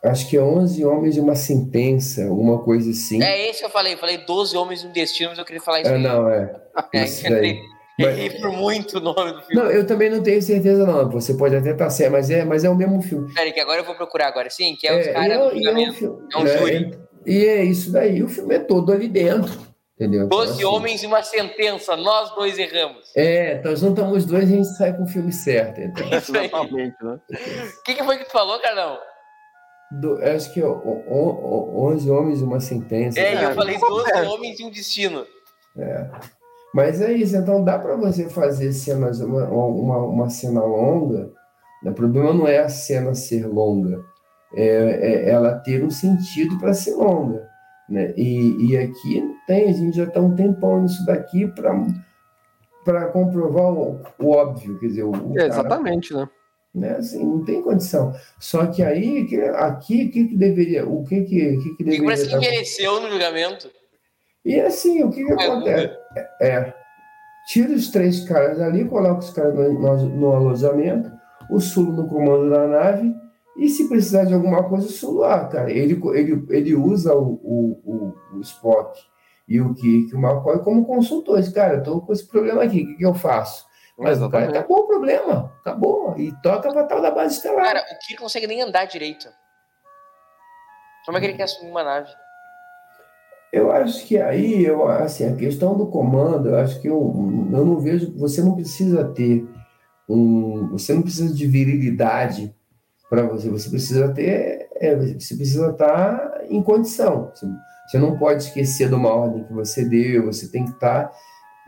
acho 0.04 0.28
que 0.28 0.36
é 0.36 0.42
11 0.42 0.84
Homens 0.84 1.16
e 1.16 1.20
uma 1.20 1.34
Sentença, 1.34 2.24
alguma 2.24 2.62
coisa 2.62 2.90
assim. 2.90 3.22
É 3.22 3.48
esse 3.48 3.60
que 3.60 3.66
eu 3.66 3.70
falei. 3.70 3.94
Eu 3.94 3.98
falei 3.98 4.18
12 4.18 4.56
Homens 4.56 4.82
e 4.82 4.86
um 4.86 4.92
Destino, 4.92 5.30
mas 5.30 5.38
eu 5.38 5.44
queria 5.44 5.60
falar 5.62 5.80
isso 5.82 5.90
Ah, 5.90 5.94
aí. 5.94 6.02
não, 6.02 6.28
é. 6.28 6.54
É, 6.94 7.04
Isso 7.04 7.28
daí. 7.28 7.60
Errei 7.98 8.30
por 8.30 8.50
muito 8.50 8.96
o 8.96 9.00
nome 9.00 9.32
do 9.32 9.42
filme. 9.42 9.54
Não, 9.62 9.70
eu 9.70 9.86
também 9.86 10.08
não 10.10 10.22
tenho 10.22 10.40
certeza, 10.40 10.86
não. 10.86 11.10
Você 11.10 11.34
pode 11.34 11.54
até 11.54 11.72
estar 11.72 11.90
certo, 11.90 12.12
mas 12.12 12.30
é, 12.30 12.42
mas 12.44 12.64
é 12.64 12.70
o 12.70 12.74
mesmo 12.74 13.00
filme. 13.02 13.32
Peraí, 13.34 13.52
que 13.52 13.60
agora 13.60 13.80
eu 13.80 13.84
vou 13.84 13.94
procurar 13.94 14.28
agora. 14.28 14.48
Sim, 14.48 14.74
que 14.74 14.88
é 14.88 14.98
os 14.98 15.06
É, 15.06 15.12
caras 15.12 15.52
e 15.54 15.60
do 15.60 15.68
é, 15.68 15.72
é 15.72 16.38
um. 16.38 16.46
É 16.46 16.58
júri. 16.58 16.98
E 17.26 17.44
é 17.44 17.62
isso 17.62 17.92
daí. 17.92 18.22
O 18.22 18.28
filme 18.28 18.54
é 18.54 18.58
todo 18.58 18.90
ali 18.92 19.06
dentro. 19.08 19.52
Entendeu? 19.94 20.24
Então, 20.24 20.38
Doze 20.38 20.52
assim, 20.54 20.64
homens 20.64 21.02
e 21.02 21.06
uma 21.06 21.22
sentença. 21.22 21.94
Nós 21.96 22.34
dois 22.34 22.58
erramos. 22.58 23.12
É, 23.14 23.56
então 23.58 23.76
juntamos 23.76 24.16
os 24.18 24.24
dois 24.24 24.48
e 24.50 24.54
a 24.54 24.56
gente 24.56 24.68
sai 24.76 24.96
com 24.96 25.04
o 25.04 25.06
filme 25.06 25.30
certo. 25.30 25.80
Então. 25.80 26.06
Exatamente, 26.10 26.96
né? 27.02 27.18
O 27.78 27.82
que, 27.84 27.94
que 27.94 28.02
foi 28.02 28.16
que 28.18 28.24
tu 28.24 28.32
falou, 28.32 28.58
Carlão? 28.58 28.98
Do- 30.00 30.18
eu 30.20 30.36
acho 30.36 30.52
que 30.52 30.60
é 30.60 30.66
o- 30.66 30.72
o- 30.72 31.74
o- 31.80 31.86
11 31.92 32.10
homens 32.10 32.40
e 32.40 32.44
uma 32.44 32.60
sentença. 32.60 33.18
É, 33.20 33.34
né? 33.34 33.44
eu 33.50 33.54
falei 33.54 33.78
12 33.78 34.12
homens 34.26 34.58
e 34.60 34.64
um 34.64 34.70
destino. 34.70 35.26
Mas 36.74 37.00
é 37.02 37.12
isso, 37.12 37.36
então 37.36 37.62
dá 37.62 37.78
para 37.78 37.96
você 37.96 38.28
fazer 38.30 38.72
cenas, 38.72 39.20
uma, 39.20 39.44
uma, 39.48 39.98
uma 39.98 40.30
cena 40.30 40.62
longa. 40.64 41.30
né? 41.82 41.90
O 41.90 41.94
problema 41.94 42.32
não 42.32 42.46
é 42.48 42.58
a 42.60 42.68
cena 42.68 43.14
ser 43.14 43.46
longa, 43.46 44.02
é, 44.54 45.26
é 45.26 45.30
ela 45.30 45.56
ter 45.58 45.84
um 45.84 45.90
sentido 45.90 46.58
para 46.58 46.72
ser 46.72 46.94
longa. 46.94 47.46
Né? 47.90 48.14
E, 48.16 48.70
e 48.70 48.78
aqui 48.78 49.20
não 49.20 49.34
tem, 49.46 49.68
a 49.68 49.72
gente 49.72 49.96
já 49.96 50.04
está 50.04 50.20
um 50.20 50.34
tempão 50.34 50.80
nisso 50.82 51.04
daqui 51.04 51.46
para 52.84 53.06
comprovar 53.08 53.70
o, 53.72 54.00
o 54.18 54.30
óbvio, 54.30 54.78
quer 54.78 54.86
dizer, 54.86 55.02
o, 55.02 55.10
o 55.10 55.32
É, 55.32 55.48
cara- 55.48 55.48
exatamente, 55.48 56.14
né? 56.14 56.26
Né? 56.74 56.96
Assim, 56.96 57.24
não 57.24 57.44
tem 57.44 57.60
condição. 57.62 58.14
Só 58.40 58.66
que 58.66 58.82
aí, 58.82 59.26
que- 59.26 59.40
aqui, 59.40 60.06
o 60.06 60.10
que, 60.10 60.28
que 60.28 60.36
deveria, 60.36 60.86
o 60.88 61.04
que 61.04 61.22
que, 61.22 61.56
que, 61.58 61.76
que 61.76 61.84
deveria 61.84 62.04
parece 62.04 62.24
que 62.26 62.30
dar- 62.32 62.38
envelheceu 62.38 63.00
no 63.00 63.10
julgamento. 63.10 63.70
e 64.44 64.60
assim, 64.60 65.02
o 65.02 65.10
que, 65.10 65.24
que 65.24 65.32
É, 65.32 65.34
acontece? 65.46 65.96
É, 66.40 66.74
tira 67.46 67.72
os 67.74 67.90
três 67.90 68.24
caras 68.26 68.60
ali, 68.60 68.84
coloca 68.86 69.20
os 69.20 69.30
caras 69.30 69.54
no, 69.54 70.08
no- 70.08 70.32
alojamento, 70.34 71.10
o 71.50 71.60
Sulo 71.60 71.92
no 71.92 72.08
comando 72.08 72.48
da 72.50 72.66
nave, 72.66 73.14
e 73.58 73.68
se 73.68 73.86
precisar 73.88 74.24
de 74.24 74.32
alguma 74.32 74.66
coisa, 74.66 74.86
o 74.86 74.90
Sulo, 74.90 75.24
ah, 75.24 75.46
cara, 75.46 75.70
ele, 75.70 76.00
ele, 76.14 76.46
ele 76.48 76.74
usa 76.74 77.14
o, 77.14 77.34
o, 77.42 77.80
o, 77.84 78.36
o 78.38 78.40
Spock 78.40 78.98
e 79.46 79.60
o 79.60 79.74
Kirk, 79.74 80.14
o 80.14 80.18
McCoy 80.18 80.60
como 80.60 80.86
consultores. 80.86 81.50
Cara, 81.50 81.74
eu 81.74 81.82
tô 81.82 82.00
com 82.00 82.12
esse 82.14 82.26
problema 82.26 82.62
aqui, 82.62 82.82
o 82.82 82.86
que, 82.86 82.94
que 82.94 83.04
eu 83.04 83.12
faço? 83.12 83.66
Mas 83.98 84.20
o 84.20 84.28
cara, 84.28 84.44
Exatamente. 84.44 84.58
acabou 84.58 84.78
o 84.78 84.86
problema, 84.86 85.52
acabou, 85.60 86.18
e 86.18 86.32
toca 86.42 86.72
pra 86.72 86.84
tal 86.84 87.00
da 87.00 87.10
base 87.10 87.36
estelar. 87.36 87.64
Cara, 87.64 87.80
o 87.80 87.98
Kirk 88.06 88.16
consegue 88.16 88.46
nem 88.46 88.62
andar 88.62 88.86
direito. 88.86 89.28
Como 91.04 91.18
é 91.18 91.20
que 91.20 91.26
ele 91.26 91.36
quer 91.36 91.44
assumir 91.44 91.70
uma 91.70 91.84
nave? 91.84 92.10
Eu 93.52 93.70
acho 93.70 94.06
que 94.06 94.18
aí, 94.18 94.64
eu, 94.64 94.88
assim, 94.88 95.26
a 95.26 95.36
questão 95.36 95.76
do 95.76 95.86
comando, 95.88 96.48
eu 96.48 96.58
acho 96.58 96.80
que 96.80 96.88
eu, 96.88 96.98
eu 97.52 97.66
não 97.66 97.78
vejo. 97.78 98.10
Você 98.16 98.42
não 98.42 98.54
precisa 98.54 99.04
ter 99.04 99.46
um. 100.08 100.70
Você 100.70 100.94
não 100.94 101.02
precisa 101.02 101.34
de 101.34 101.46
virilidade 101.46 102.54
para 103.10 103.24
você. 103.24 103.50
Você 103.50 103.68
precisa 103.68 104.08
ter. 104.14 104.70
é, 104.76 104.96
você 104.96 105.36
precisa 105.36 105.70
estar 105.70 106.44
em 106.48 106.62
condição. 106.62 107.30
Você, 107.34 107.46
você 107.86 107.98
não 107.98 108.18
pode 108.18 108.44
esquecer 108.44 108.88
de 108.88 108.94
uma 108.94 109.10
ordem 109.10 109.44
que 109.44 109.52
você 109.52 109.84
deu. 109.84 110.24
Você 110.26 110.48
tem 110.48 110.64
que 110.64 110.70
estar 110.70 111.12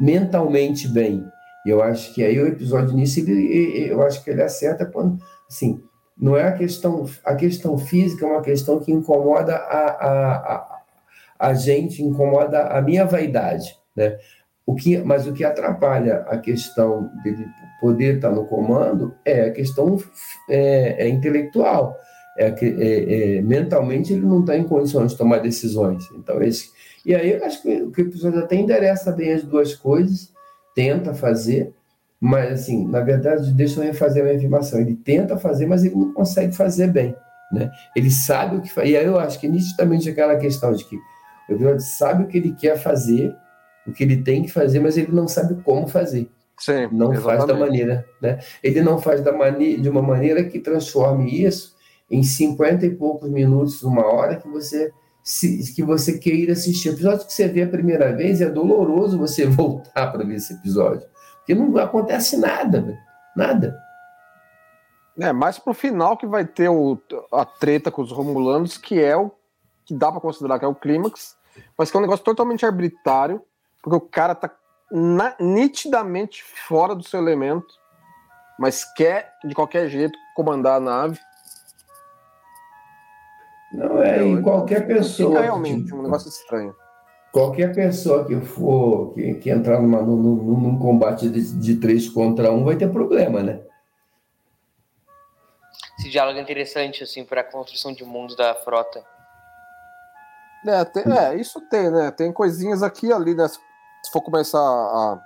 mentalmente 0.00 0.88
bem. 0.88 1.22
E 1.64 1.70
eu 1.70 1.82
acho 1.82 2.14
que 2.14 2.22
aí 2.22 2.38
o 2.40 2.46
episódio 2.46 2.94
nisso, 2.94 3.20
ele, 3.20 3.90
eu 3.90 4.02
acho 4.02 4.22
que 4.22 4.30
ele 4.30 4.42
acerta 4.42 4.84
quando. 4.84 5.18
Assim, 5.48 5.82
não 6.16 6.36
é 6.36 6.44
a 6.44 6.52
questão. 6.52 7.06
A 7.24 7.34
questão 7.34 7.78
física 7.78 8.26
é 8.26 8.28
uma 8.28 8.42
questão 8.42 8.80
que 8.80 8.92
incomoda 8.92 9.54
a, 9.54 9.86
a, 9.88 10.36
a 10.36 10.74
a 11.38 11.52
gente 11.52 12.02
incomoda 12.02 12.62
a 12.68 12.80
minha 12.80 13.04
vaidade, 13.04 13.76
né? 13.96 14.16
O 14.66 14.74
que, 14.74 14.96
mas 14.98 15.26
o 15.26 15.32
que 15.32 15.44
atrapalha 15.44 16.24
a 16.26 16.38
questão 16.38 17.10
dele 17.22 17.46
poder 17.80 18.16
estar 18.16 18.30
no 18.30 18.46
comando 18.46 19.14
é 19.24 19.42
a 19.42 19.50
questão 19.50 19.98
é, 20.48 21.06
é 21.06 21.08
intelectual. 21.08 21.94
É, 22.38 22.46
é, 22.48 23.36
é, 23.36 23.42
mentalmente 23.42 24.12
ele 24.12 24.24
não 24.24 24.40
está 24.40 24.56
em 24.56 24.64
condições 24.64 25.12
de 25.12 25.18
tomar 25.18 25.38
decisões. 25.38 26.04
Então 26.16 26.42
esse 26.42 26.72
e 27.04 27.14
aí 27.14 27.32
eu 27.32 27.44
acho 27.44 27.60
que 27.60 27.68
o 27.68 27.92
episódio 28.00 28.40
até 28.40 28.56
endereça 28.56 29.12
bem 29.12 29.34
as 29.34 29.42
duas 29.42 29.74
coisas, 29.74 30.32
tenta 30.74 31.14
fazer, 31.14 31.72
mas 32.20 32.52
assim 32.52 32.86
na 32.88 33.00
verdade 33.00 33.52
deixa 33.52 33.80
eu 33.80 33.84
refazer 33.84 34.22
a 34.22 34.24
minha 34.26 34.36
afirmação. 34.36 34.80
Ele 34.80 34.94
tenta 34.94 35.36
fazer, 35.36 35.66
mas 35.66 35.84
ele 35.84 35.94
não 35.94 36.12
consegue 36.12 36.54
fazer 36.54 36.88
bem, 36.88 37.14
né? 37.52 37.70
Ele 37.94 38.10
sabe 38.10 38.56
o 38.56 38.60
que 38.60 38.72
faz. 38.72 38.88
E 38.88 38.96
aí 38.96 39.04
eu 39.04 39.18
acho 39.18 39.38
que 39.38 39.48
nitidamente 39.48 40.08
aquela 40.08 40.36
questão 40.36 40.72
de 40.72 40.84
que 40.84 40.96
o 41.48 41.52
episódio 41.52 41.80
sabe 41.80 42.24
o 42.24 42.26
que 42.26 42.38
ele 42.38 42.52
quer 42.52 42.78
fazer, 42.78 43.34
o 43.86 43.92
que 43.92 44.02
ele 44.02 44.22
tem 44.22 44.42
que 44.42 44.50
fazer, 44.50 44.80
mas 44.80 44.96
ele 44.96 45.12
não 45.12 45.28
sabe 45.28 45.62
como 45.62 45.86
fazer. 45.86 46.30
Sim, 46.58 46.88
Não 46.92 47.12
faz 47.14 47.24
da 47.24 47.34
exatamente. 47.34 47.60
maneira, 47.60 48.06
né? 48.22 48.38
Ele 48.62 48.80
não 48.80 48.98
faz 48.98 49.20
da 49.20 49.32
mane 49.32 49.76
de 49.76 49.88
uma 49.88 50.00
maneira 50.00 50.44
que 50.44 50.60
transforme 50.60 51.42
isso 51.42 51.74
em 52.10 52.22
50 52.22 52.86
e 52.86 52.90
poucos 52.94 53.28
minutos, 53.28 53.82
uma 53.82 54.06
hora 54.06 54.36
que 54.36 54.46
você 54.48 54.92
se- 55.24 55.74
que 55.74 55.82
você 55.82 56.18
queira 56.18 56.52
assistir. 56.52 56.90
O 56.90 56.92
episódio 56.92 57.26
que 57.26 57.32
você 57.32 57.48
vê 57.48 57.62
a 57.62 57.68
primeira 57.68 58.14
vez 58.14 58.40
é 58.40 58.48
doloroso 58.50 59.18
você 59.18 59.46
voltar 59.48 60.12
para 60.12 60.22
ver 60.24 60.34
esse 60.36 60.52
episódio, 60.52 61.08
porque 61.38 61.54
não 61.54 61.76
acontece 61.78 62.36
nada, 62.36 62.80
velho. 62.82 62.98
nada. 63.34 63.76
É, 65.18 65.32
mais 65.32 65.58
pro 65.58 65.72
final 65.72 66.16
que 66.16 66.26
vai 66.26 66.44
ter 66.44 66.68
o, 66.68 66.98
a 67.32 67.44
treta 67.44 67.90
com 67.90 68.02
os 68.02 68.10
Romulanos, 68.12 68.76
que 68.76 69.00
é 69.00 69.16
o 69.16 69.30
que 69.86 69.94
dá 69.94 70.10
pra 70.10 70.20
considerar 70.20 70.58
que 70.58 70.64
é 70.64 70.68
o 70.68 70.74
clímax, 70.74 71.36
mas 71.78 71.90
que 71.90 71.96
é 71.96 71.98
um 71.98 72.02
negócio 72.02 72.24
totalmente 72.24 72.66
arbitrário, 72.66 73.40
porque 73.82 73.96
o 73.96 74.00
cara 74.00 74.34
tá 74.34 74.50
na- 74.90 75.36
nitidamente 75.38 76.42
fora 76.66 76.94
do 76.96 77.02
seu 77.04 77.20
elemento, 77.20 77.66
mas 78.58 78.84
quer 78.94 79.32
de 79.44 79.54
qualquer 79.54 79.88
jeito 79.88 80.18
comandar 80.34 80.76
a 80.78 80.80
nave. 80.80 81.18
Não 83.74 84.02
é, 84.02 84.22
e 84.24 84.42
qualquer 84.42 84.86
pessoa 84.86 85.40
realmente 85.42 85.86
te- 85.86 85.94
um 85.94 86.02
negócio 86.02 86.28
estranho. 86.28 86.74
Qualquer 87.32 87.74
pessoa 87.74 88.24
que 88.24 88.40
for 88.40 89.12
que, 89.14 89.34
que 89.34 89.50
entrar 89.50 89.80
numa, 89.82 90.00
num, 90.00 90.16
num- 90.16 90.78
combate 90.78 91.28
de, 91.28 91.58
de 91.58 91.76
três 91.80 92.08
contra 92.08 92.52
um 92.52 92.64
vai 92.64 92.76
ter 92.76 92.88
problema, 92.92 93.42
né? 93.42 93.60
Esse 95.98 96.10
diálogo 96.10 96.38
é 96.38 96.42
interessante, 96.42 97.02
assim, 97.02 97.24
para 97.24 97.40
a 97.40 97.44
construção 97.44 97.92
de 97.92 98.04
mundo 98.04 98.36
da 98.36 98.54
frota. 98.54 99.02
É, 100.66 100.84
tem- 100.84 101.18
é, 101.18 101.34
isso 101.34 101.60
tem, 101.68 101.90
né? 101.90 102.10
Tem 102.12 102.32
coisinhas 102.32 102.82
aqui 102.82 103.08
e 103.08 103.12
ali, 103.12 103.34
né? 103.34 103.48
Se 103.48 103.58
for 104.12 104.22
começar 104.22 104.58
a 104.60 105.18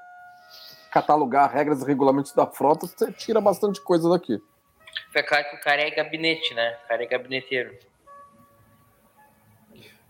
catalogar 0.91 1.51
regras 1.53 1.83
e 1.83 1.85
regulamentos 1.85 2.33
da 2.33 2.47
frota, 2.47 2.87
você 2.87 3.13
tira 3.13 3.41
bastante 3.41 3.83
coisa 3.83 4.09
daqui. 4.09 4.39
Fica 5.09 5.23
claro 5.23 5.45
que 5.51 5.57
o 5.57 5.61
cara 5.61 5.83
é 5.83 5.91
gabinete, 5.91 6.55
né? 6.55 6.77
O 6.85 6.89
cara 6.89 7.03
é 7.03 7.07
gabineteiro. 7.07 7.71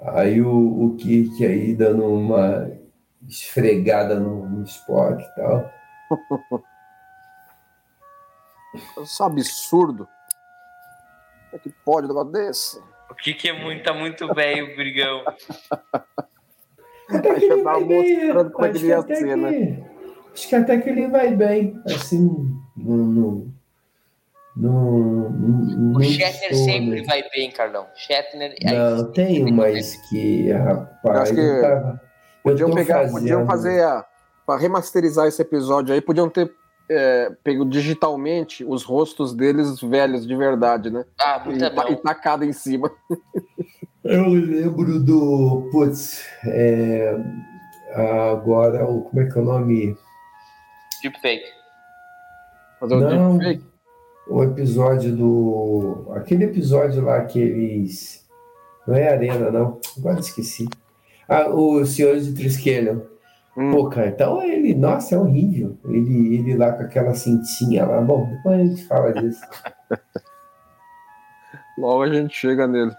Aí 0.00 0.40
o, 0.40 0.84
o 0.84 0.96
Kirk 0.96 1.44
aí 1.44 1.74
dando 1.74 2.04
uma 2.06 2.70
esfregada 3.28 4.18
no, 4.18 4.48
no 4.48 4.62
Spock 4.64 5.22
e 5.22 5.34
tal. 5.34 5.70
Isso 9.02 9.22
é 9.22 9.26
um 9.26 9.28
absurdo. 9.28 10.08
Como 11.50 11.56
é 11.56 11.58
que 11.58 11.70
pode 11.84 12.04
um 12.06 12.08
negócio 12.08 12.32
desse? 12.32 12.80
O 13.10 13.14
que 13.14 13.34
que 13.34 13.48
é 13.48 13.52
muito, 13.64 13.82
tá 13.82 13.92
muito 13.94 14.32
velho, 14.34 14.76
brigão. 14.76 15.22
Até 17.10 17.30
Aí 17.30 17.48
já 17.48 17.64
tava 17.64 17.80
mostrando 17.80 18.50
como 18.52 18.66
é 18.66 18.70
que 18.70 18.76
acho 18.76 18.84
ele 18.84 18.92
ia 18.92 18.98
até 18.98 19.14
ser, 19.14 19.24
que- 19.28 19.36
né? 19.36 19.90
Acho 20.32 20.48
que 20.48 20.54
até 20.54 20.78
que 20.78 20.90
ele 20.90 21.08
vai 21.08 21.34
bem, 21.34 21.82
assim, 21.86 22.28
no... 22.76 22.96
no, 23.06 23.54
no, 24.60 25.30
no 25.30 25.98
O 25.98 26.02
Shatner 26.02 26.54
sono. 26.54 26.64
sempre 26.64 27.02
vai 27.04 27.22
bem, 27.30 27.50
Carlão. 27.50 27.86
Shatner. 27.94 28.54
é 28.60 28.72
Não, 28.72 29.12
tem 29.12 29.44
umas 29.44 29.96
que, 30.08 30.50
rapaz, 30.52 31.20
Acho 31.20 31.34
que 31.34 31.40
eu 31.40 31.60
tava... 31.62 32.00
Podiam 32.42 32.70
pegar, 32.70 32.94
fazendo- 33.00 33.12
podiam 33.12 33.46
fazer 33.46 33.82
a. 33.84 34.04
Pra 34.46 34.56
remasterizar 34.56 35.26
esse 35.26 35.42
episódio 35.42 35.92
aí, 35.94 36.00
podiam 36.00 36.28
ter 36.30 36.50
é, 36.90 37.30
pego 37.44 37.66
digitalmente 37.66 38.64
os 38.64 38.82
rostos 38.82 39.34
deles 39.34 39.78
velhos 39.78 40.26
de 40.26 40.34
verdade, 40.34 40.90
né? 40.90 41.04
Ah, 41.20 41.42
E, 41.44 41.48
muito 41.50 41.62
e 41.64 41.70
bom. 41.70 41.94
tacado 41.96 42.44
em 42.46 42.52
cima. 42.54 42.90
Eu 44.02 44.24
lembro 44.28 44.98
do. 45.00 45.68
Putz, 45.70 46.24
é, 46.46 47.14
agora, 47.94 48.86
o, 48.88 49.02
como 49.02 49.20
é 49.22 49.26
que 49.30 49.38
é 49.38 49.42
o 49.42 49.44
nome? 49.44 49.96
Deepfake. 51.02 51.44
Fazer 52.80 52.94
o 52.94 53.00
Não. 53.00 53.36
deepfake. 53.36 53.67
O 54.28 54.42
episódio 54.42 55.14
do. 55.14 56.06
Aquele 56.14 56.44
episódio 56.44 57.02
lá 57.02 57.24
que 57.24 57.38
eles. 57.38 58.26
Não 58.86 58.94
é 58.94 59.08
Arena, 59.08 59.50
não. 59.50 59.80
Agora 59.96 60.20
esqueci. 60.20 60.68
Ah, 61.28 61.48
o 61.48 61.84
Senhor 61.84 62.18
de 62.18 62.34
Triskelion. 62.34 63.00
Hum. 63.56 63.70
Pô, 63.70 63.88
cara, 63.88 64.08
então 64.08 64.42
ele. 64.42 64.74
Nossa, 64.74 65.14
é 65.14 65.18
horrível. 65.18 65.76
Ele, 65.88 66.36
ele 66.36 66.56
lá 66.56 66.72
com 66.72 66.82
aquela 66.82 67.14
cintinha 67.14 67.86
lá. 67.86 68.00
Bom, 68.00 68.28
depois 68.30 68.60
a 68.60 68.64
gente 68.64 68.86
fala 68.86 69.12
disso. 69.12 69.40
Logo 71.78 72.02
a 72.02 72.12
gente 72.12 72.34
chega 72.34 72.66
nele. 72.66 72.92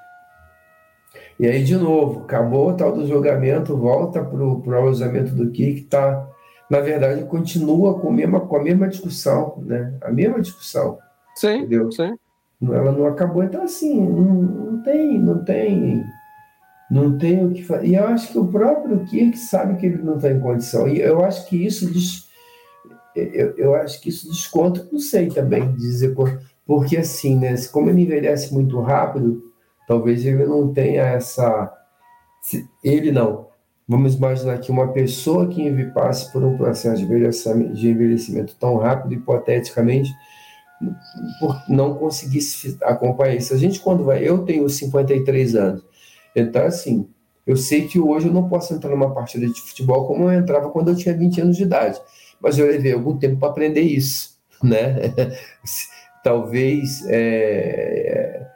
E 1.40 1.48
aí, 1.48 1.64
de 1.64 1.78
novo, 1.78 2.24
acabou 2.24 2.70
o 2.70 2.74
tal 2.74 2.92
do 2.92 3.08
julgamento, 3.08 3.78
volta 3.78 4.24
pro, 4.24 4.60
pro 4.60 4.78
alojamento 4.78 5.34
do 5.34 5.50
Kirk, 5.52 5.84
tá, 5.84 6.28
na 6.70 6.82
verdade, 6.82 7.24
continua 7.24 7.98
com 7.98 8.10
a 8.10 8.12
mesma, 8.12 8.42
com 8.42 8.58
a 8.58 8.64
mesma 8.64 8.90
discussão, 8.90 9.58
né? 9.66 9.94
A 10.02 10.12
mesma 10.12 10.42
discussão. 10.42 11.00
Sim, 11.40 11.60
Entendeu? 11.60 11.90
sim. 11.90 12.18
Ela 12.62 12.92
não 12.92 13.06
acabou, 13.06 13.42
então 13.42 13.64
assim, 13.64 14.02
não, 14.02 14.34
não 14.34 14.84
tem, 14.84 15.18
não 15.18 15.46
tem, 15.46 16.06
não 16.92 17.18
tem 17.18 17.46
o 17.46 17.52
que 17.54 17.64
fazer. 17.64 17.88
E 17.88 17.96
eu 17.96 18.06
acho 18.06 18.30
que 18.34 18.38
o 18.38 18.46
próprio 18.46 19.06
Kirk 19.06 19.38
sabe 19.38 19.78
que 19.78 19.86
ele 19.86 20.04
não 20.04 20.18
está 20.18 20.30
em 20.30 20.42
condição. 20.42 20.86
E 20.86 21.00
eu 21.00 21.24
acho 21.24 21.48
que 21.48 21.66
isso 21.66 21.90
diz, 21.90 22.28
eu, 23.16 23.56
eu 23.58 23.76
acho 23.76 24.02
que 24.02 24.10
isso 24.10 24.28
desconta, 24.28 24.86
não 24.92 25.00
sei 25.00 25.30
também 25.30 25.72
dizer 25.76 26.14
porque 26.66 26.98
assim, 26.98 27.40
né? 27.40 27.56
Como 27.72 27.90
ele 27.90 28.02
envelhece 28.02 28.54
muito 28.54 28.78
rápido, 28.82 29.42
talvez 29.88 30.26
ele 30.26 30.46
não 30.46 30.74
tenha 30.74 31.04
essa, 31.04 31.74
ele 32.84 33.14
não. 33.14 33.48
Vamos 33.88 34.16
imaginar 34.16 34.60
que 34.60 34.70
uma 34.70 34.90
pessoa 34.90 35.48
que 35.48 35.86
passe 35.94 36.32
por 36.34 36.44
um 36.44 36.58
processo 36.58 36.98
de 36.98 37.06
envelhecimento, 37.06 37.74
de 37.74 37.90
envelhecimento 37.90 38.56
tão 38.60 38.76
rápido, 38.76 39.14
hipoteticamente, 39.14 40.12
por 41.40 41.64
não 41.68 41.96
conseguisse 41.96 42.78
acompanhar 42.82 43.36
isso. 43.36 43.54
A 43.54 43.58
gente, 43.58 43.80
quando 43.80 44.04
vai. 44.04 44.28
Eu 44.28 44.40
tenho 44.40 44.68
53 44.70 45.56
anos. 45.56 45.84
Então, 46.36 46.66
assim, 46.66 47.08
eu 47.46 47.58
sei 47.58 47.88
que 47.88 48.00
hoje 48.00 48.28
eu 48.28 48.34
não 48.34 48.48
posso 48.48 48.74
entrar 48.74 48.90
numa 48.90 49.14
partida 49.14 49.48
de 49.48 49.62
futebol 49.62 50.08
como 50.08 50.24
eu 50.24 50.40
entrava 50.40 50.70
quando 50.70 50.90
eu 50.90 50.96
tinha 50.96 51.16
20 51.16 51.42
anos 51.42 51.58
de 51.58 51.64
idade. 51.64 52.00
Mas 52.40 52.58
eu 52.58 52.68
levei 52.68 52.94
algum 52.94 53.18
tempo 53.18 53.38
para 53.38 53.50
aprender 53.50 53.82
isso, 53.82 54.38
né? 54.64 54.96
Talvez 56.24 57.04
é, 57.08 58.48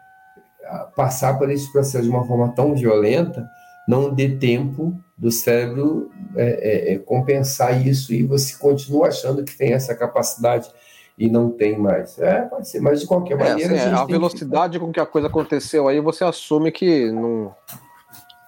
passar 0.95 1.37
por 1.37 1.49
esse 1.49 1.71
processo 1.71 2.03
de 2.03 2.09
uma 2.09 2.25
forma 2.25 2.49
tão 2.49 2.75
violenta 2.75 3.47
não 3.87 4.13
dê 4.13 4.29
tempo 4.29 4.97
do 5.17 5.31
cérebro 5.31 6.11
é, 6.35 6.43
é, 6.45 6.93
é, 6.93 6.99
compensar 6.99 7.85
isso 7.85 8.13
e 8.13 8.23
você 8.23 8.57
continua 8.57 9.07
achando 9.07 9.43
que 9.43 9.57
tem 9.57 9.73
essa 9.73 9.93
capacidade 9.95 10.69
e 11.17 11.29
não 11.29 11.49
tem 11.51 11.77
mais. 11.77 12.17
É, 12.19 12.41
pode 12.41 12.67
ser, 12.67 12.79
mas 12.81 13.01
de 13.01 13.07
qualquer 13.07 13.33
É, 13.33 13.37
maneira. 13.37 13.73
assim, 13.73 13.81
a, 13.81 13.85
gente 13.85 13.93
a 13.93 13.97
tem 13.97 14.05
que- 14.07 14.11
velocidade 14.13 14.79
com 14.79 14.91
que 14.91 14.99
a 14.99 15.05
coisa 15.05 15.27
aconteceu 15.27 15.87
aí, 15.87 15.99
você 15.99 16.23
assume 16.23 16.71
que 16.71 17.11
não, 17.11 17.55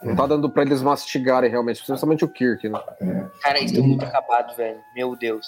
não 0.03 0.15
tá 0.15 0.25
dando 0.27 0.49
pra 0.49 0.63
eles 0.63 0.81
mastigarem 0.81 1.49
realmente, 1.49 1.83
principalmente 1.85 2.25
o 2.25 2.29
Kirk, 2.29 2.67
né? 2.67 2.79
Cara, 3.41 3.59
isso 3.59 3.77
é 3.77 3.81
muito 3.81 4.03
acabado, 4.05 4.55
velho. 4.55 4.79
Meu 4.95 5.15
Deus. 5.15 5.47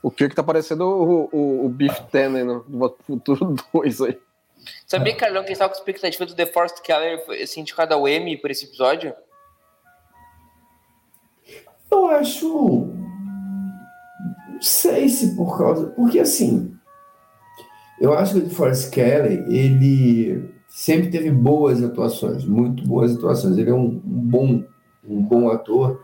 O 0.00 0.12
Kirk 0.12 0.32
tá 0.34 0.44
parecendo 0.44 0.84
o, 0.86 1.28
o, 1.32 1.66
o 1.66 1.68
Beef 1.68 1.98
Tannen 2.12 2.44
no 2.44 2.64
no 2.68 2.96
Futuro 3.04 3.56
2 3.74 4.00
aí. 4.02 4.18
Sabia, 4.86 5.16
Carlão, 5.16 5.42
que 5.44 5.52
estava 5.52 5.72
com 5.72 5.78
expectativa 5.78 6.24
do 6.26 6.34
The 6.34 6.46
Forest 6.46 6.82
Keller 6.82 7.24
foi 7.26 7.42
assim, 7.42 7.62
indicado 7.62 7.94
ao 7.94 8.06
Emmy 8.06 8.36
por 8.36 8.50
esse 8.50 8.64
episódio? 8.66 9.12
Eu 11.90 12.06
acho. 12.08 12.90
Não 14.58 14.62
sei 14.62 15.08
se 15.08 15.36
por 15.36 15.56
causa. 15.56 15.86
Porque 15.86 16.18
assim. 16.18 16.74
Eu 18.00 18.12
acho 18.12 18.34
que 18.34 18.46
o 18.46 18.50
Forrest 18.50 18.90
Kelly, 18.90 19.44
ele 19.48 20.52
sempre 20.68 21.10
teve 21.10 21.30
boas 21.30 21.82
atuações, 21.82 22.44
muito 22.44 22.86
boas 22.86 23.16
atuações. 23.16 23.56
Ele 23.56 23.70
é 23.70 23.74
um, 23.74 23.86
um 23.86 24.00
bom, 24.04 24.64
um 25.08 25.22
bom 25.22 25.48
ator 25.48 26.00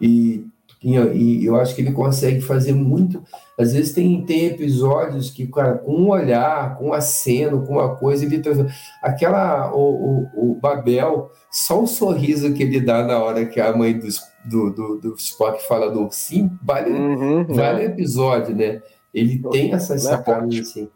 e, 0.00 0.46
e, 0.82 0.96
e 1.42 1.44
eu 1.44 1.56
acho 1.56 1.74
que 1.74 1.80
ele 1.82 1.92
consegue 1.92 2.40
fazer 2.40 2.72
muito. 2.72 3.22
Às 3.58 3.72
vezes 3.72 3.92
tem, 3.92 4.24
tem 4.24 4.46
episódios 4.46 5.30
que, 5.30 5.46
cara, 5.46 5.78
com 5.78 5.92
um 5.92 6.08
olhar, 6.10 6.76
com 6.76 6.88
um 6.88 6.92
aceno, 6.92 7.66
com 7.66 7.74
uma 7.74 7.94
coisa, 7.96 8.24
ele 8.24 8.38
traz- 8.40 8.64
aquela 9.02 9.72
o, 9.74 10.26
o, 10.34 10.52
o 10.52 10.54
Babel, 10.60 11.30
só 11.50 11.82
o 11.82 11.86
sorriso 11.86 12.52
que 12.54 12.62
ele 12.62 12.80
dá 12.80 13.04
na 13.04 13.18
hora 13.22 13.44
que 13.46 13.60
a 13.60 13.76
mãe 13.76 13.98
do, 13.98 14.08
do, 14.44 14.70
do, 14.70 15.00
do 15.00 15.14
Spock 15.16 15.62
fala 15.66 15.90
do 15.90 16.02
ursinho, 16.02 16.50
vale, 16.62 16.90
Uhum, 16.90 17.44
vale 17.44 17.82
o 17.82 17.88
episódio, 17.88 18.54
né? 18.54 18.80
Ele 19.14 19.38
tem 19.50 19.72
essas 19.72 20.04
Não 20.04 20.10
é 20.12 20.16
sacadas 20.16 20.58
assim. 20.58 20.88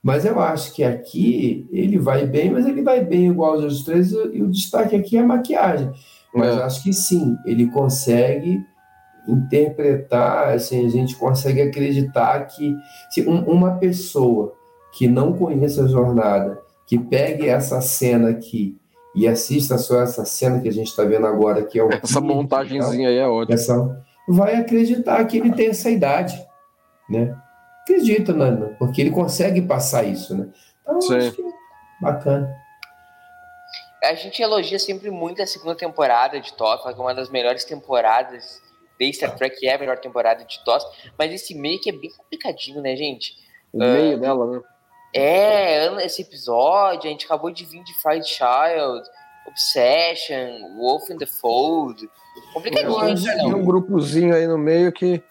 Mas 0.00 0.24
eu 0.24 0.38
acho 0.38 0.72
que 0.72 0.84
aqui 0.84 1.66
ele 1.72 1.98
vai 1.98 2.24
bem, 2.24 2.50
mas 2.52 2.64
ele 2.66 2.82
vai 2.82 3.04
bem 3.04 3.26
igual 3.26 3.54
aos 3.54 3.62
outros 3.62 3.82
três, 3.82 4.12
e 4.12 4.40
o 4.42 4.48
destaque 4.48 4.94
aqui 4.94 5.16
é 5.16 5.20
a 5.20 5.26
maquiagem. 5.26 5.90
Mas 6.32 6.56
É. 6.56 6.62
acho 6.62 6.82
que 6.84 6.92
sim, 6.92 7.36
ele 7.44 7.66
consegue 7.66 8.60
interpretar, 9.28 10.54
assim, 10.54 10.86
a 10.86 10.88
gente 10.88 11.14
consegue 11.16 11.60
acreditar 11.62 12.46
que 12.46 12.76
se 13.10 13.28
um- 13.28 13.44
uma 13.44 13.76
pessoa 13.78 14.54
que 14.92 15.06
não 15.06 15.32
conheça 15.34 15.84
a 15.84 15.88
jornada, 15.88 16.60
que 16.86 16.98
pegue 16.98 17.48
essa 17.48 17.80
cena 17.80 18.30
aqui 18.30 18.76
e 19.14 19.28
assista 19.28 19.76
só 19.76 20.00
essa 20.00 20.24
cena 20.24 20.60
que 20.60 20.68
a 20.68 20.72
gente 20.72 20.86
está 20.88 21.04
vendo 21.04 21.26
agora, 21.26 21.62
que 21.62 21.78
é 21.78 21.84
o 21.84 21.88
Essa 21.92 22.20
Kirk, 22.20 22.20
montagenzinha 22.26 23.08
aí 23.10 23.18
é 23.18 23.26
ótima. 23.28 23.54
essa, 23.54 24.04
vai 24.28 24.54
acreditar 24.56 25.22
que 25.26 25.36
ele 25.38 25.52
tem 25.52 25.68
essa 25.68 25.90
idade, 25.90 26.42
né? 27.10 27.36
Acredita, 27.82 28.32
Nana, 28.32 28.76
porque 28.78 29.00
ele 29.00 29.10
consegue 29.10 29.62
passar 29.62 30.04
isso, 30.04 30.36
né? 30.36 30.48
Então, 30.82 31.00
Sim. 31.02 31.16
acho 31.16 31.32
que 31.32 31.42
é 31.42 31.44
bacana. 32.00 32.54
A 34.04 34.14
gente 34.14 34.40
elogia 34.40 34.78
sempre 34.78 35.10
muito 35.10 35.42
a 35.42 35.46
segunda 35.46 35.74
temporada 35.74 36.40
de 36.40 36.54
fala 36.56 36.94
que 36.94 37.00
é 37.00 37.02
uma 37.02 37.14
das 37.14 37.28
melhores 37.30 37.64
temporadas 37.64 38.60
de 38.98 39.12
Star 39.12 39.34
Trek, 39.36 39.66
é 39.66 39.74
a 39.74 39.78
melhor 39.78 39.98
temporada 39.98 40.44
de 40.44 40.62
TOS, 40.64 40.84
mas 41.18 41.32
esse 41.32 41.54
meio 41.54 41.80
que 41.80 41.90
é 41.90 41.92
bem 41.92 42.10
complicadinho, 42.10 42.80
né, 42.82 42.96
gente? 42.96 43.34
O 43.72 43.78
meio 43.78 44.18
dela, 44.18 44.46
né? 44.46 44.60
É, 45.14 46.04
esse 46.04 46.22
episódio, 46.22 47.08
a 47.08 47.10
gente 47.10 47.24
acabou 47.24 47.50
de 47.50 47.64
vir 47.64 47.82
de 47.82 47.94
Fried 48.02 48.26
Child, 48.26 49.08
Obsession, 49.46 50.76
Wolf 50.76 51.10
in 51.10 51.16
the 51.16 51.26
Fold. 51.26 52.08
Complicadinho, 52.52 53.24
Carlão? 53.24 53.58
um 53.60 53.64
grupozinho 53.64 54.34
aí 54.34 54.46
no 54.46 54.58
meio 54.58 54.92
que. 54.92 55.22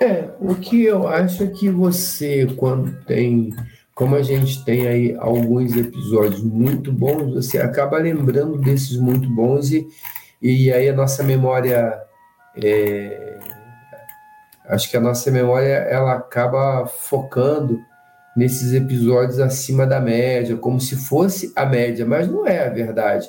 É, 0.00 0.28
o 0.40 0.54
que 0.54 0.84
eu 0.84 1.08
acho 1.08 1.42
é 1.42 1.46
que 1.48 1.68
você, 1.68 2.46
quando 2.56 3.04
tem, 3.04 3.50
como 3.94 4.14
a 4.14 4.22
gente 4.22 4.64
tem 4.64 4.86
aí 4.86 5.16
alguns 5.18 5.74
episódios 5.74 6.40
muito 6.40 6.92
bons, 6.92 7.34
você 7.34 7.58
acaba 7.58 7.98
lembrando 7.98 8.58
desses 8.58 8.96
muito 8.96 9.28
bons 9.28 9.72
e, 9.72 9.88
e 10.40 10.72
aí 10.72 10.88
a 10.88 10.94
nossa 10.94 11.24
memória, 11.24 12.00
é, 12.62 13.38
acho 14.66 14.90
que 14.90 14.96
a 14.96 15.00
nossa 15.00 15.30
memória 15.30 15.74
ela 15.88 16.14
acaba 16.14 16.86
focando 16.86 17.80
nesses 18.36 18.72
episódios 18.72 19.40
acima 19.40 19.86
da 19.86 20.00
média, 20.00 20.56
como 20.56 20.80
se 20.80 20.96
fosse 20.96 21.52
a 21.56 21.66
média, 21.66 22.06
mas 22.06 22.28
não 22.28 22.46
é 22.46 22.66
a 22.66 22.70
verdade. 22.70 23.28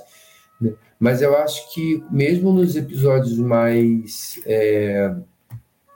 né? 0.62 0.74
Mas 1.00 1.22
eu 1.22 1.36
acho 1.38 1.74
que 1.74 2.04
mesmo 2.12 2.52
nos 2.52 2.76
episódios 2.76 3.38
mais 3.38 4.40
é, 4.46 5.12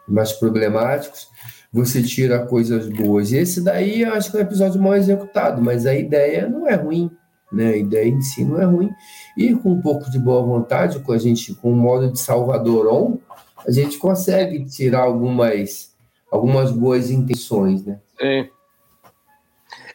mais 0.07 0.31
problemáticos, 0.33 1.27
você 1.71 2.03
tira 2.03 2.45
coisas 2.45 2.87
boas. 2.87 3.31
E 3.31 3.37
esse 3.37 3.63
daí 3.63 4.01
eu 4.01 4.13
acho 4.13 4.31
que 4.31 4.37
é 4.37 4.39
um 4.39 4.43
episódio 4.43 4.81
mal 4.81 4.95
executado, 4.95 5.61
mas 5.61 5.85
a 5.85 5.93
ideia 5.93 6.47
não 6.47 6.67
é 6.67 6.75
ruim, 6.75 7.11
né? 7.53 7.69
A 7.69 7.77
ideia 7.77 8.09
em 8.09 8.21
si 8.21 8.43
não 8.43 8.61
é 8.61 8.65
ruim. 8.65 8.91
E 9.37 9.53
com 9.55 9.71
um 9.71 9.81
pouco 9.81 10.09
de 10.09 10.19
boa 10.19 10.41
vontade, 10.41 10.99
com 10.99 11.11
a 11.11 11.17
gente, 11.17 11.53
com 11.55 11.71
o 11.71 11.75
modo 11.75 12.11
de 12.11 12.19
Salvador 12.19 12.87
on, 12.87 13.17
a 13.65 13.71
gente 13.71 13.97
consegue 13.97 14.65
tirar 14.65 15.03
algumas, 15.03 15.93
algumas 16.31 16.71
boas 16.71 17.09
intenções, 17.09 17.85
né? 17.85 17.99
Sim. 18.19 18.49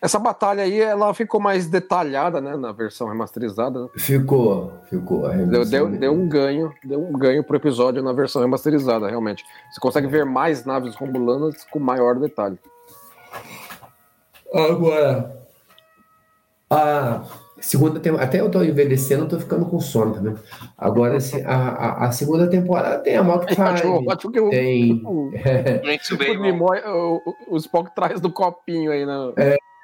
Essa 0.01 0.19
batalha 0.19 0.63
aí, 0.63 0.81
ela 0.81 1.13
ficou 1.13 1.41
mais 1.41 1.67
detalhada, 1.67 2.41
né, 2.41 2.57
na 2.57 2.71
versão 2.71 3.09
remasterizada. 3.09 3.89
Ficou, 3.97 4.73
ficou. 4.89 5.29
Deu, 5.29 5.65
deu, 5.65 5.91
deu 5.91 6.13
um 6.13 6.29
ganho, 6.29 6.73
deu 6.85 7.03
um 7.05 7.13
ganho 7.13 7.43
pro 7.43 7.57
episódio 7.57 8.01
na 8.01 8.13
versão 8.13 8.41
remasterizada, 8.41 9.09
realmente. 9.09 9.45
Você 9.73 9.81
consegue 9.81 10.07
ver 10.07 10.25
mais 10.25 10.65
naves 10.65 10.95
romulanas 10.95 11.65
com 11.65 11.81
maior 11.81 12.15
detalhe. 12.15 12.59
Agora, 14.55 15.37
a 16.71 17.25
segunda 17.61 18.01
temporada, 18.01 18.29
até 18.29 18.41
eu 18.41 18.51
tô 18.51 18.63
envelhecendo, 18.63 19.25
eu 19.25 19.29
tô 19.29 19.39
ficando 19.41 19.67
com 19.67 19.81
sono, 19.81 20.15
tá 20.15 20.21
vendo? 20.21 20.41
Agora, 20.77 21.17
assim, 21.17 21.43
a, 21.45 21.55
a, 21.57 22.07
a 22.07 22.13
segunda 22.13 22.47
temporada 22.49 22.99
tem 23.01 23.17
a 23.17 23.23
Mock 23.23 23.47
Acho, 23.53 23.83
Time, 23.83 24.07
acho 24.13 24.31
que 24.31 24.41
o, 24.41 24.51
tem... 24.51 25.03
o, 25.05 25.31
Muito 25.85 26.15
o, 26.15 26.17
bem, 26.19 26.41
Nimoy- 26.41 26.83
o, 26.87 27.23
o- 27.27 27.55
o 27.55 27.57
Spock 27.57 27.95
traz 27.95 28.21
do 28.21 28.31
copinho 28.33 28.91
aí, 28.93 29.05
né? 29.05 29.33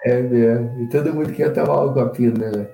É 0.05 0.20
mesmo. 0.20 0.83
E 0.83 0.89
todo 0.89 1.14
mundo 1.14 1.33
quer 1.33 1.53
tomar 1.53 1.83
o 1.85 1.95
copinho, 1.95 2.35
né? 2.39 2.68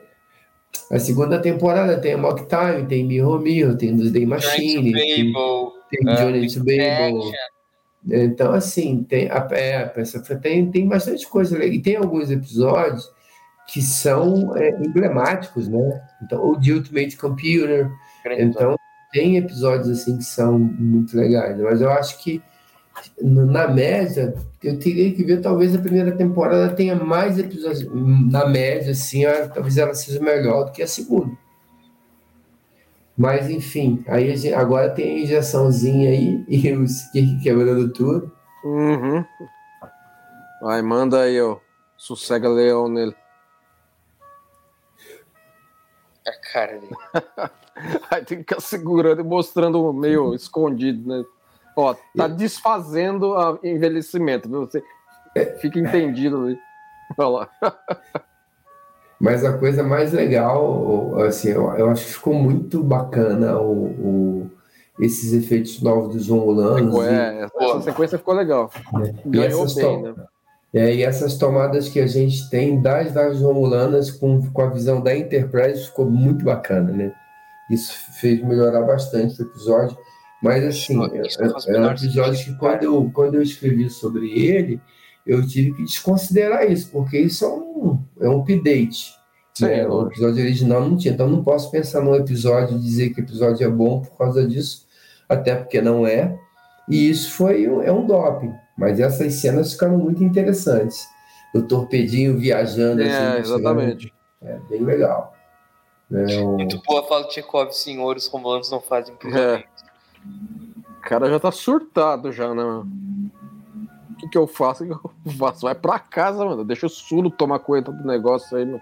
A 0.90 0.98
segunda 0.98 1.38
temporada 1.40 2.00
tem 2.00 2.14
a 2.14 2.18
Mock 2.18 2.44
Time, 2.46 2.86
tem 2.86 3.04
Mirror 3.04 3.40
Mirror, 3.40 3.76
tem 3.76 3.94
Doomsday 3.96 4.26
Machine, 4.26 4.92
tem, 4.92 5.32
ah, 6.08 6.16
Journey 6.16 6.46
to 6.52 6.58
Babel. 6.60 7.32
Então, 8.08 8.52
assim, 8.52 9.02
tem, 9.04 9.30
a, 9.30 9.46
é, 9.52 9.92
essa- 9.96 10.20
tem, 10.36 10.70
tem 10.70 10.88
bastante 10.88 11.28
coisa 11.28 11.56
legal. 11.56 11.74
E 11.74 11.82
tem 11.82 11.96
alguns 11.96 12.30
episódios 12.30 13.10
que 13.72 13.80
são 13.80 14.56
é, 14.56 14.70
emblemáticos, 14.84 15.68
né? 15.68 16.02
Então, 16.22 16.44
o 16.44 16.60
The 16.60 16.72
Ultimate 16.72 17.16
Computer. 17.16 17.90
grande 18.24 18.42
Então, 18.42 18.76
tem 19.12 19.36
episódios 19.36 19.88
assim 19.88 20.16
que 20.18 20.24
são 20.24 20.58
muito 20.58 21.16
legais. 21.16 21.58
Mas 21.58 21.80
eu 21.80 21.90
acho 21.90 22.18
que, 22.18 22.42
na 23.22 23.68
média, 23.68 24.34
eu 24.62 24.78
teria 24.78 25.12
que 25.14 25.22
ver, 25.22 25.40
talvez 25.40 25.74
a 25.74 25.78
primeira 25.78 26.12
temporada 26.12 26.74
tenha 26.74 26.96
mais 26.96 27.38
episódios. 27.38 27.88
Na 28.30 28.46
média, 28.48 28.90
assim, 28.90 29.22
talvez 29.54 29.78
ela 29.78 29.94
seja 29.94 30.20
melhor 30.20 30.64
do 30.64 30.72
que 30.72 30.82
a 30.82 30.86
segunda. 30.86 31.32
Mas 33.16 33.50
enfim, 33.50 34.02
aí 34.08 34.32
a 34.32 34.36
gente- 34.36 34.54
agora 34.54 34.90
tem 34.90 35.16
a 35.16 35.22
injeçãozinha 35.22 36.10
aí 36.10 36.44
e 36.48 36.72
o 36.72 36.84
Skirk 36.84 37.40
quebrando 37.42 37.92
tudo. 37.92 38.32
Uhum. 38.64 39.24
Vai, 40.62 40.82
manda 40.82 41.20
aí, 41.22 41.40
ó. 41.40 41.58
Sossega 41.96 42.48
leão 42.48 42.88
nele. 42.88 43.14
A 46.26 46.32
cara 46.52 46.78
dele. 46.78 46.94
Aí 48.10 48.24
tem 48.24 48.38
que 48.38 48.44
ficar 48.44 48.60
segurando 48.60 49.20
e 49.20 49.24
mostrando 49.24 49.92
meio 49.92 50.34
escondido, 50.34 51.08
né? 51.08 51.24
Ó, 51.76 51.94
tá 52.16 52.26
desfazendo 52.28 53.30
o 53.32 53.58
envelhecimento, 53.64 54.48
viu? 54.48 54.66
Você 54.66 54.82
fica 55.60 55.78
entendido 55.78 56.42
ali. 56.44 56.58
Olha 57.16 57.28
lá. 57.28 57.48
Mas 59.20 59.44
a 59.44 59.56
coisa 59.58 59.82
mais 59.82 60.12
legal, 60.12 61.20
assim, 61.22 61.50
eu, 61.50 61.70
eu 61.76 61.90
acho 61.90 62.06
que 62.06 62.12
ficou 62.14 62.32
muito 62.34 62.82
bacana 62.82 63.58
o, 63.60 63.84
o- 63.86 64.50
esses 64.98 65.32
efeitos 65.32 65.80
novos 65.82 66.14
dos 66.14 66.28
romulanos. 66.28 66.94
e- 66.96 67.08
É, 67.08 67.46
essa 67.60 67.80
sequência 67.82 68.18
ficou 68.18 68.34
legal. 68.34 68.70
E 69.24 69.28
Ganhou 69.28 69.64
essas, 69.64 69.74
bem, 69.74 70.02
né? 70.02 70.14
É, 70.72 70.94
e 70.94 71.02
essas 71.02 71.36
tomadas 71.36 71.88
que 71.88 71.98
a 71.98 72.06
gente 72.06 72.48
tem 72.48 72.80
das 72.80 73.12
naves 73.12 73.40
romulanas 73.40 74.10
com, 74.10 74.40
com 74.50 74.62
a 74.62 74.70
visão 74.70 75.00
da 75.00 75.16
Enterprise 75.16 75.86
ficou 75.86 76.08
muito 76.08 76.44
bacana, 76.44 76.92
né? 76.92 77.12
Isso 77.70 77.92
fez 78.20 78.42
melhorar 78.42 78.82
bastante 78.82 79.40
o 79.40 79.46
episódio. 79.46 79.96
Mas 80.42 80.64
assim, 80.64 80.98
Isso 81.22 81.42
é, 81.42 81.50
faz 81.50 81.66
é 81.66 81.80
um 81.80 81.90
episódio 81.90 82.44
que 82.44 82.54
quando 82.56 82.82
eu, 82.82 83.10
quando 83.12 83.34
eu 83.34 83.42
escrevi 83.42 83.90
sobre 83.90 84.30
ele, 84.30 84.80
eu 85.26 85.46
tive 85.46 85.72
que 85.74 85.84
desconsiderar 85.84 86.70
isso, 86.70 86.90
porque 86.90 87.18
isso 87.18 87.44
é 87.44 87.48
um, 87.48 87.98
é 88.20 88.28
um 88.28 88.40
update. 88.40 89.12
Sim, 89.54 89.66
né? 89.66 89.86
O 89.86 90.06
episódio 90.06 90.42
original 90.42 90.88
não 90.88 90.96
tinha, 90.96 91.12
então 91.12 91.28
não 91.28 91.42
posso 91.42 91.70
pensar 91.70 92.00
num 92.00 92.14
episódio 92.14 92.76
e 92.76 92.80
dizer 92.80 93.10
que 93.10 93.20
o 93.20 93.24
episódio 93.24 93.66
é 93.66 93.68
bom 93.68 94.00
por 94.00 94.16
causa 94.16 94.46
disso, 94.46 94.86
até 95.28 95.54
porque 95.54 95.82
não 95.82 96.06
é. 96.06 96.36
E 96.88 97.10
isso 97.10 97.30
foi 97.32 97.64
é 97.64 97.92
um 97.92 98.06
doping, 98.06 98.52
mas 98.80 98.98
essas 98.98 99.34
cenas 99.34 99.72
ficaram 99.74 99.98
muito 99.98 100.24
interessantes. 100.24 101.06
O 101.54 101.60
torpedinho 101.62 102.38
viajando, 102.38 103.02
É, 103.02 103.06
assim, 103.36 103.38
exatamente. 103.40 104.14
é 104.42 104.58
bem 104.70 104.82
legal. 104.82 105.34
É, 106.10 106.38
o- 106.40 106.56
Muito 106.56 106.80
boa 106.84 107.06
fala 107.06 107.22
do 107.24 107.28
Tchekov, 107.28 107.70
senhor, 107.72 108.16
os 108.16 108.26
romanos 108.26 108.70
não 108.70 108.80
fazem 108.80 109.14
É. 109.32 109.62
O 110.98 111.00
cara 111.02 111.28
já 111.30 111.38
tá 111.38 111.52
surtado 111.52 112.32
já, 112.32 112.48
né? 112.54 112.62
mano? 112.62 112.90
O 114.12 114.16
que, 114.16 114.28
que 114.28 114.38
eu 114.38 114.46
faço? 114.46 114.84
O 114.84 114.86
que 114.86 114.92
eu 115.28 115.32
faço? 115.38 115.60
Vai 115.62 115.74
pra 115.74 115.98
casa, 115.98 116.44
mano. 116.44 116.64
Deixa 116.64 116.86
o 116.86 116.90
Sulo 116.90 117.30
tomar 117.30 117.58
conta 117.60 117.90
do 117.92 118.06
negócio 118.06 118.56
aí, 118.56 118.64
mano. 118.66 118.80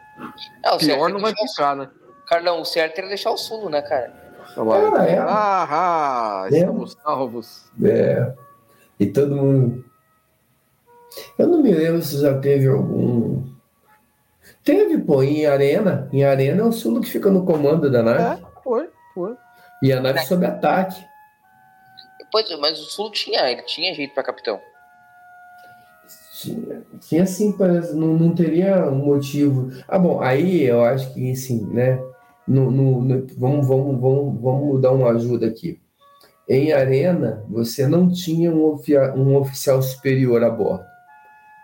É, 0.65 0.69
o 0.75 0.79
certo 0.81 0.97
Pior 0.97 1.11
é 1.11 1.13
não 1.13 1.21
vai 1.21 1.33
ficar, 1.35 1.77
né? 1.77 1.89
Carlão, 2.27 2.61
o 2.61 2.65
certo 2.65 2.99
era 2.99 3.09
deixar 3.09 3.31
o 3.31 3.37
Sulo, 3.37 3.69
né, 3.69 3.81
cara? 3.83 4.09
Tá. 4.55 4.63
Ah, 4.63 5.05
é. 5.07 5.19
Ah, 5.19 5.67
ah, 5.71 6.49
É. 6.51 6.59
estamos 6.59 6.97
salvos. 7.03 7.71
É, 7.85 8.35
e 8.99 9.07
todo 9.07 9.37
mundo. 9.37 9.85
Eu 11.39 11.47
não 11.49 11.63
me 11.63 11.73
lembro 11.73 12.03
se 12.03 12.21
já 12.21 12.39
teve 12.39 12.67
algum. 12.69 13.43
Teve, 14.65 14.99
pô, 14.99 15.23
em 15.23 15.47
Arena. 15.47 16.09
Em 16.13 16.25
Arena 16.25 16.63
é 16.63 16.65
o 16.65 16.73
Sulo 16.73 17.01
que 17.01 17.09
fica 17.11 17.31
no 17.31 17.45
comando 17.45 17.91
da 17.91 18.03
nave. 18.03 18.43
É, 18.43 18.63
foi, 18.63 18.89
foi. 19.15 19.35
E 19.83 19.93
a 19.93 20.01
nave 20.01 20.21
sob 20.27 20.45
ataque. 20.45 21.03
Pois, 22.31 22.47
mas 22.59 22.79
o 22.79 22.85
Sulo 22.85 23.11
tinha, 23.11 23.51
ele 23.51 23.63
tinha 23.63 23.95
jeito 23.95 24.13
pra 24.15 24.23
capitão. 24.23 24.61
Tinha, 26.41 26.83
tinha 27.01 27.27
sim, 27.27 27.53
parece, 27.53 27.95
não, 27.95 28.09
não 28.15 28.35
teria 28.35 28.87
um 28.89 28.97
motivo. 28.97 29.71
Ah, 29.89 29.99
bom, 29.99 30.21
aí 30.21 30.63
eu 30.65 30.85
acho 30.85 31.13
que, 31.13 31.33
assim, 31.33 31.67
né? 31.67 32.01
No, 32.47 32.71
no- 32.71 33.01
no- 33.03 33.27
vamos, 33.37 33.67
vamos, 33.67 34.01
vamos, 34.01 34.41
vamos 34.41 34.81
dar 34.81 34.93
uma 34.93 35.11
ajuda 35.11 35.47
aqui. 35.47 35.81
Em 36.49 36.73
Arena, 36.73 37.45
você 37.49 37.87
não 37.87 38.11
tinha 38.11 38.51
um, 38.53 38.65
ofia- 38.73 39.13
um 39.15 39.37
oficial 39.37 39.83
superior 39.83 40.43
a 40.45 40.49
bordo. 40.51 40.85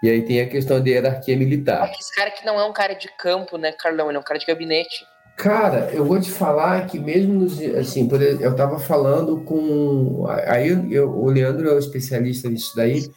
E 0.05 0.11
aí 0.11 0.21
tem 0.21 0.39
a 0.43 0.47
questão 0.47 0.83
de 0.83 0.91
hierarquia 0.91 1.35
militar. 1.35 1.91
Esse 1.99 2.15
cara 2.15 2.31
que 2.31 2.45
não 2.45 2.61
é 2.61 2.65
um 2.67 2.75
cara 2.75 2.93
de 2.93 3.09
campo, 3.17 3.57
né, 3.57 3.73
Carlão? 3.73 4.11
Ele 4.11 4.19
é 4.19 4.21
um 4.21 4.23
cara 4.23 4.39
de 4.39 4.45
gabinete. 4.45 5.03
Cara, 5.35 5.89
eu 5.95 6.05
vou 6.05 6.21
te 6.21 6.31
falar 6.31 6.87
que 6.87 6.99
mesmo 6.99 7.33
nos, 7.33 7.59
assim, 7.75 8.07
eu 8.39 8.51
estava 8.51 8.79
falando 8.79 9.41
com 9.45 10.27
aí 10.47 10.69
eu- 10.91 11.09
o 11.11 11.31
Leandro 11.31 11.71
é 11.71 11.73
o 11.73 11.79
especialista 11.79 12.51
nisso 12.51 12.77
daí, 12.77 13.11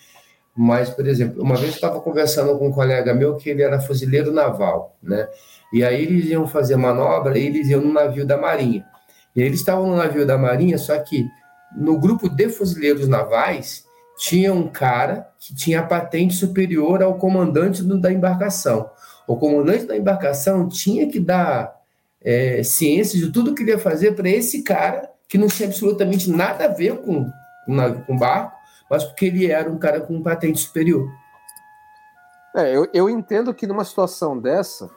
mas 0.56 0.90
por 0.90 1.06
exemplo, 1.06 1.44
uma 1.44 1.56
vez 1.56 1.72
eu 1.72 1.76
estava 1.76 2.00
conversando 2.00 2.58
com 2.58 2.70
um 2.70 2.72
colega 2.72 3.14
meu 3.14 3.36
que 3.36 3.50
ele 3.50 3.64
era 3.64 3.82
fuzileiro 3.82 4.32
naval, 4.32 4.96
né? 5.04 5.28
E 5.74 5.84
aí 5.84 6.04
eles 6.04 6.30
iam 6.30 6.48
fazer 6.48 6.78
manobra, 6.78 7.38
e 7.38 7.48
eles 7.48 7.68
iam 7.68 7.82
no 7.82 7.92
navio 7.92 8.26
da 8.26 8.38
Marinha. 8.38 8.86
E 9.36 9.42
aí 9.42 9.48
eles 9.48 9.60
estavam 9.60 9.88
no 9.88 9.98
navio 9.98 10.26
da 10.26 10.38
Marinha, 10.38 10.78
só 10.78 10.98
que 11.00 11.26
no 11.76 12.00
grupo 12.00 12.30
de 12.30 12.48
fuzileiros 12.48 13.10
navais 13.10 13.84
tinha 14.18 14.52
um 14.52 14.68
cara 14.68 15.30
que 15.40 15.54
tinha 15.56 15.86
patente 15.86 16.34
superior 16.34 17.04
ao 17.04 17.16
comandante 17.16 17.84
da 17.84 18.12
embarcação. 18.12 18.90
O 19.28 19.38
comandante 19.38 19.86
da 19.86 19.96
embarcação 19.96 20.68
tinha 20.68 21.08
que 21.08 21.20
dar 21.20 21.78
é, 22.22 22.64
ciência 22.64 23.20
de 23.20 23.32
tudo 23.32 23.54
que 23.54 23.62
ele 23.62 23.72
ia 23.72 23.80
fazer 23.80 24.14
para 24.14 24.28
esse 24.28 24.64
cara 24.64 25.10
que 25.30 25.38
não 25.38 25.48
tinha 25.48 25.68
absolutamente 25.68 26.32
nada 26.32 26.66
a 26.66 26.70
ver 26.70 26.98
com, 27.02 27.30
com, 28.06 28.18
barco, 28.18 28.58
mas 28.90 29.04
porque 29.04 29.26
ele 29.26 29.52
era 29.52 29.70
um 29.70 29.78
cara 29.78 30.02
com 30.02 30.24
patente 30.24 30.60
superior. 30.60 31.08
É, 32.56 32.76
eu, 32.76 32.88
eu 32.94 33.10
entendo 33.10 33.54
que 33.54 33.68
numa 33.68 33.84
situação 33.84 34.40
dessa, 34.40 34.90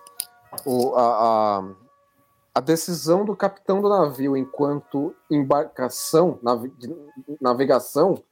o, 0.64 0.94
a, 0.94 1.02
a, 1.02 1.64
a 2.54 2.60
decisão 2.60 3.24
do 3.24 3.36
capitão 3.36 3.82
do 3.82 3.88
navio 3.88 4.36
enquanto 4.36 5.14
embarcação, 5.30 6.38
navegação, 7.40 8.22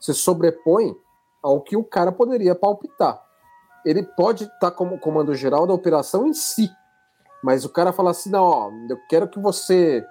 se 0.00 0.14
sobrepõe 0.14 0.94
ao 1.42 1.60
que 1.60 1.76
o 1.76 1.84
cara 1.84 2.12
poderia 2.12 2.54
palpitar. 2.54 3.20
Ele 3.84 4.02
pode 4.02 4.44
estar 4.44 4.70
como 4.72 4.98
comando 4.98 5.34
geral 5.34 5.66
da 5.66 5.72
operação 5.74 6.26
em 6.26 6.34
si, 6.34 6.68
mas 7.42 7.64
o 7.64 7.68
cara 7.68 7.92
fala 7.92 8.10
assim, 8.10 8.30
não, 8.30 8.42
ó, 8.44 8.70
eu 8.90 8.98
quero 9.08 9.28
que 9.28 9.38
você 9.38 10.04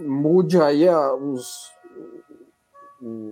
mude 0.00 0.60
aí 0.60 0.88
a- 0.88 1.14
os, 1.14 1.70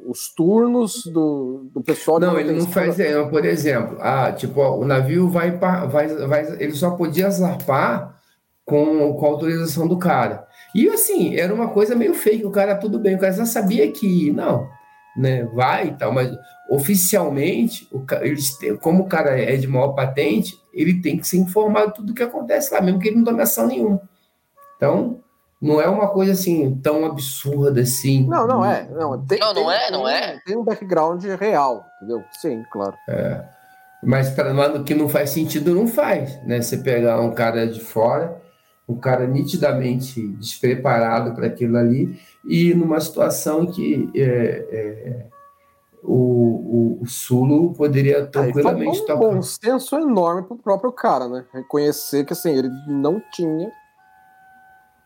os 0.07 0.33
turnos 0.35 1.05
do, 1.07 1.67
do 1.73 1.83
pessoal 1.83 2.21
Não, 2.21 2.39
ele 2.39 2.53
não 2.53 2.67
faz, 2.67 3.01
é, 3.01 3.23
por 3.25 3.45
exemplo, 3.45 3.97
ah, 4.01 4.31
tipo, 4.33 4.61
ó, 4.61 4.77
o 4.77 4.85
navio 4.85 5.29
vai, 5.29 5.51
vai, 5.53 6.09
vai, 6.27 6.63
ele 6.63 6.73
só 6.73 6.91
podia 6.91 7.31
zarpar 7.31 8.21
com, 8.65 9.15
com 9.15 9.27
a 9.27 9.29
autorização 9.29 9.89
do 9.89 9.99
cara. 9.99 10.47
E 10.75 10.89
assim, 10.89 11.37
era 11.37 11.55
uma 11.55 11.69
coisa 11.69 11.95
meio 11.95 12.15
fake, 12.15 12.45
o 12.45 12.51
cara 12.51 12.77
tudo 12.77 12.99
bem, 12.99 13.15
o 13.15 13.19
cara 13.19 13.33
já 13.33 13.47
sabia 13.47 13.91
que 13.91 14.31
não, 14.33 14.69
né, 15.17 15.45
vai 15.45 15.89
e 15.89 15.93
tal, 15.93 16.13
mas 16.13 16.31
oficialmente, 16.69 17.89
o, 17.93 18.05
eles 18.23 18.57
têm- 18.57 18.77
como 18.77 19.03
o 19.05 19.09
cara 19.09 19.39
é 19.39 19.57
de 19.57 19.67
maior 19.67 19.89
patente, 19.93 20.55
ele 20.73 21.01
tem 21.01 21.19
que 21.19 21.27
ser 21.27 21.39
informado 21.39 21.89
de 21.89 21.95
tudo 21.95 22.11
o 22.11 22.15
que 22.15 22.23
acontece 22.23 22.73
lá, 22.73 22.81
mesmo 22.81 22.99
que 22.99 23.09
ele 23.09 23.17
não 23.17 23.25
tome 23.25 23.43
ação 23.43 23.67
nenhuma. 23.67 24.01
Então, 24.77 25.21
não 25.61 25.81
é 25.81 25.89
uma 25.89 26.09
coisa 26.09 26.33
assim 26.33 26.75
tão 26.83 27.05
absurda 27.05 27.83
assim. 27.83 28.27
Não, 28.27 28.47
não 28.47 28.65
é. 28.65 28.89
Não, 28.91 29.25
tem, 29.25 29.39
Não, 29.39 29.49
não 29.49 29.55
tem- 29.55 29.71
é, 29.73 29.91
não 29.91 30.05
tem- 30.05 30.15
é. 30.15 30.39
Tem 30.45 30.57
um 30.57 30.65
background 30.65 31.23
real, 31.39 31.85
entendeu? 31.99 32.25
Sim, 32.41 32.65
claro. 32.71 32.95
Mas 34.03 34.31
para 34.31 34.53
nós 34.53 34.83
que 34.83 34.95
não 34.95 35.09
faz 35.09 35.31
sentido, 35.31 35.75
não 35.75 35.87
faz, 35.87 36.43
né? 36.45 36.61
Você 36.61 36.79
pegar 36.79 37.21
um 37.21 37.33
cara 37.33 37.67
de 37.69 37.79
fora, 37.81 38.37
um 38.89 38.97
cara 38.97 39.27
nitidamente 39.27 40.27
despreparado 40.29 41.35
para 41.35 41.47
aquilo 41.47 41.77
ali, 41.77 42.21
e 42.45 42.75
numa 42.75 43.01
situação 43.01 43.67
que 43.67 44.11
é, 44.15 44.21
é, 44.23 45.27
o, 46.03 46.99
o, 46.99 46.99
o 47.03 47.07
Sulo 47.07 47.73
poderia 47.75 48.27
tranquilamente 48.27 48.99
faltou 49.07 49.31
um 49.31 49.35
bom 49.35 49.43
senso 49.43 49.97
enorme 49.97 50.43
pro 50.43 50.57
próprio 50.57 50.93
cara, 50.93 51.29
né? 51.29 51.45
Reconhecer 51.53 52.25
que 52.25 52.33
assim, 52.33 52.51
ele 52.51 52.71
não 52.89 53.23
tinha 53.33 53.71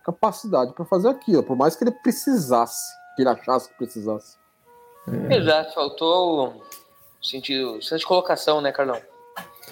capacidade 0.04 0.72
para 0.72 0.84
fazer 0.84 1.08
aquilo, 1.08 1.42
por 1.42 1.56
mais 1.56 1.76
que 1.76 1.84
ele 1.84 1.90
precisasse, 1.90 2.94
que 3.14 3.22
ele 3.22 3.28
achasse 3.28 3.68
que 3.68 3.76
precisasse. 3.76 4.38
Exato, 5.30 5.74
faltou 5.74 6.48
o 6.48 7.24
sentido, 7.24 7.82
senso 7.82 7.98
de 7.98 8.06
colocação, 8.06 8.60
né, 8.60 8.72
Carlão? 8.72 9.00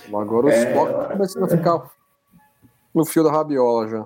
Agora 0.09 0.47
o 0.47 0.51
É, 0.51 0.71
Spock 0.71 1.13
começando 1.13 1.45
a 1.45 1.49
ficar 1.49 1.91
no 2.95 3.05
fio 3.05 3.25
da 3.25 3.33
rabiola 3.33 3.89
já. 3.89 4.05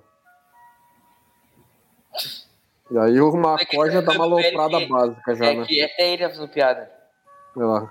E 2.91 2.99
aí 2.99 3.21
o 3.21 3.37
McCoy 3.37 3.91
já 3.91 4.01
dá 4.01 4.13
uma 4.13 4.25
aloprada 4.25 4.87
básica 4.89 5.35
já, 5.35 5.47
é 5.47 5.57
né? 5.57 5.65
que 5.67 5.83
até 5.83 6.13
ele 6.13 6.23
tá 6.23 6.31
fazendo 6.31 6.49
piada. 6.49 6.91
Olha 7.57 7.67
lá. 7.67 7.91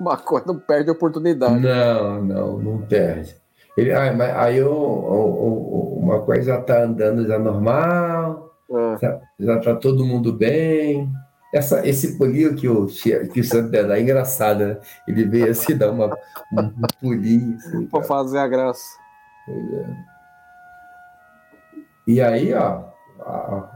McCoy 0.00 0.42
não 0.46 0.58
perde 0.58 0.90
a 0.90 0.92
oportunidade. 0.92 1.58
Não, 1.58 2.22
não, 2.22 2.58
não 2.58 2.82
perde. 2.82 3.34
Ele, 3.76 3.92
mas 4.12 4.36
aí 4.36 4.62
o, 4.62 4.70
o, 4.70 5.94
o, 5.94 5.98
uma 5.98 6.20
coisa 6.20 6.42
já 6.52 6.60
está 6.60 6.82
andando 6.82 7.26
já 7.26 7.38
normal, 7.38 8.54
É. 8.70 8.98
já, 9.00 9.20
já 9.40 9.60
tá 9.60 9.74
todo 9.74 10.04
mundo 10.04 10.32
bem. 10.32 11.10
Essa, 11.52 11.86
esse 11.86 12.16
pulinho 12.16 12.54
que 12.56 12.66
o, 12.68 12.86
que 12.86 13.40
o 13.40 13.44
Santos 13.44 13.70
dá 13.70 13.98
é 13.98 14.00
engraçado, 14.00 14.64
né? 14.66 14.80
Ele 15.06 15.24
veio 15.24 15.50
assim, 15.50 15.76
dar 15.76 15.90
uma, 15.90 16.06
um, 16.50 16.60
um 16.60 16.82
pulinho. 17.00 17.56
Assim, 17.56 17.86
Pra 17.86 18.00
cara. 18.00 18.04
fazer 18.08 18.38
a 18.38 18.48
graça. 18.48 18.96
E 22.06 22.20
aí, 22.20 22.54
ó, 22.54 22.84
a- 23.20 23.70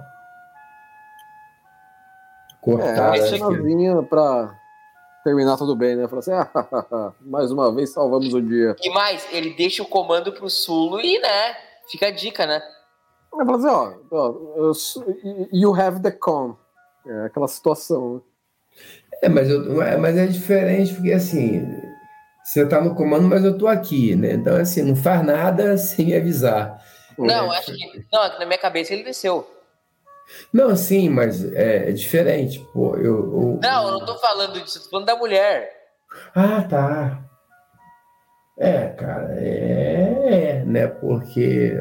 cortar. 2.61 3.17
É, 3.17 3.21
a 3.21 3.27
cenazinha 3.29 4.03
pra 4.03 4.55
terminar 5.23 5.57
tudo 5.57 5.77
bem, 5.77 5.97
né? 5.97 6.09
Falar 6.09 6.21
assim, 6.21 6.33
ah, 6.33 7.13
mais 7.21 7.51
uma 7.53 7.73
vez 7.75 7.91
salvamos 7.93 8.33
o 8.33 8.41
dia. 8.41 8.75
E 8.83 8.91
mais, 8.91 9.27
ele 9.33 9.55
deixa 9.55 9.83
o 9.83 9.87
comando 9.87 10.33
pro 10.33 10.49
Sulo 10.49 11.01
e, 11.01 11.19
né, 11.21 11.55
fica 11.91 12.07
a 12.07 12.11
dica, 12.11 12.47
né? 12.47 12.63
Aí 13.39 13.45
fala 13.45 13.59
assim, 13.59 13.69
ó, 13.69 13.93
ó, 14.11 14.35
eu 14.57 14.73
sou- 14.75 15.05
you 15.53 15.75
have 15.75 16.01
the 16.01 16.11
con. 16.11 16.57
É 17.07 17.27
aquela 17.27 17.49
situação, 17.49 18.15
né? 18.15 18.21
É, 19.23 19.29
mas, 19.29 19.49
eu, 19.49 19.81
é, 19.83 19.97
mas 19.97 20.17
é 20.17 20.27
diferente, 20.27 20.95
porque 20.95 21.13
assim, 21.13 21.67
você 22.45 22.67
tá 22.67 22.81
no 22.81 22.95
comando, 22.95 23.27
mas 23.29 23.45
eu 23.45 23.57
tô 23.57 23.67
aqui, 23.67 24.15
né? 24.15 24.33
Então, 24.33 24.57
assim, 24.57 24.83
não 24.83 24.95
faz 24.97 25.25
nada 25.25 25.77
sem 25.79 26.07
me 26.07 26.15
avisar. 26.15 26.79
Não, 27.19 27.51
acho 27.53 27.73
que. 27.73 28.07
Não, 28.13 28.25
é 28.25 28.39
na 28.39 28.45
minha 28.47 28.59
cabeça 28.59 28.93
ele 28.93 29.05
desceu. 29.05 29.51
Não, 30.53 30.77
sim, 30.77 31.09
mas 31.09 31.45
é, 31.55 31.89
é 31.89 31.93
diferente, 31.93 32.59
pô. 32.73 32.97
Eu, 32.97 33.05
eu- 33.05 33.61
Não, 33.63 33.87
eu 33.87 33.93
não 34.01 34.05
tô 34.05 34.19
falando 34.19 34.61
disso, 34.61 34.79
eu 34.79 34.83
tô 34.83 34.91
falando 34.91 35.07
da 35.07 35.17
mulher. 35.17 35.71
Ah, 36.35 36.63
tá. 36.63 37.23
É, 38.59 38.89
cara, 38.89 39.35
é, 39.39 40.61
é, 40.61 40.65
né? 40.65 40.87
Porque 40.87 41.73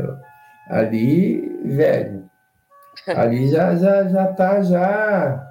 ali, 0.69 1.41
velho, 1.65 2.24
ali 3.11 3.47
já, 3.49 3.75
já, 3.75 4.07
já 4.07 4.27
tá 4.33 4.61
já 4.63 5.47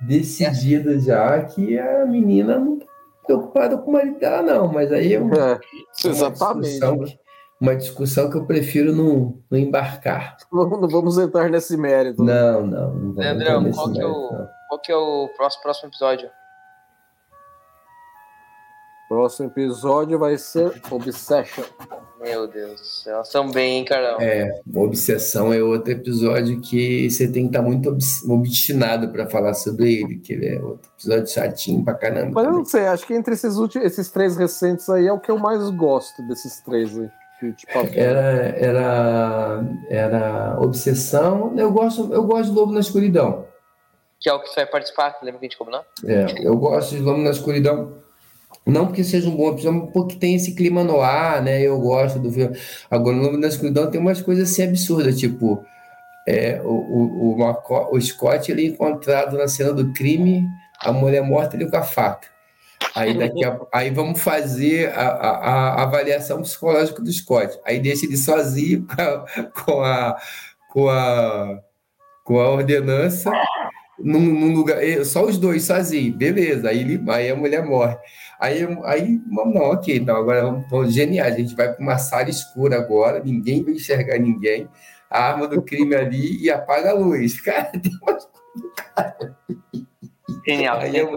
decidida 0.00 0.98
já 0.98 1.42
que 1.44 1.78
a 1.78 2.04
menina 2.06 2.58
não 2.58 2.78
tá 2.78 2.86
preocupada 3.26 3.78
com 3.78 3.90
o 3.90 3.92
marido 3.92 4.18
dela, 4.18 4.42
não. 4.42 4.68
Mas 4.72 4.90
aí 4.92 5.14
é 5.14 5.20
uma, 5.20 5.34
É, 5.36 5.54
uma 5.54 5.60
exatamente. 6.12 6.60
discussão 6.70 6.96
né? 6.96 7.04
que, 7.06 7.18
uma 7.60 7.76
discussão 7.76 8.30
que 8.30 8.36
eu 8.36 8.44
prefiro 8.46 8.92
não, 8.94 9.38
não 9.48 9.58
embarcar. 9.58 10.36
Vamos- 10.50 10.80
Não 10.80 10.88
vamos 10.88 11.18
entrar 11.18 11.48
nesse 11.48 11.76
mérito. 11.76 12.22
Não, 12.24 12.66
não, 12.66 12.92
não 12.94 13.00
vamos 13.12 13.16
Leandrão, 13.16 13.70
qual 13.70 13.92
que 13.92 14.00
é 14.00 14.02
mérito, 14.02 14.18
o- 14.18 14.32
não. 14.38 14.48
Qual 14.68 14.80
que 14.80 14.90
é 14.92 14.96
o 14.96 15.28
próximo, 15.36 15.62
próximo 15.62 15.88
episódio? 15.90 16.30
Próximo 19.08 19.48
episódio 19.48 20.18
vai 20.18 20.36
ser 20.38 20.72
Obsession. 20.90 21.64
Meu 22.22 22.46
Deus 22.46 22.80
do 22.80 22.86
céu. 22.86 23.16
Nós 23.18 23.26
estamos 23.26 23.52
bem, 23.52 23.78
hein, 23.78 23.84
Carlão? 23.84 24.18
É, 24.20 24.60
Obsessão 24.74 25.52
é 25.52 25.62
outro 25.62 25.92
episódio 25.92 26.60
que 26.60 27.10
você 27.10 27.26
tem 27.26 27.44
que 27.44 27.48
estar 27.56 27.62
muito 27.62 27.88
obs- 27.90 28.22
obstinado 28.28 29.08
para 29.10 29.28
falar 29.28 29.54
sobre 29.54 29.92
ele, 30.00 30.18
que 30.18 30.32
ele 30.32 30.48
é 30.48 30.60
outro 30.62 30.88
episódio 30.96 31.26
chatinho 31.28 31.84
pra 31.84 31.94
caramba. 31.94 32.30
Mas 32.34 32.44
eu 32.44 32.52
não 32.52 32.64
sei, 32.64 32.86
acho 32.86 33.06
que 33.06 33.14
entre 33.14 33.34
esses, 33.34 33.56
últimos, 33.56 33.86
esses 33.86 34.08
três 34.10 34.36
recentes 34.36 34.88
aí 34.88 35.06
é 35.06 35.12
o 35.12 35.18
que 35.18 35.30
eu 35.30 35.38
mais 35.38 35.68
gosto 35.70 36.22
desses 36.28 36.60
três 36.60 36.96
aí. 36.96 37.08
te 37.54 37.66
passou. 37.66 37.90
Era, 37.94 38.20
era, 38.56 39.64
era 39.90 40.58
Obsessão. 40.60 41.52
Eu 41.58 41.72
gosto, 41.72 42.12
eu 42.14 42.22
gosto 42.24 42.50
de 42.50 42.56
Lobo 42.56 42.72
na 42.72 42.80
Escuridão. 42.80 43.46
Que 44.20 44.30
é 44.30 44.32
o 44.32 44.40
que 44.40 44.48
você 44.48 44.60
vai 44.60 44.66
participar, 44.66 45.18
lembra 45.24 45.40
que 45.40 45.46
a 45.46 45.48
gente 45.48 45.58
combinou? 45.58 45.84
É, 46.06 46.46
eu 46.46 46.56
gosto 46.56 46.90
de 46.94 47.00
Lobo 47.02 47.18
na 47.20 47.30
Escuridão. 47.30 47.94
Não 48.64 48.86
porque 48.86 49.02
seja 49.02 49.28
um 49.28 49.36
bom 49.36 49.50
episódio, 49.50 49.80
mas 49.82 49.92
porque 49.92 50.14
tem 50.16 50.34
esse 50.36 50.54
clima 50.54 50.84
no 50.84 51.00
ar, 51.00 51.42
né? 51.42 51.60
Eu 51.62 51.80
gosto 51.80 52.18
do 52.18 52.30
filme. 52.30 52.56
Agora, 52.90 53.16
no 53.16 53.22
Lobo 53.24 53.36
na 53.36 53.48
Escuridão 53.48 53.90
tem 53.90 54.00
umas 54.00 54.22
coisas 54.22 54.50
assim 54.50 54.62
absurdas, 54.62 55.18
tipo, 55.18 55.64
é, 56.28 56.60
o, 56.62 56.68
o, 56.68 57.32
o, 57.34 57.38
Maco- 57.38 57.88
o 57.90 58.00
Scott 58.00 58.50
ele 58.52 58.64
é 58.64 58.68
encontrado 58.68 59.36
na 59.36 59.48
cena 59.48 59.72
do 59.72 59.92
crime, 59.92 60.46
a 60.80 60.92
mulher 60.92 61.22
morta 61.22 61.56
ele 61.56 61.68
com 61.68 61.76
a 61.76 61.82
faca. 61.82 62.28
Aí, 62.94 63.16
daqui 63.18 63.44
a- 63.44 63.58
aí 63.72 63.90
vamos 63.90 64.20
fazer 64.20 64.90
a, 64.90 65.08
a- 65.08 65.38
a 65.80 65.82
avaliação 65.82 66.40
psicológica 66.42 67.02
do 67.02 67.10
Scott. 67.12 67.58
Aí 67.64 67.80
deixa 67.80 68.06
ele 68.06 68.16
sozinho 68.16 68.86
com 68.94 69.02
a, 69.02 69.24
com 69.64 69.80
a, 69.82 70.16
com 70.70 70.88
a, 70.88 71.58
com 72.24 72.38
a 72.40 72.48
ordenança 72.50 73.30
num, 73.98 74.20
num 74.20 74.52
lugar, 74.54 74.78
só 75.04 75.24
os 75.24 75.38
dois 75.38 75.64
sozinhos, 75.64 76.16
beleza. 76.16 76.68
Aí, 76.68 76.80
ele, 76.80 77.02
aí 77.10 77.30
a 77.30 77.36
mulher 77.36 77.64
morre. 77.64 77.96
Aí, 78.42 78.58
aí 78.84 79.20
vamos, 79.32 79.54
não, 79.54 79.62
ok, 79.70 79.96
então 79.96 80.16
agora 80.16 80.42
vamos, 80.42 80.68
vamos 80.68 80.92
genial. 80.92 81.28
A 81.28 81.30
gente 81.30 81.54
vai 81.54 81.72
para 81.72 81.80
uma 81.80 81.96
sala 81.96 82.28
escura 82.28 82.76
agora, 82.76 83.22
ninguém 83.22 83.62
vai 83.62 83.74
enxergar 83.74 84.18
ninguém. 84.18 84.68
A 85.08 85.28
arma 85.28 85.46
do 85.46 85.62
crime 85.62 85.94
ali 85.94 86.42
e 86.42 86.50
apaga 86.50 86.90
a 86.90 86.94
luz. 86.94 87.38
Cara, 87.44 87.70
tem 87.70 87.92
umas 88.02 88.28
Genial. 90.46 90.78
Aí 90.78 90.96
eu- 90.96 91.12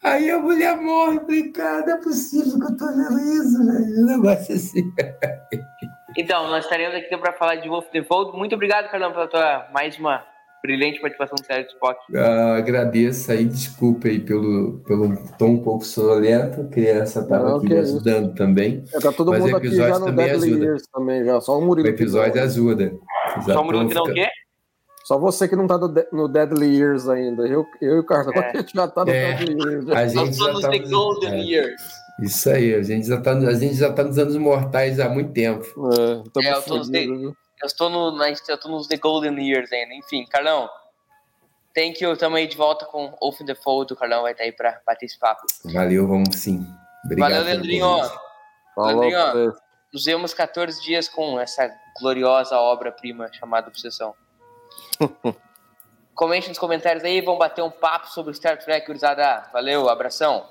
Aí 0.00 0.30
a 0.30 0.38
mulher 0.38 0.76
morre, 0.76 1.16
eu 1.16 1.20
falei, 1.22 1.50
cara, 1.50 1.84
não 1.84 1.94
é 1.94 1.96
possível 2.00 2.56
que 2.60 2.72
eu 2.72 2.76
tô 2.76 2.86
vendo 2.86 3.18
isso, 3.18 3.66
velho. 3.66 4.02
Um 4.02 4.06
negócio 4.06 4.54
assim. 4.54 4.92
Então, 6.16 6.46
nós 6.48 6.62
estaremos 6.64 6.94
aqui 6.96 7.16
para 7.16 7.32
falar 7.32 7.56
de 7.56 7.68
Wolf 7.68 7.86
the 7.90 8.04
Fold. 8.04 8.36
Muito 8.38 8.54
obrigado, 8.54 8.88
Carlão, 8.90 9.10
pela 9.12 9.26
tua 9.26 9.68
mais 9.72 9.98
uma 9.98 10.24
brilhante 10.62 11.00
participação 11.00 11.36
no 11.38 11.44
Série 11.44 11.64
do 11.64 11.70
Spock. 11.70 11.98
Ah, 12.16 12.56
agradeço 12.56 13.30
aí, 13.32 13.44
desculpa 13.44 14.08
aí 14.08 14.20
pelo, 14.20 14.78
pelo 14.86 15.16
tom 15.38 15.50
um 15.50 15.62
pouco 15.62 15.84
sonolento. 15.84 16.60
A 16.62 16.64
criança 16.64 17.20
estava 17.20 17.56
aqui 17.56 17.68
me 17.68 17.80
isso. 17.80 17.94
ajudando 17.96 18.34
também. 18.34 18.84
É, 18.92 18.98
tá 19.00 19.12
todo 19.12 19.30
Mas 19.30 19.40
mundo 19.40 19.52
o 19.52 19.56
aqui 19.56 19.70
já 19.74 19.98
no 19.98 20.06
também 20.06 20.26
Deadly 20.26 20.48
ajuda. 20.50 20.64
Years 20.64 20.82
também, 20.92 21.24
já. 21.24 21.40
Só 21.40 21.56
o 21.56 21.62
O 21.62 21.64
Murilo. 21.64 21.88
episódio 21.88 22.42
ajuda. 22.42 22.92
Só 23.44 23.60
o 23.60 23.64
Murilo 23.64 23.88
que 23.88 23.94
não 23.94 24.02
o 24.02 24.06
fica- 24.06 24.20
quê? 24.22 24.28
Só 25.04 25.18
você 25.18 25.48
que 25.48 25.56
não 25.56 25.66
tá 25.66 25.78
no, 25.78 25.88
De- 25.88 26.06
no 26.12 26.28
Deadly 26.28 26.76
Years 26.76 27.08
ainda. 27.08 27.46
Eu, 27.48 27.64
eu 27.80 27.96
e 27.96 27.98
o 28.00 28.04
Carlos, 28.04 28.34
É. 28.36 28.38
a 28.52 28.56
gente 28.60 28.72
já 28.74 28.86
tá 28.88 29.04
no 29.06 29.10
É. 29.10 29.34
Deadly 29.34 29.54
Years. 29.70 29.86
já. 29.86 29.92
A 29.92 30.02
Nós 30.02 30.12
gente 30.12 30.36
já 30.36 30.44
somos 30.44 30.60
tá 30.60 30.78
Golden 30.90 31.30
é, 31.32 31.42
Years. 31.44 31.82
Isso 32.20 32.50
aí, 32.50 32.74
a 32.74 32.82
gente 32.82 33.06
já 33.06 33.20
tá, 33.20 33.32
a 33.32 33.54
gente 33.54 33.74
já 33.76 33.92
tá 33.92 34.02
nos 34.04 34.18
anos 34.18 34.36
mortais 34.36 34.98
há 35.00 35.08
muito 35.08 35.32
tempo. 35.32 35.64
É, 35.96 36.46
É, 36.46 36.52
eu 36.52 36.62
tô? 36.62 36.82
Eu 37.62 37.66
estou 37.66 37.88
no, 37.90 38.12
na- 38.12 38.30
eu 38.30 38.58
tô 38.58 38.68
nos 38.68 38.86
The 38.86 38.96
Golden 38.96 39.38
Years 39.44 39.72
ainda. 39.72 39.94
Enfim, 39.94 40.24
Carlão, 40.26 40.68
thank 41.74 42.02
you. 42.02 42.16
Tamo 42.16 42.36
aí 42.36 42.46
de 42.46 42.56
volta 42.56 42.84
com 42.86 43.10
Wolf 43.20 43.38
the 43.44 43.54
Fold. 43.54 43.92
O 43.92 43.96
Carlão 43.96 44.22
vai 44.22 44.32
estar 44.32 44.44
aí 44.44 44.52
para 44.52 44.80
bater 44.86 45.06
esse 45.06 45.18
papo. 45.18 45.42
Valeu, 45.64 46.06
vamos 46.06 46.36
sim. 46.36 46.66
Obrigado. 47.04 47.30
Valeu, 47.30 47.44
Leandrinho. 47.46 47.86
Falou 48.74 49.00
Leandrinho. 49.00 49.54
Nos 49.92 50.04
vemos 50.04 50.34
14 50.34 50.82
dias 50.82 51.08
com 51.08 51.40
essa 51.40 51.74
gloriosa 51.98 52.58
obra-prima 52.58 53.30
chamada 53.32 53.68
Obsessão. 53.68 54.14
Comente 56.14 56.48
nos 56.48 56.58
comentários 56.58 57.04
aí, 57.04 57.20
vamos 57.20 57.38
bater 57.38 57.62
um 57.62 57.70
papo 57.70 58.08
sobre 58.08 58.34
Star 58.34 58.58
Trek, 58.58 58.86
gurizada. 58.86 59.48
Valeu, 59.52 59.88
abração. 59.88 60.46